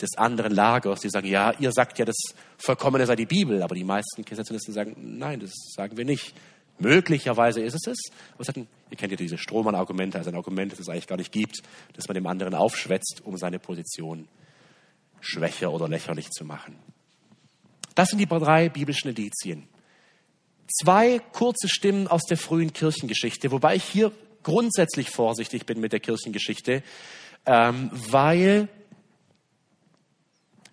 des 0.00 0.16
anderen 0.16 0.54
Lagers, 0.54 1.00
die 1.00 1.10
sagen, 1.10 1.26
ja, 1.26 1.52
ihr 1.58 1.72
sagt 1.72 1.98
ja, 1.98 2.04
das 2.04 2.16
Vollkommene 2.56 3.06
sei 3.06 3.16
die 3.16 3.26
Bibel, 3.26 3.62
aber 3.62 3.74
die 3.74 3.84
meisten 3.84 4.24
Kessationisten 4.24 4.72
sagen, 4.72 4.96
nein, 5.18 5.40
das 5.40 5.52
sagen 5.74 5.96
wir 5.96 6.04
nicht. 6.04 6.34
Möglicherweise 6.78 7.60
ist 7.60 7.74
es 7.74 7.86
es. 7.88 7.98
Aber 8.34 8.42
es 8.48 8.56
ihr 8.56 8.96
kennt 8.96 9.10
ja 9.10 9.16
diese 9.16 9.36
Strohmann-Argumente, 9.36 10.18
also 10.18 10.30
ein 10.30 10.36
Argument, 10.36 10.72
das 10.72 10.78
es 10.78 10.88
eigentlich 10.88 11.08
gar 11.08 11.16
nicht 11.16 11.32
gibt, 11.32 11.62
dass 11.94 12.06
man 12.06 12.14
dem 12.14 12.26
anderen 12.26 12.54
aufschwätzt, 12.54 13.22
um 13.24 13.36
seine 13.36 13.58
Position 13.58 14.28
schwächer 15.20 15.72
oder 15.72 15.88
lächerlich 15.88 16.30
zu 16.30 16.44
machen. 16.44 16.76
Das 17.96 18.10
sind 18.10 18.18
die 18.18 18.26
drei 18.26 18.68
biblischen 18.68 19.08
Indizien. 19.08 19.66
Zwei 20.70 21.20
kurze 21.32 21.68
Stimmen 21.68 22.08
aus 22.08 22.24
der 22.24 22.36
frühen 22.36 22.72
Kirchengeschichte, 22.72 23.50
wobei 23.50 23.76
ich 23.76 23.84
hier 23.84 24.12
grundsätzlich 24.42 25.10
vorsichtig 25.10 25.66
bin 25.66 25.80
mit 25.80 25.92
der 25.92 26.00
Kirchengeschichte, 26.00 26.82
ähm, 27.46 27.90
weil 27.92 28.68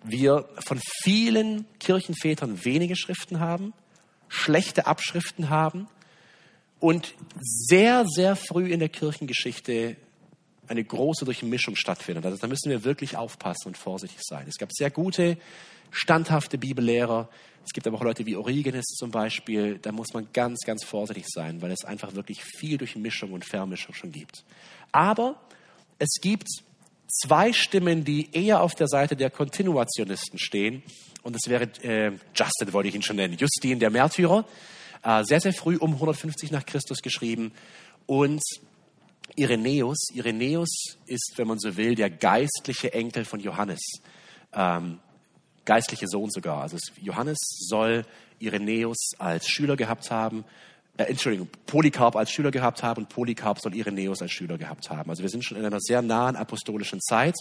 wir 0.04 0.48
von 0.64 0.80
vielen 1.02 1.66
Kirchenvätern 1.80 2.64
wenige 2.64 2.96
Schriften 2.96 3.40
haben, 3.40 3.72
schlechte 4.28 4.86
Abschriften 4.86 5.50
haben 5.50 5.88
und 6.78 7.14
sehr, 7.40 8.04
sehr 8.06 8.36
früh 8.36 8.70
in 8.70 8.80
der 8.80 8.88
Kirchengeschichte 8.88 9.96
eine 10.68 10.84
große 10.84 11.24
Durchmischung 11.24 11.76
stattfindet. 11.76 12.24
Also 12.24 12.38
da 12.38 12.46
müssen 12.46 12.70
wir 12.70 12.84
wirklich 12.84 13.16
aufpassen 13.16 13.68
und 13.68 13.76
vorsichtig 13.78 14.20
sein. 14.22 14.46
Es 14.48 14.58
gab 14.58 14.72
sehr 14.72 14.90
gute, 14.90 15.38
standhafte 15.90 16.58
Bibellehrer. 16.58 17.28
Es 17.64 17.72
gibt 17.72 17.86
aber 17.86 17.96
auch 17.98 18.04
Leute 18.04 18.26
wie 18.26 18.36
Origenes 18.36 18.84
zum 18.84 19.10
Beispiel. 19.10 19.78
Da 19.80 19.92
muss 19.92 20.12
man 20.14 20.28
ganz, 20.32 20.60
ganz 20.64 20.84
vorsichtig 20.84 21.26
sein, 21.28 21.62
weil 21.62 21.72
es 21.72 21.84
einfach 21.84 22.14
wirklich 22.14 22.42
viel 22.44 22.78
Durchmischung 22.78 23.32
und 23.32 23.44
Vermischung 23.44 23.94
schon 23.94 24.12
gibt. 24.12 24.44
Aber 24.92 25.40
es 25.98 26.20
gibt 26.20 26.48
zwei 27.08 27.52
Stimmen, 27.52 28.04
die 28.04 28.28
eher 28.32 28.62
auf 28.62 28.74
der 28.74 28.88
Seite 28.88 29.16
der 29.16 29.30
Kontinuationisten 29.30 30.38
stehen. 30.38 30.82
Und 31.22 31.34
das 31.34 31.50
wäre 31.50 31.64
äh, 31.82 32.12
Justin, 32.34 32.72
wollte 32.72 32.88
ich 32.88 32.94
ihn 32.94 33.02
schon 33.02 33.16
nennen, 33.16 33.36
Justin, 33.36 33.80
der 33.80 33.90
Märtyrer 33.90 34.44
äh, 35.02 35.24
sehr, 35.24 35.40
sehr 35.40 35.52
früh 35.52 35.76
um 35.76 35.94
150 35.94 36.50
nach 36.50 36.64
Christus 36.66 36.98
geschrieben. 37.02 37.52
Und 38.06 38.42
Irenäus, 39.34 40.08
Irenäus 40.14 40.96
ist, 41.06 41.32
wenn 41.36 41.48
man 41.48 41.58
so 41.58 41.76
will, 41.76 41.94
der 41.94 42.10
geistliche 42.10 42.92
Enkel 42.92 43.24
von 43.24 43.40
Johannes. 43.40 43.80
Ähm, 44.52 45.00
geistliche 45.66 46.06
Sohn 46.08 46.30
sogar. 46.30 46.62
Also 46.62 46.78
Johannes 47.02 47.38
soll 47.68 48.06
Irenäus 48.38 49.10
als 49.18 49.48
Schüler 49.48 49.76
gehabt 49.76 50.10
haben. 50.10 50.44
Äh, 50.96 51.04
Entschuldigung, 51.04 51.48
Polycarp 51.66 52.16
als 52.16 52.30
Schüler 52.30 52.50
gehabt 52.50 52.82
haben 52.82 53.02
und 53.02 53.08
Polycarp 53.08 53.60
soll 53.60 53.74
Irenäus 53.74 54.22
als 54.22 54.32
Schüler 54.32 54.56
gehabt 54.56 54.88
haben. 54.88 55.10
Also 55.10 55.22
wir 55.22 55.28
sind 55.28 55.44
schon 55.44 55.58
in 55.58 55.64
einer 55.64 55.80
sehr 55.80 56.00
nahen 56.00 56.36
apostolischen 56.36 57.00
Zeit. 57.00 57.34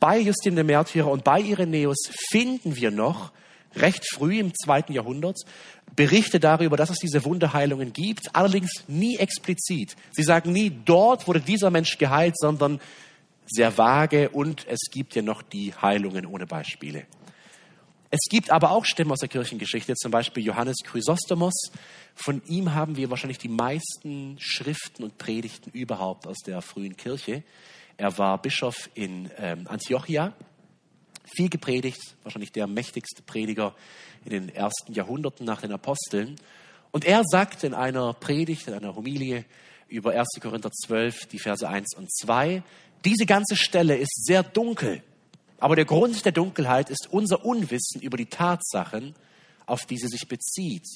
Bei 0.00 0.18
Justin 0.18 0.56
dem 0.56 0.66
Märtyrer 0.66 1.10
und 1.10 1.24
bei 1.24 1.40
Irenäus 1.40 1.98
finden 2.30 2.76
wir 2.76 2.90
noch 2.90 3.32
recht 3.76 4.04
früh 4.14 4.38
im 4.38 4.52
zweiten 4.54 4.92
Jahrhundert 4.92 5.36
Berichte 5.96 6.40
darüber, 6.40 6.76
dass 6.76 6.90
es 6.90 6.98
diese 6.98 7.24
Wunderheilungen 7.24 7.92
gibt, 7.92 8.34
allerdings 8.34 8.84
nie 8.88 9.16
explizit. 9.16 9.96
Sie 10.12 10.22
sagen 10.22 10.52
nie, 10.52 10.70
dort 10.84 11.26
wurde 11.28 11.40
dieser 11.40 11.70
Mensch 11.70 11.98
geheilt, 11.98 12.36
sondern 12.36 12.80
sehr 13.46 13.76
vage 13.76 14.30
und 14.30 14.66
es 14.66 14.90
gibt 14.90 15.14
ja 15.14 15.22
noch 15.22 15.42
die 15.42 15.74
Heilungen 15.74 16.26
ohne 16.26 16.46
Beispiele. 16.46 17.04
Es 18.14 18.28
gibt 18.30 18.50
aber 18.50 18.70
auch 18.70 18.84
Stimmen 18.84 19.10
aus 19.10 19.18
der 19.18 19.28
Kirchengeschichte, 19.28 19.96
zum 19.96 20.12
Beispiel 20.12 20.44
Johannes 20.44 20.76
Chrysostomos. 20.84 21.72
Von 22.14 22.42
ihm 22.46 22.72
haben 22.72 22.96
wir 22.96 23.10
wahrscheinlich 23.10 23.38
die 23.38 23.48
meisten 23.48 24.36
Schriften 24.38 25.02
und 25.02 25.18
Predigten 25.18 25.72
überhaupt 25.72 26.28
aus 26.28 26.38
der 26.46 26.62
frühen 26.62 26.96
Kirche. 26.96 27.42
Er 27.96 28.16
war 28.16 28.40
Bischof 28.40 28.88
in 28.94 29.32
ähm, 29.36 29.66
Antiochia 29.66 30.32
viel 31.24 31.48
gepredigt, 31.48 32.14
wahrscheinlich 32.22 32.52
der 32.52 32.68
mächtigste 32.68 33.20
Prediger 33.22 33.74
in 34.24 34.30
den 34.30 34.48
ersten 34.48 34.92
Jahrhunderten 34.92 35.44
nach 35.44 35.62
den 35.62 35.72
Aposteln. 35.72 36.36
Und 36.92 37.04
er 37.04 37.24
sagt 37.24 37.64
in 37.64 37.74
einer 37.74 38.12
Predigt, 38.12 38.68
in 38.68 38.74
einer 38.74 38.94
Homilie 38.94 39.44
über 39.88 40.12
1. 40.12 40.38
Korinther 40.40 40.70
12, 40.70 41.26
die 41.26 41.40
Verse 41.40 41.68
1 41.68 41.96
und 41.96 42.14
2, 42.14 42.62
diese 43.04 43.26
ganze 43.26 43.56
Stelle 43.56 43.96
ist 43.96 44.24
sehr 44.24 44.44
dunkel. 44.44 45.02
Aber 45.58 45.76
der 45.76 45.84
Grund 45.84 46.24
der 46.24 46.32
Dunkelheit 46.32 46.90
ist 46.90 47.08
unser 47.10 47.44
Unwissen 47.44 48.00
über 48.00 48.16
die 48.16 48.26
Tatsachen, 48.26 49.14
auf 49.66 49.86
die 49.86 49.96
sie 49.96 50.08
sich 50.08 50.28
bezieht. 50.28 50.86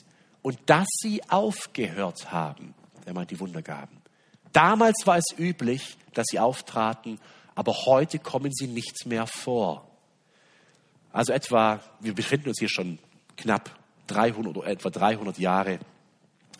Und 0.43 0.59
dass 0.67 0.87
sie 1.01 1.23
aufgehört 1.29 2.33
haben. 2.33 2.75
Er 3.05 3.15
meint 3.15 3.31
die 3.31 3.41
Wundergaben. 3.41 3.99
Damals 4.53 5.07
war 5.07 5.19
es 5.19 5.27
üblich, 5.39 5.97
dass 6.15 6.27
sie 6.31 6.39
auftraten, 6.39 7.19
aber 7.55 7.73
heute 7.87 8.19
kommen 8.19 8.53
sie 8.53 8.67
nicht 8.67 9.07
mehr 9.07 9.27
vor. 9.27 9.89
Also 11.13 11.33
etwa, 11.33 11.81
wir 12.01 12.15
befinden 12.15 12.49
uns 12.49 12.59
hier 12.59 12.69
schon 12.69 12.99
knapp 13.37 13.71
300 14.09 14.57
oder 14.57 14.69
etwa 14.69 14.91
300 14.91 15.39
Jahre 15.39 15.79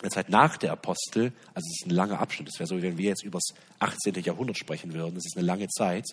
in 0.01 0.09
der 0.09 0.11
Zeit 0.11 0.29
nach 0.29 0.57
der 0.57 0.71
Apostel. 0.71 1.33
Also 1.53 1.67
es 1.67 1.81
ist 1.81 1.87
ein 1.87 1.95
langer 1.95 2.19
Abschnitt. 2.19 2.47
Es 2.47 2.59
wäre 2.59 2.67
so, 2.67 2.81
wenn 2.81 2.97
wir 2.97 3.09
jetzt 3.09 3.23
über 3.23 3.39
das 3.39 3.57
18. 3.79 4.23
Jahrhundert 4.23 4.57
sprechen 4.57 4.93
würden. 4.93 5.15
Das 5.15 5.25
ist 5.25 5.37
eine 5.37 5.45
lange 5.45 5.67
Zeit. 5.67 6.05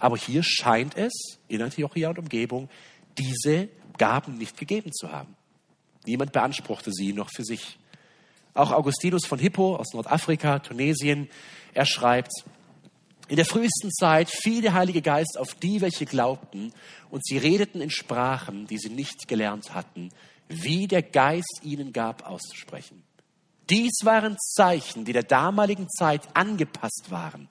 Aber 0.00 0.16
hier 0.16 0.42
scheint 0.42 0.96
es 0.96 1.38
in 1.48 1.60
Antiochia 1.62 2.08
und 2.08 2.18
Umgebung 2.18 2.68
diese 3.18 3.68
Gaben 3.98 4.38
nicht 4.38 4.56
gegeben 4.56 4.92
zu 4.92 5.12
haben. 5.12 5.36
Niemand 6.06 6.32
beanspruchte 6.32 6.90
sie 6.92 7.12
noch 7.12 7.30
für 7.34 7.44
sich. 7.44 7.78
Auch 8.54 8.72
Augustinus 8.72 9.26
von 9.26 9.38
Hippo 9.38 9.76
aus 9.76 9.92
Nordafrika, 9.94 10.60
Tunesien, 10.60 11.28
er 11.74 11.86
schreibt, 11.86 12.32
in 13.28 13.36
der 13.36 13.46
frühesten 13.46 13.90
Zeit 13.90 14.30
fiel 14.30 14.60
der 14.60 14.74
Heilige 14.74 15.00
Geist 15.00 15.38
auf 15.38 15.54
die, 15.54 15.80
welche 15.80 16.04
glaubten, 16.04 16.72
und 17.10 17.24
sie 17.24 17.38
redeten 17.38 17.80
in 17.80 17.90
Sprachen, 17.90 18.66
die 18.66 18.78
sie 18.78 18.90
nicht 18.90 19.28
gelernt 19.28 19.74
hatten, 19.74 20.10
wie 20.48 20.86
der 20.86 21.02
Geist 21.02 21.60
ihnen 21.62 21.92
gab 21.92 22.28
auszusprechen. 22.28 23.02
Dies 23.70 23.92
waren 24.02 24.36
Zeichen, 24.38 25.04
die 25.04 25.12
der 25.12 25.22
damaligen 25.22 25.88
Zeit 25.88 26.28
angepasst 26.34 27.06
waren. 27.10 27.48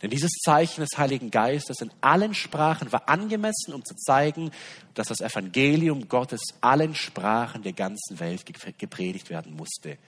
Denn 0.00 0.10
dieses 0.10 0.30
Zeichen 0.44 0.80
des 0.80 0.96
Heiligen 0.96 1.30
Geistes 1.30 1.80
in 1.80 1.90
allen 2.00 2.34
Sprachen 2.34 2.92
war 2.92 3.08
angemessen, 3.08 3.74
um 3.74 3.84
zu 3.84 3.96
zeigen, 3.96 4.52
dass 4.94 5.08
das 5.08 5.20
Evangelium 5.20 6.08
Gottes 6.08 6.40
allen 6.60 6.94
Sprachen 6.94 7.62
der 7.62 7.72
ganzen 7.72 8.20
Welt 8.20 8.44
gepredigt 8.78 9.28
werden 9.28 9.54
musste. 9.54 9.98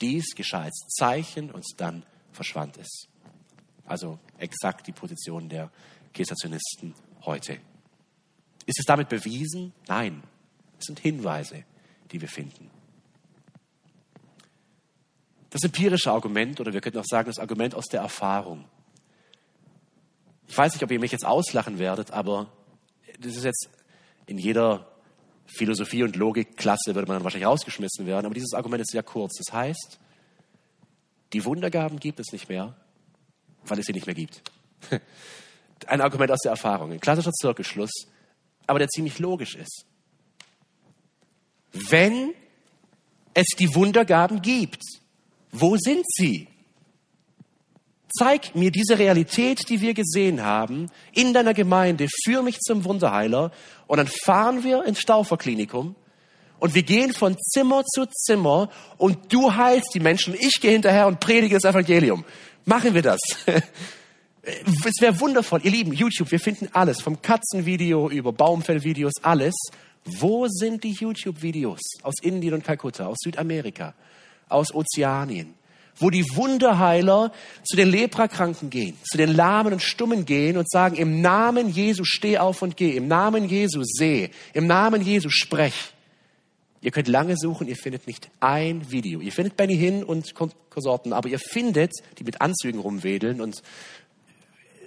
Dies 0.00 0.34
geschah 0.34 0.62
als 0.62 0.86
Zeichen 0.88 1.50
und 1.50 1.64
dann 1.78 2.04
verschwand 2.32 2.78
es. 2.78 3.08
Also 3.86 4.18
exakt 4.38 4.86
die 4.86 4.92
Position 4.92 5.48
der 5.48 5.70
Kessationisten 6.14 6.94
heute. 7.26 7.58
Ist 8.66 8.78
es 8.78 8.84
damit 8.84 9.08
bewiesen? 9.08 9.72
Nein. 9.88 10.22
Es 10.78 10.86
sind 10.86 11.00
Hinweise, 11.00 11.64
die 12.12 12.20
wir 12.20 12.28
finden. 12.28 12.70
Das 15.50 15.62
empirische 15.62 16.12
Argument, 16.12 16.60
oder 16.60 16.72
wir 16.72 16.80
könnten 16.80 16.98
auch 16.98 17.04
sagen, 17.04 17.28
das 17.28 17.38
Argument 17.38 17.74
aus 17.74 17.86
der 17.86 18.00
Erfahrung. 18.00 18.64
Ich 20.46 20.56
weiß 20.56 20.72
nicht, 20.72 20.82
ob 20.82 20.90
ihr 20.90 21.00
mich 21.00 21.12
jetzt 21.12 21.26
auslachen 21.26 21.78
werdet, 21.78 22.12
aber 22.12 22.50
das 23.20 23.36
ist 23.36 23.44
jetzt 23.44 23.68
in 24.26 24.38
jeder 24.38 24.86
Philosophie- 25.46 26.04
und 26.04 26.16
Logikklasse 26.16 26.94
würde 26.94 27.08
man 27.08 27.16
dann 27.16 27.24
wahrscheinlich 27.24 27.48
rausgeschmissen 27.48 28.06
werden, 28.06 28.26
aber 28.26 28.34
dieses 28.34 28.54
Argument 28.54 28.82
ist 28.82 28.92
sehr 28.92 29.02
kurz. 29.02 29.36
Das 29.38 29.52
heißt, 29.52 29.98
die 31.32 31.44
Wundergaben 31.44 31.98
gibt 31.98 32.20
es 32.20 32.32
nicht 32.32 32.48
mehr, 32.48 32.76
weil 33.64 33.78
es 33.78 33.86
sie 33.86 33.92
nicht 33.92 34.06
mehr 34.06 34.14
gibt. 34.14 34.42
Ein 35.86 36.00
Argument 36.00 36.30
aus 36.30 36.40
der 36.40 36.50
Erfahrung, 36.50 36.92
ein 36.92 37.00
klassischer 37.00 37.32
Zirkelschluss, 37.32 37.90
aber 38.66 38.78
der 38.78 38.88
ziemlich 38.88 39.18
logisch 39.18 39.54
ist. 39.54 39.86
Wenn 41.72 42.34
es 43.32 43.46
die 43.58 43.74
Wundergaben 43.74 44.42
gibt, 44.42 44.82
wo 45.52 45.76
sind 45.76 46.04
sie? 46.06 46.48
Zeig 48.18 48.56
mir 48.56 48.70
diese 48.70 48.98
Realität, 48.98 49.68
die 49.68 49.80
wir 49.80 49.94
gesehen 49.94 50.42
haben, 50.42 50.90
in 51.12 51.32
deiner 51.32 51.54
Gemeinde, 51.54 52.08
führ 52.24 52.42
mich 52.42 52.58
zum 52.58 52.84
Wunderheiler 52.84 53.52
und 53.86 53.98
dann 53.98 54.08
fahren 54.08 54.64
wir 54.64 54.84
ins 54.84 55.00
Stauferklinikum 55.00 55.94
und 56.58 56.74
wir 56.74 56.82
gehen 56.82 57.12
von 57.12 57.36
Zimmer 57.38 57.84
zu 57.84 58.06
Zimmer 58.06 58.68
und 58.98 59.32
du 59.32 59.54
heilst 59.54 59.90
die 59.94 60.00
Menschen, 60.00 60.34
ich 60.34 60.60
gehe 60.60 60.72
hinterher 60.72 61.06
und 61.06 61.20
predige 61.20 61.56
das 61.56 61.64
Evangelium. 61.64 62.24
Machen 62.64 62.94
wir 62.94 63.02
das. 63.02 63.20
Es 64.42 65.00
wäre 65.00 65.20
wundervoll. 65.20 65.60
Ihr 65.64 65.70
Lieben, 65.70 65.92
YouTube, 65.92 66.30
wir 66.30 66.40
finden 66.40 66.68
alles. 66.72 67.02
Vom 67.02 67.20
Katzenvideo 67.20 68.08
über 68.08 68.32
Baumfellvideos, 68.32 69.12
alles. 69.22 69.54
Wo 70.04 70.46
sind 70.48 70.82
die 70.82 70.92
YouTube-Videos 70.92 71.80
aus 72.02 72.14
Indien 72.22 72.54
und 72.54 72.64
Kalkutta, 72.64 73.06
aus 73.06 73.18
Südamerika, 73.22 73.94
aus 74.50 74.74
Ozeanien? 74.74 75.54
Wo 75.96 76.08
die 76.08 76.24
Wunderheiler 76.34 77.32
zu 77.62 77.76
den 77.76 77.90
Leprakranken 77.90 78.70
gehen, 78.70 78.96
zu 79.04 79.18
den 79.18 79.34
Lahmen 79.34 79.74
und 79.74 79.82
Stummen 79.82 80.24
gehen 80.24 80.56
und 80.56 80.70
sagen, 80.70 80.96
im 80.96 81.20
Namen 81.20 81.68
Jesu 81.68 82.04
steh 82.04 82.38
auf 82.38 82.62
und 82.62 82.76
geh, 82.76 82.96
im 82.96 83.06
Namen 83.06 83.48
Jesu 83.48 83.82
seh, 83.84 84.30
im 84.54 84.66
Namen 84.66 85.02
Jesu 85.02 85.28
sprech. 85.28 85.92
Ihr 86.82 86.90
könnt 86.90 87.08
lange 87.08 87.36
suchen, 87.36 87.68
ihr 87.68 87.76
findet 87.76 88.06
nicht 88.06 88.30
ein 88.40 88.90
Video. 88.90 89.20
Ihr 89.20 89.32
findet 89.32 89.56
Benny 89.56 89.76
Hinn 89.76 90.02
und 90.02 90.34
Konsorten, 90.70 91.12
aber 91.12 91.28
ihr 91.28 91.38
findet, 91.38 91.92
die 92.18 92.24
mit 92.24 92.40
Anzügen 92.40 92.80
rumwedeln 92.80 93.42
und 93.42 93.62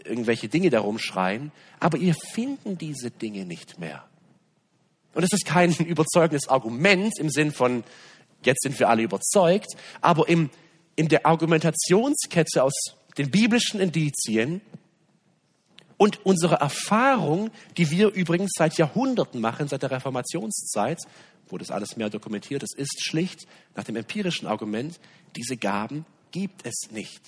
irgendwelche 0.03 0.47
Dinge 0.47 0.69
da 0.69 0.79
rumschreien, 0.79 1.51
aber 1.79 1.97
ihr 1.97 2.15
finden 2.15 2.77
diese 2.77 3.11
Dinge 3.11 3.45
nicht 3.45 3.79
mehr. 3.79 4.03
Und 5.13 5.23
es 5.23 5.33
ist 5.33 5.45
kein 5.45 5.71
überzeugendes 5.85 6.47
Argument 6.47 7.17
im 7.19 7.29
Sinn 7.29 7.51
von, 7.51 7.83
jetzt 8.45 8.63
sind 8.63 8.79
wir 8.79 8.89
alle 8.89 9.03
überzeugt, 9.03 9.75
aber 10.01 10.27
im, 10.29 10.49
in 10.95 11.07
der 11.07 11.25
Argumentationskette 11.25 12.63
aus 12.63 12.73
den 13.17 13.31
biblischen 13.31 13.79
Indizien 13.79 14.61
und 15.97 16.25
unserer 16.25 16.57
Erfahrung, 16.57 17.51
die 17.77 17.89
wir 17.89 18.09
übrigens 18.09 18.51
seit 18.57 18.77
Jahrhunderten 18.77 19.39
machen, 19.39 19.67
seit 19.67 19.83
der 19.83 19.91
Reformationszeit, 19.91 20.99
wo 21.47 21.57
das 21.57 21.71
alles 21.71 21.97
mehr 21.97 22.09
dokumentiert 22.09 22.63
ist, 22.63 22.75
ist 22.75 23.03
schlicht 23.03 23.45
nach 23.75 23.83
dem 23.83 23.95
empirischen 23.95 24.47
Argument, 24.47 24.99
diese 25.35 25.57
Gaben 25.57 26.05
gibt 26.31 26.65
es 26.65 26.91
nicht. 26.91 27.21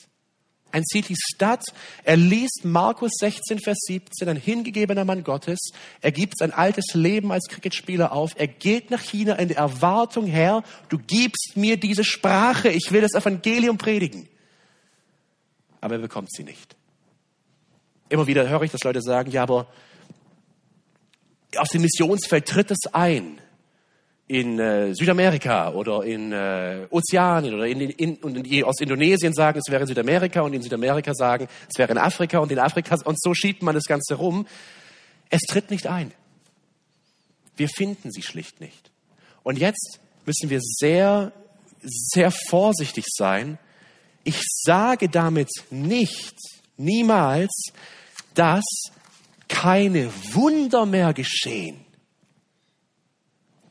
Ein 0.76 0.84
City 0.84 1.16
Stadt, 1.18 1.64
er 2.04 2.18
liest 2.18 2.66
Markus 2.66 3.12
16, 3.18 3.60
Vers 3.60 3.78
17, 3.88 4.28
ein 4.28 4.36
hingegebener 4.36 5.06
Mann 5.06 5.24
Gottes, 5.24 5.70
er 6.02 6.12
gibt 6.12 6.38
sein 6.38 6.52
altes 6.52 6.94
Leben 6.94 7.32
als 7.32 7.48
Cricketspieler 7.48 8.12
auf, 8.12 8.34
er 8.36 8.48
geht 8.48 8.92
nach 8.92 9.00
China 9.00 9.36
in 9.36 9.48
der 9.48 9.56
Erwartung, 9.56 10.28
Herr, 10.28 10.64
du 10.90 10.98
gibst 10.98 11.54
mir 11.56 11.78
diese 11.78 12.04
Sprache, 12.04 12.68
ich 12.68 12.92
will 12.92 13.00
das 13.00 13.14
Evangelium 13.14 13.78
predigen. 13.78 14.28
Aber 15.80 15.96
er 15.96 16.02
bekommt 16.02 16.34
sie 16.34 16.44
nicht. 16.44 16.76
Immer 18.10 18.28
wieder 18.28 18.50
höre 18.50 18.64
ich, 18.64 18.72
dass 18.72 18.84
Leute 18.84 19.02
sagen, 19.02 19.32
ja, 19.32 19.44
aber 19.44 19.68
auf 21.56 21.70
dem 21.70 21.84
Missionsfeld 21.84 22.48
tritt 22.50 22.72
es 22.72 22.94
ein 22.94 23.40
in 24.28 24.60
äh, 24.60 24.94
Südamerika 24.96 25.72
oder 25.72 26.04
in 26.04 26.32
äh, 26.32 26.88
Ozeanien 26.90 27.54
oder 27.54 27.68
in, 27.68 27.82
in, 27.82 28.16
und 28.18 28.48
in, 28.48 28.64
aus 28.64 28.80
Indonesien 28.82 29.34
sagen, 29.34 29.60
es 29.60 29.72
wäre 29.72 29.82
in 29.82 29.88
Südamerika 29.88 30.42
und 30.42 30.54
in 30.54 30.64
Südamerika 30.64 31.14
sagen, 31.14 31.48
es 31.70 31.78
wäre 31.78 31.92
in 31.92 32.00
Afrika 32.00 32.40
und 32.40 32.52
in 32.52 32.58
Afrika 32.58 32.96
und 33.06 33.22
so 33.22 33.34
schiebt 33.36 33.62
man 33.62 33.76
das 33.76 33.86
Ganze 33.86 34.16
rum. 34.16 34.48
Es 35.30 35.42
tritt 35.42 35.70
nicht 35.70 35.86
ein. 35.86 36.12
Wir 37.56 37.70
finden 37.70 38.12
sie 38.12 38.24
schlicht 38.24 38.62
nicht. 38.62 38.92
Und 39.44 39.60
jetzt 39.60 40.00
müssen 40.26 40.50
wir 40.50 40.60
sehr, 40.62 41.32
sehr 41.82 42.32
vorsichtig 42.32 43.06
sein. 43.08 43.60
Ich 44.24 44.42
sage 44.64 45.08
damit 45.08 45.50
nicht, 45.70 46.36
niemals, 46.78 47.68
dass 48.34 48.64
keine 49.48 50.12
Wunder 50.34 50.88
mehr 50.88 51.14
geschehen. 51.14 51.85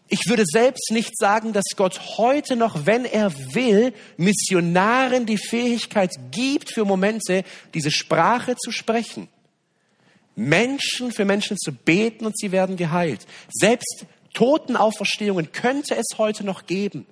Ich 0.09 0.29
würde 0.29 0.45
selbst 0.47 0.91
nicht 0.91 1.17
sagen, 1.17 1.53
dass 1.53 1.65
Gott 1.77 2.19
heute 2.19 2.57
noch, 2.57 2.85
wenn 2.87 3.05
er 3.05 3.33
will, 3.55 3.95
Missionaren 4.17 5.25
die 5.25 5.39
Fähigkeit 5.39 6.13
gibt, 6.31 6.71
für 6.71 6.85
Momente 6.85 7.43
diese 7.73 7.91
Sprache 7.91 8.55
zu 8.57 8.71
sprechen. 8.71 9.29
Menschen 10.37 11.13
für 11.13 11.25
Menschen 11.25 11.57
zu 11.57 11.73
beten 11.73 12.27
und 12.27 12.37
sie 12.39 12.53
werden 12.53 12.77
geheilt. 12.77 13.27
Selbst 13.51 14.05
Totenauferstehungen 14.35 15.53
könnte 15.53 15.97
es 15.97 16.19
heute 16.19 16.45
noch 16.45 16.67
geben. 16.67 17.07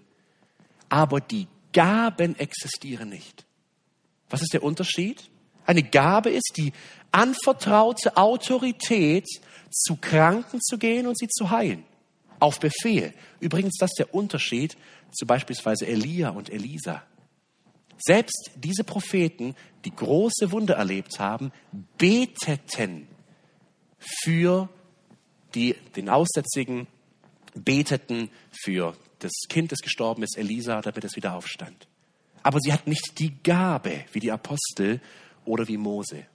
Aber 0.89 1.21
die 1.21 1.47
Gaben 1.73 2.39
existieren 2.39 3.09
nicht. 3.09 3.47
Was 4.29 4.43
ist 4.43 4.53
der 4.53 4.63
Unterschied? 4.63 5.31
Eine 5.65 5.83
Gabe 5.83 6.31
ist 6.31 6.55
die 6.57 6.73
anvertraute 7.11 8.17
Autorität, 8.17 9.27
zu 9.71 9.97
Kranken 9.97 10.61
zu 10.61 10.77
gehen 10.77 11.07
und 11.07 11.19
sie 11.19 11.29
zu 11.29 11.51
heilen 11.51 11.85
auf 12.43 12.59
Befehl. 12.59 13.15
Übrigens, 13.39 13.77
das 13.79 13.93
ist 13.93 14.01
der 14.01 14.13
Unterschied 14.13 14.77
zu 15.13 15.27
beispielsweise 15.27 15.87
Elia 15.87 16.31
und 16.31 16.51
Elisa. 16.51 17.05
Selbst 17.99 18.51
diese 18.57 18.83
Propheten, 18.83 19.55
die 19.85 19.95
große 19.95 20.51
Wunder 20.51 20.75
erlebt 20.75 21.21
haben, 21.21 21.53
beteten 21.99 23.07
für 23.97 24.69
die, 25.55 25.77
den 25.95 26.09
Aussätzigen, 26.09 26.89
beteten 27.55 28.29
für 28.51 28.97
das 29.21 29.31
Kind, 29.49 29.71
das 29.71 29.79
gestorben 29.79 30.25
ist, 30.25 30.37
Elisa, 30.37 30.81
damit 30.81 31.05
es 31.05 31.15
wieder 31.15 31.35
aufstand. 31.35 31.87
Aber 32.43 32.59
sie 32.61 32.73
hatten 32.73 32.91
nicht 32.91 33.21
die 33.21 33.41
Gabe 33.45 34.05
wie 34.13 34.19
die 34.19 34.33
Apostel 34.33 35.01
oder 35.45 35.69
wie 35.69 35.77
Mose. 35.77 36.27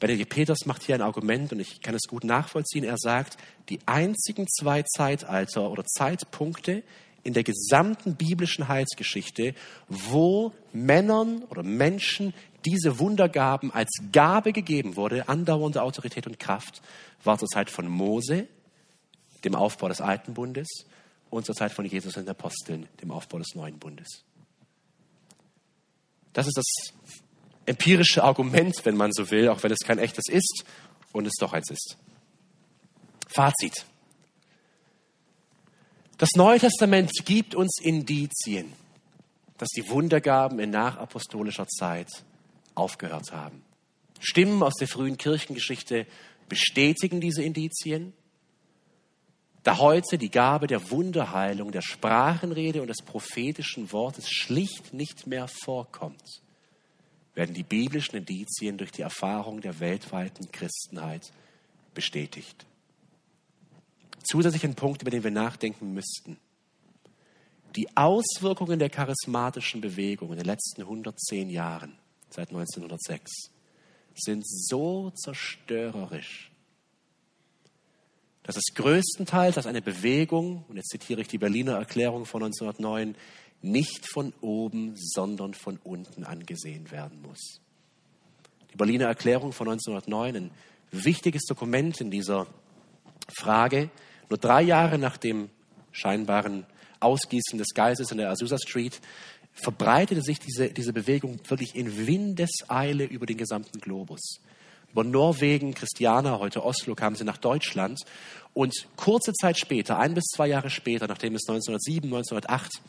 Benedikt 0.00 0.30
Peters 0.30 0.64
macht 0.64 0.82
hier 0.82 0.94
ein 0.94 1.02
Argument 1.02 1.52
und 1.52 1.60
ich 1.60 1.82
kann 1.82 1.94
es 1.94 2.08
gut 2.08 2.24
nachvollziehen. 2.24 2.84
Er 2.84 2.96
sagt, 2.98 3.36
die 3.68 3.78
einzigen 3.86 4.48
zwei 4.48 4.82
Zeitalter 4.82 5.70
oder 5.70 5.84
Zeitpunkte 5.84 6.82
in 7.22 7.34
der 7.34 7.44
gesamten 7.44 8.16
biblischen 8.16 8.66
Heilsgeschichte, 8.66 9.54
wo 9.88 10.52
Männern 10.72 11.44
oder 11.44 11.62
Menschen 11.62 12.32
diese 12.64 12.98
Wundergaben 12.98 13.72
als 13.72 13.90
Gabe 14.10 14.52
gegeben 14.52 14.96
wurde, 14.96 15.28
andauernde 15.28 15.82
Autorität 15.82 16.26
und 16.26 16.38
Kraft, 16.38 16.80
war 17.22 17.38
zur 17.38 17.48
Zeit 17.48 17.68
von 17.68 17.86
Mose, 17.86 18.48
dem 19.44 19.54
Aufbau 19.54 19.88
des 19.88 20.00
Alten 20.00 20.32
Bundes, 20.32 20.86
und 21.28 21.46
zur 21.46 21.54
Zeit 21.54 21.72
von 21.72 21.84
Jesus 21.84 22.16
und 22.16 22.24
den 22.24 22.30
Aposteln, 22.30 22.88
dem 23.02 23.12
Aufbau 23.12 23.38
des 23.38 23.54
Neuen 23.54 23.78
Bundes. 23.78 24.24
Das 26.32 26.46
ist 26.46 26.56
das 26.56 26.66
empirische 27.70 28.24
Argument, 28.24 28.74
wenn 28.84 28.96
man 28.96 29.12
so 29.12 29.30
will, 29.30 29.48
auch 29.48 29.62
wenn 29.62 29.70
es 29.70 29.78
kein 29.86 29.98
echtes 29.98 30.28
ist 30.28 30.64
und 31.12 31.26
es 31.26 31.34
doch 31.38 31.52
eins 31.52 31.70
ist. 31.70 31.96
Fazit. 33.28 33.86
Das 36.18 36.30
Neue 36.34 36.58
Testament 36.58 37.12
gibt 37.24 37.54
uns 37.54 37.78
Indizien, 37.80 38.72
dass 39.56 39.68
die 39.68 39.88
Wundergaben 39.88 40.58
in 40.58 40.70
nachapostolischer 40.70 41.68
Zeit 41.68 42.08
aufgehört 42.74 43.32
haben. 43.32 43.62
Stimmen 44.18 44.62
aus 44.62 44.74
der 44.74 44.88
frühen 44.88 45.16
Kirchengeschichte 45.16 46.06
bestätigen 46.48 47.20
diese 47.20 47.42
Indizien. 47.42 48.12
Da 49.62 49.78
heute 49.78 50.18
die 50.18 50.30
Gabe 50.30 50.66
der 50.66 50.90
Wunderheilung, 50.90 51.70
der 51.70 51.82
Sprachenrede 51.82 52.82
und 52.82 52.88
des 52.88 53.02
prophetischen 53.04 53.92
Wortes 53.92 54.28
schlicht 54.28 54.92
nicht 54.92 55.26
mehr 55.26 55.46
vorkommt, 55.48 56.42
werden 57.40 57.54
die 57.54 57.62
biblischen 57.62 58.16
Indizien 58.16 58.76
durch 58.76 58.92
die 58.92 59.00
Erfahrung 59.00 59.62
der 59.62 59.80
weltweiten 59.80 60.52
Christenheit 60.52 61.32
bestätigt. 61.94 62.66
Zusätzlich 64.22 64.62
ein 64.64 64.74
Punkt, 64.74 65.00
über 65.00 65.10
den 65.10 65.24
wir 65.24 65.30
nachdenken 65.30 65.94
müssten. 65.94 66.36
Die 67.76 67.96
Auswirkungen 67.96 68.78
der 68.78 68.90
charismatischen 68.90 69.80
Bewegung 69.80 70.32
in 70.32 70.36
den 70.36 70.44
letzten 70.44 70.82
110 70.82 71.48
Jahren, 71.48 71.96
seit 72.28 72.50
1906, 72.50 73.30
sind 74.14 74.46
so 74.46 75.10
zerstörerisch, 75.12 76.50
dass 78.42 78.56
es 78.56 78.74
größtenteils 78.74 79.56
als 79.56 79.66
eine 79.66 79.80
Bewegung, 79.80 80.66
und 80.68 80.76
jetzt 80.76 80.90
zitiere 80.90 81.22
ich 81.22 81.28
die 81.28 81.38
Berliner 81.38 81.78
Erklärung 81.78 82.26
von 82.26 82.42
1909, 82.42 83.14
nicht 83.62 84.10
von 84.10 84.32
oben, 84.40 84.94
sondern 84.96 85.54
von 85.54 85.78
unten 85.82 86.24
angesehen 86.24 86.90
werden 86.90 87.20
muss. 87.22 87.60
Die 88.72 88.76
Berliner 88.76 89.06
Erklärung 89.06 89.52
von 89.52 89.68
1909, 89.68 90.36
ein 90.36 90.50
wichtiges 90.92 91.42
Dokument 91.44 92.00
in 92.00 92.10
dieser 92.10 92.46
Frage, 93.28 93.90
nur 94.28 94.38
drei 94.38 94.62
Jahre 94.62 94.98
nach 94.98 95.16
dem 95.16 95.50
scheinbaren 95.92 96.66
Ausgießen 97.00 97.58
des 97.58 97.74
Geistes 97.74 98.12
in 98.12 98.18
der 98.18 98.30
Azusa 98.30 98.58
Street, 98.58 99.00
verbreitete 99.52 100.22
sich 100.22 100.38
diese, 100.38 100.70
diese 100.70 100.92
Bewegung 100.92 101.40
wirklich 101.48 101.74
in 101.74 102.06
Windeseile 102.06 103.04
über 103.04 103.26
den 103.26 103.36
gesamten 103.36 103.80
Globus. 103.80 104.40
Über 104.92 105.04
Norwegen, 105.04 105.74
Christiana, 105.74 106.38
heute 106.38 106.64
Oslo, 106.64 106.94
kamen 106.94 107.16
sie 107.16 107.24
nach 107.24 107.36
Deutschland. 107.36 108.00
Und 108.54 108.88
kurze 108.96 109.32
Zeit 109.32 109.58
später, 109.58 109.98
ein 109.98 110.14
bis 110.14 110.24
zwei 110.24 110.48
Jahre 110.48 110.70
später, 110.70 111.06
nachdem 111.06 111.34
es 111.34 111.48
1907, 111.48 112.12
1908 112.12 112.80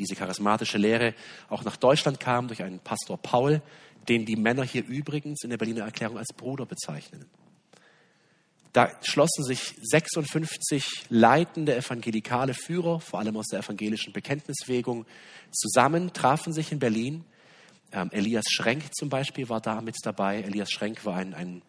diese 0.00 0.16
charismatische 0.16 0.78
Lehre 0.78 1.14
auch 1.48 1.62
nach 1.62 1.76
Deutschland 1.76 2.18
kam 2.18 2.48
durch 2.48 2.62
einen 2.62 2.80
Pastor 2.80 3.18
Paul, 3.18 3.62
den 4.08 4.24
die 4.24 4.36
Männer 4.36 4.64
hier 4.64 4.84
übrigens 4.84 5.44
in 5.44 5.50
der 5.50 5.58
Berliner 5.58 5.84
Erklärung 5.84 6.18
als 6.18 6.32
Bruder 6.32 6.66
bezeichnen. 6.66 7.26
Da 8.72 8.90
schlossen 9.02 9.44
sich 9.44 9.74
56 9.82 10.84
leitende 11.08 11.76
evangelikale 11.76 12.54
Führer, 12.54 13.00
vor 13.00 13.18
allem 13.18 13.36
aus 13.36 13.48
der 13.48 13.60
evangelischen 13.60 14.12
Bekenntnisbewegung, 14.12 15.06
zusammen, 15.50 16.12
trafen 16.12 16.52
sich 16.52 16.70
in 16.70 16.78
Berlin. 16.78 17.24
Ähm, 17.92 18.10
Elias 18.12 18.44
Schrenk 18.48 18.94
zum 18.94 19.08
Beispiel 19.08 19.48
war 19.48 19.60
da 19.60 19.80
mit 19.80 19.96
dabei. 20.04 20.42
Elias 20.42 20.70
Schrenk 20.70 21.04
war 21.04 21.16
ein, 21.16 21.34
ein 21.34 21.62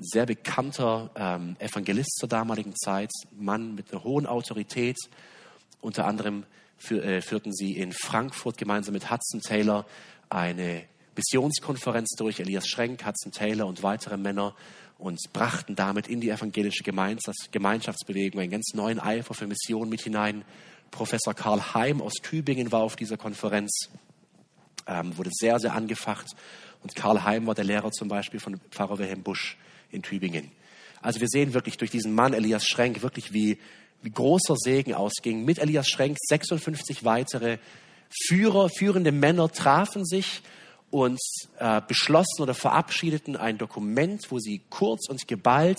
sehr 0.00 0.24
bekannter 0.24 1.10
ähm, 1.16 1.56
Evangelist 1.58 2.16
zur 2.18 2.28
damaligen 2.28 2.74
Zeit, 2.74 3.10
Mann 3.32 3.74
mit 3.74 3.92
einer 3.92 4.02
hohen 4.02 4.26
Autorität. 4.26 4.96
Unter 5.82 6.06
anderem 6.06 6.44
für, 6.78 7.02
äh, 7.02 7.20
führten 7.20 7.52
sie 7.52 7.76
in 7.76 7.92
Frankfurt 7.92 8.56
gemeinsam 8.56 8.94
mit 8.94 9.10
Hudson 9.10 9.40
Taylor 9.40 9.86
eine 10.30 10.84
Missionskonferenz 11.16 12.10
durch. 12.16 12.40
Elias 12.40 12.68
Schrenk, 12.68 13.04
Hudson 13.04 13.32
Taylor 13.32 13.66
und 13.66 13.82
weitere 13.82 14.16
Männer 14.16 14.54
und 14.98 15.18
brachten 15.32 15.74
damit 15.76 16.08
in 16.08 16.20
die 16.20 16.30
evangelische 16.30 16.82
Gemeinschaftsbewegung 16.82 18.40
einen 18.40 18.50
ganz 18.50 18.72
neuen 18.74 19.00
Eifer 19.00 19.34
für 19.34 19.46
Mission 19.46 19.88
mit 19.88 20.02
hinein. 20.02 20.44
Professor 20.90 21.34
Karl 21.34 21.74
Heim 21.74 22.00
aus 22.00 22.14
Tübingen 22.14 22.72
war 22.72 22.80
auf 22.80 22.96
dieser 22.96 23.16
Konferenz, 23.16 23.90
ähm, 24.86 25.16
wurde 25.16 25.30
sehr, 25.32 25.58
sehr 25.58 25.74
angefacht. 25.74 26.34
Und 26.82 26.94
Karl 26.94 27.24
Heim 27.24 27.46
war 27.46 27.54
der 27.54 27.64
Lehrer 27.64 27.90
zum 27.90 28.08
Beispiel 28.08 28.40
von 28.40 28.58
Pfarrer 28.70 28.98
Wilhelm 28.98 29.22
Busch 29.22 29.56
in 29.90 30.02
Tübingen. 30.02 30.50
Also 31.00 31.20
wir 31.20 31.28
sehen 31.28 31.54
wirklich 31.54 31.76
durch 31.76 31.90
diesen 31.90 32.14
Mann 32.14 32.32
Elias 32.32 32.66
Schrenk 32.66 33.02
wirklich, 33.02 33.32
wie, 33.32 33.52
wie 33.52 33.58
großer 34.02 34.56
Segen 34.56 34.94
ausging. 34.94 35.44
Mit 35.44 35.58
Elias 35.58 35.88
Schrenk 35.88 36.16
56 36.28 37.04
weitere 37.04 37.58
Führer, 38.26 38.70
führende 38.70 39.12
Männer 39.12 39.50
trafen 39.50 40.04
sich 40.04 40.42
und 40.90 41.20
äh, 41.58 41.82
beschlossen 41.86 42.42
oder 42.42 42.54
verabschiedeten 42.54 43.36
ein 43.36 43.58
Dokument, 43.58 44.24
wo 44.30 44.38
sie 44.38 44.62
kurz 44.70 45.08
und 45.08 45.28
geballt 45.28 45.78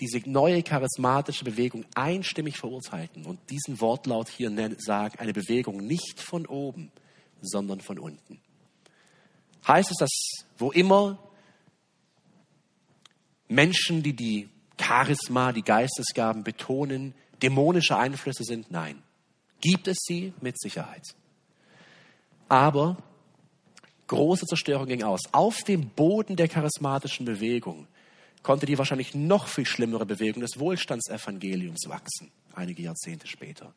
diese 0.00 0.20
neue 0.28 0.62
charismatische 0.62 1.44
Bewegung 1.44 1.84
einstimmig 1.94 2.56
verurteilten 2.56 3.26
und 3.26 3.38
diesen 3.50 3.80
Wortlaut 3.80 4.28
hier 4.28 4.50
sagen, 4.78 5.18
eine 5.18 5.32
Bewegung 5.32 5.78
nicht 5.78 6.20
von 6.20 6.46
oben, 6.46 6.90
sondern 7.42 7.80
von 7.80 7.98
unten. 7.98 8.40
Heißt 9.66 9.90
es, 9.90 9.98
dass 9.98 10.10
wo 10.58 10.70
immer 10.70 11.18
Menschen, 13.48 14.02
die 14.02 14.14
die 14.14 14.48
Charisma, 14.80 15.52
die 15.52 15.62
Geistesgaben 15.62 16.44
betonen, 16.44 17.14
dämonische 17.42 17.96
Einflüsse 17.96 18.44
sind? 18.44 18.70
Nein. 18.70 19.02
Gibt 19.60 19.88
es 19.88 19.98
sie? 20.00 20.32
Mit 20.40 20.60
Sicherheit. 20.60 21.14
Aber 22.48 22.96
große 24.06 24.46
Zerstörung 24.46 24.86
ging 24.86 25.02
aus. 25.02 25.20
Auf 25.32 25.62
dem 25.62 25.88
Boden 25.90 26.36
der 26.36 26.48
charismatischen 26.48 27.24
Bewegung 27.26 27.86
konnte 28.42 28.66
die 28.66 28.78
wahrscheinlich 28.78 29.14
noch 29.14 29.46
viel 29.46 29.66
schlimmere 29.66 30.06
Bewegung 30.06 30.40
des 30.40 30.58
Wohlstandsevangeliums 30.58 31.88
wachsen, 31.88 32.30
einige 32.54 32.82
Jahrzehnte 32.82 33.26
später. 33.26 33.72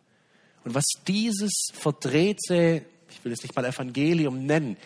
Und 0.63 0.73
was 0.73 0.85
dieses 1.05 1.67
verdrehte, 1.73 2.85
ich 3.09 3.23
will 3.23 3.31
es 3.31 3.43
nicht 3.43 3.55
mal 3.55 3.65
Evangelium 3.65 4.45
nennen, 4.45 4.77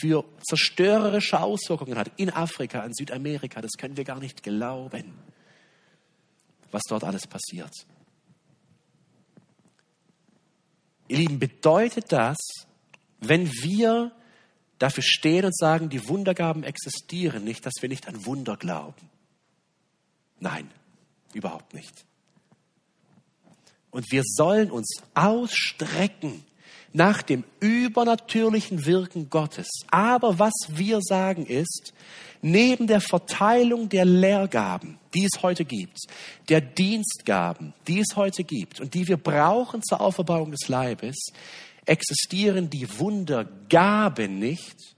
für 0.00 0.24
zerstörerische 0.46 1.40
Auswirkungen 1.40 1.98
hat 1.98 2.12
in 2.16 2.30
Afrika, 2.30 2.84
in 2.84 2.92
Südamerika, 2.92 3.60
das 3.60 3.72
können 3.78 3.96
wir 3.96 4.04
gar 4.04 4.20
nicht 4.20 4.42
glauben, 4.42 5.14
was 6.70 6.82
dort 6.88 7.04
alles 7.04 7.26
passiert. 7.26 7.72
Ihr 11.12 11.18
Lieben, 11.18 11.38
bedeutet 11.38 12.10
das, 12.10 12.38
wenn 13.20 13.46
wir 13.46 14.12
dafür 14.78 15.02
stehen 15.02 15.44
und 15.44 15.54
sagen, 15.54 15.90
die 15.90 16.08
Wundergaben 16.08 16.64
existieren 16.64 17.44
nicht, 17.44 17.66
dass 17.66 17.74
wir 17.82 17.90
nicht 17.90 18.08
an 18.08 18.24
Wunder 18.24 18.56
glauben. 18.56 19.10
Nein, 20.40 20.70
überhaupt 21.34 21.74
nicht. 21.74 22.06
Und 23.90 24.10
wir 24.10 24.22
sollen 24.24 24.70
uns 24.70 25.02
ausstrecken 25.12 26.42
nach 26.92 27.22
dem 27.22 27.44
übernatürlichen 27.60 28.84
Wirken 28.84 29.30
Gottes. 29.30 29.68
Aber 29.90 30.38
was 30.38 30.52
wir 30.68 31.00
sagen 31.00 31.46
ist, 31.46 31.92
neben 32.42 32.86
der 32.86 33.00
Verteilung 33.00 33.88
der 33.88 34.04
Lehrgaben, 34.04 34.98
die 35.14 35.24
es 35.24 35.42
heute 35.42 35.64
gibt, 35.64 35.98
der 36.48 36.60
Dienstgaben, 36.60 37.72
die 37.88 38.00
es 38.00 38.16
heute 38.16 38.44
gibt 38.44 38.80
und 38.80 38.94
die 38.94 39.08
wir 39.08 39.16
brauchen 39.16 39.82
zur 39.82 40.00
Auferbauung 40.00 40.50
des 40.50 40.68
Leibes, 40.68 41.16
existieren 41.86 42.68
die 42.68 42.86
Wundergaben 42.98 44.38
nicht. 44.38 44.96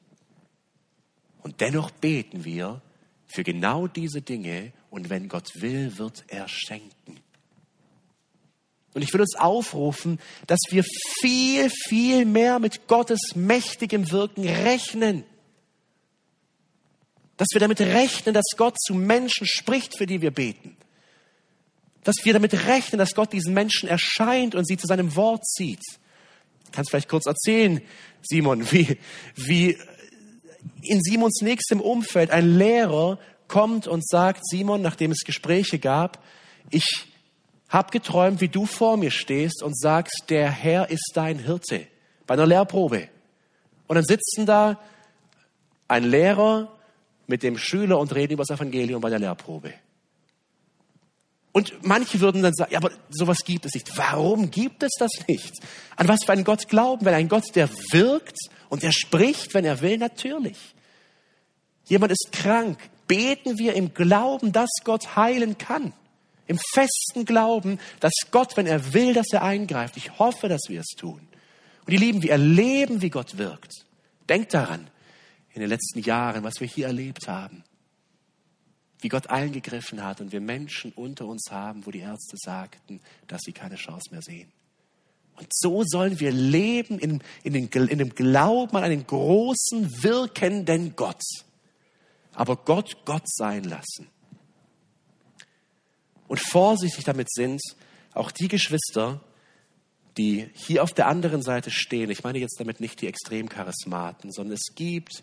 Und 1.42 1.60
dennoch 1.60 1.90
beten 1.90 2.44
wir 2.44 2.80
für 3.26 3.44
genau 3.44 3.86
diese 3.86 4.22
Dinge 4.22 4.72
und 4.90 5.10
wenn 5.10 5.28
Gott 5.28 5.50
will, 5.60 5.98
wird 5.98 6.24
er 6.28 6.48
schenken. 6.48 7.23
Und 8.94 9.02
ich 9.02 9.12
will 9.12 9.20
uns 9.20 9.34
aufrufen, 9.36 10.20
dass 10.46 10.60
wir 10.70 10.84
viel, 11.20 11.68
viel 11.68 12.24
mehr 12.24 12.60
mit 12.60 12.86
Gottes 12.86 13.34
mächtigem 13.34 14.10
Wirken 14.12 14.48
rechnen. 14.48 15.24
Dass 17.36 17.48
wir 17.52 17.60
damit 17.60 17.80
rechnen, 17.80 18.34
dass 18.34 18.56
Gott 18.56 18.76
zu 18.80 18.94
Menschen 18.94 19.48
spricht, 19.48 19.98
für 19.98 20.06
die 20.06 20.22
wir 20.22 20.30
beten. 20.30 20.76
Dass 22.04 22.14
wir 22.22 22.32
damit 22.32 22.54
rechnen, 22.66 22.98
dass 22.98 23.16
Gott 23.16 23.32
diesen 23.32 23.52
Menschen 23.52 23.88
erscheint 23.88 24.54
und 24.54 24.64
sie 24.66 24.76
zu 24.76 24.86
seinem 24.86 25.16
Wort 25.16 25.44
zieht. 25.44 25.82
Kannst 26.70 26.90
vielleicht 26.90 27.08
kurz 27.08 27.26
erzählen, 27.26 27.82
Simon, 28.22 28.70
wie, 28.70 28.96
wie 29.34 29.76
in 30.82 31.00
Simons 31.02 31.40
nächstem 31.40 31.80
Umfeld 31.80 32.30
ein 32.30 32.56
Lehrer 32.56 33.18
kommt 33.48 33.88
und 33.88 34.06
sagt, 34.06 34.46
Simon, 34.46 34.82
nachdem 34.82 35.10
es 35.10 35.24
Gespräche 35.24 35.80
gab, 35.80 36.22
ich 36.70 37.06
habe 37.68 37.90
geträumt, 37.90 38.40
wie 38.40 38.48
du 38.48 38.66
vor 38.66 38.96
mir 38.96 39.10
stehst 39.10 39.62
und 39.62 39.78
sagst, 39.78 40.24
der 40.28 40.50
Herr 40.50 40.90
ist 40.90 41.12
dein 41.14 41.38
Hirte 41.38 41.86
bei 42.26 42.34
einer 42.34 42.46
Lehrprobe. 42.46 43.08
Und 43.86 43.96
dann 43.96 44.04
sitzen 44.04 44.46
da 44.46 44.78
ein 45.88 46.04
Lehrer 46.04 46.72
mit 47.26 47.42
dem 47.42 47.58
Schüler 47.58 47.98
und 47.98 48.14
reden 48.14 48.34
über 48.34 48.44
das 48.46 48.56
Evangelium 48.56 49.00
bei 49.00 49.10
der 49.10 49.18
Lehrprobe. 49.18 49.74
Und 51.52 51.72
manche 51.82 52.20
würden 52.20 52.42
dann 52.42 52.52
sagen, 52.52 52.72
ja, 52.72 52.78
aber 52.78 52.90
sowas 53.10 53.38
gibt 53.44 53.64
es 53.64 53.74
nicht. 53.74 53.96
Warum 53.96 54.50
gibt 54.50 54.82
es 54.82 54.90
das 54.98 55.12
nicht? 55.28 55.52
An 55.94 56.08
was 56.08 56.24
für 56.24 56.32
einen 56.32 56.42
Gott 56.42 56.68
glauben? 56.68 57.04
Wenn 57.04 57.14
ein 57.14 57.28
Gott, 57.28 57.44
der 57.54 57.68
wirkt 57.92 58.36
und 58.68 58.82
der 58.82 58.90
spricht, 58.90 59.54
wenn 59.54 59.64
er 59.64 59.80
will, 59.80 59.98
natürlich. 59.98 60.74
Jemand 61.84 62.10
ist 62.10 62.30
krank. 62.32 62.78
Beten 63.06 63.56
wir 63.56 63.74
im 63.74 63.94
Glauben, 63.94 64.50
dass 64.50 64.70
Gott 64.82 65.14
heilen 65.14 65.56
kann. 65.56 65.92
Im 66.46 66.58
festen 66.74 67.24
Glauben, 67.24 67.78
dass 68.00 68.12
Gott, 68.30 68.56
wenn 68.56 68.66
er 68.66 68.92
will, 68.92 69.14
dass 69.14 69.32
er 69.32 69.42
eingreift. 69.42 69.96
Ich 69.96 70.18
hoffe, 70.18 70.48
dass 70.48 70.62
wir 70.68 70.80
es 70.80 70.94
tun. 70.96 71.20
Und 71.86 71.90
die 71.90 71.96
Lieben, 71.96 72.22
wir 72.22 72.32
erleben, 72.32 73.02
wie 73.02 73.10
Gott 73.10 73.38
wirkt. 73.38 73.72
Denkt 74.28 74.54
daran, 74.54 74.88
in 75.52 75.60
den 75.60 75.68
letzten 75.68 76.00
Jahren, 76.00 76.42
was 76.44 76.60
wir 76.60 76.66
hier 76.66 76.86
erlebt 76.86 77.28
haben. 77.28 77.64
wie 79.04 79.10
Gott 79.10 79.28
eingegriffen 79.28 80.02
hat 80.02 80.22
und 80.22 80.32
wir 80.32 80.40
Menschen 80.40 80.90
unter 80.92 81.26
uns 81.26 81.50
haben, 81.50 81.84
wo 81.84 81.90
die 81.90 81.98
Ärzte 81.98 82.38
sagten, 82.38 83.02
dass 83.26 83.42
sie 83.44 83.52
keine 83.52 83.76
Chance 83.76 84.08
mehr 84.10 84.22
sehen. 84.22 84.50
Und 85.36 85.46
so 85.50 85.82
sollen 85.84 86.20
wir 86.20 86.32
leben 86.32 86.98
in, 86.98 87.22
in, 87.42 87.52
den, 87.52 87.68
in 87.68 87.98
dem 87.98 88.14
Glauben 88.14 88.74
an 88.78 88.84
einen 88.84 89.06
großen, 89.06 90.02
wirkenden 90.02 90.96
Gott. 90.96 91.20
Aber 92.32 92.56
Gott 92.56 93.04
Gott 93.04 93.24
sein 93.26 93.64
lassen. 93.64 94.08
Und 96.28 96.40
vorsichtig 96.40 97.04
damit 97.04 97.30
sind 97.32 97.60
auch 98.12 98.30
die 98.30 98.48
Geschwister, 98.48 99.20
die 100.16 100.48
hier 100.54 100.82
auf 100.82 100.92
der 100.92 101.08
anderen 101.08 101.42
Seite 101.42 101.70
stehen. 101.70 102.10
Ich 102.10 102.22
meine 102.22 102.38
jetzt 102.38 102.58
damit 102.60 102.80
nicht 102.80 103.00
die 103.00 103.08
Extremcharismaten, 103.08 104.30
sondern 104.32 104.54
es 104.54 104.74
gibt 104.74 105.22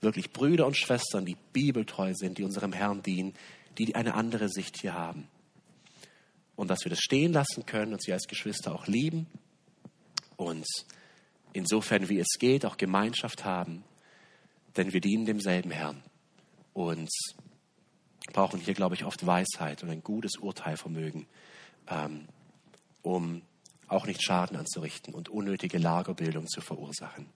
wirklich 0.00 0.30
Brüder 0.30 0.66
und 0.66 0.76
Schwestern, 0.76 1.24
die 1.24 1.36
bibeltreu 1.52 2.12
sind, 2.14 2.38
die 2.38 2.44
unserem 2.44 2.72
Herrn 2.72 3.02
dienen, 3.02 3.34
die 3.78 3.94
eine 3.94 4.14
andere 4.14 4.48
Sicht 4.48 4.80
hier 4.80 4.94
haben. 4.94 5.28
Und 6.56 6.68
dass 6.68 6.84
wir 6.84 6.90
das 6.90 7.00
stehen 7.00 7.32
lassen 7.32 7.66
können 7.66 7.92
und 7.92 8.02
sie 8.02 8.12
als 8.12 8.28
Geschwister 8.28 8.74
auch 8.74 8.86
lieben 8.86 9.26
und 10.36 10.64
insofern, 11.52 12.08
wie 12.08 12.20
es 12.20 12.38
geht, 12.38 12.64
auch 12.64 12.76
Gemeinschaft 12.76 13.44
haben, 13.44 13.82
denn 14.76 14.92
wir 14.92 15.00
dienen 15.00 15.26
demselben 15.26 15.72
Herrn 15.72 16.02
und 16.72 17.10
brauchen 18.32 18.60
hier, 18.60 18.74
glaube 18.74 18.94
ich, 18.94 19.04
oft 19.04 19.26
Weisheit 19.26 19.82
und 19.82 19.90
ein 19.90 20.02
gutes 20.02 20.36
Urteilvermögen, 20.36 21.26
ähm, 21.88 22.26
um 23.02 23.42
auch 23.88 24.06
nicht 24.06 24.22
Schaden 24.22 24.56
anzurichten 24.56 25.14
und 25.14 25.28
unnötige 25.28 25.78
Lagerbildung 25.78 26.46
zu 26.46 26.60
verursachen. 26.60 27.26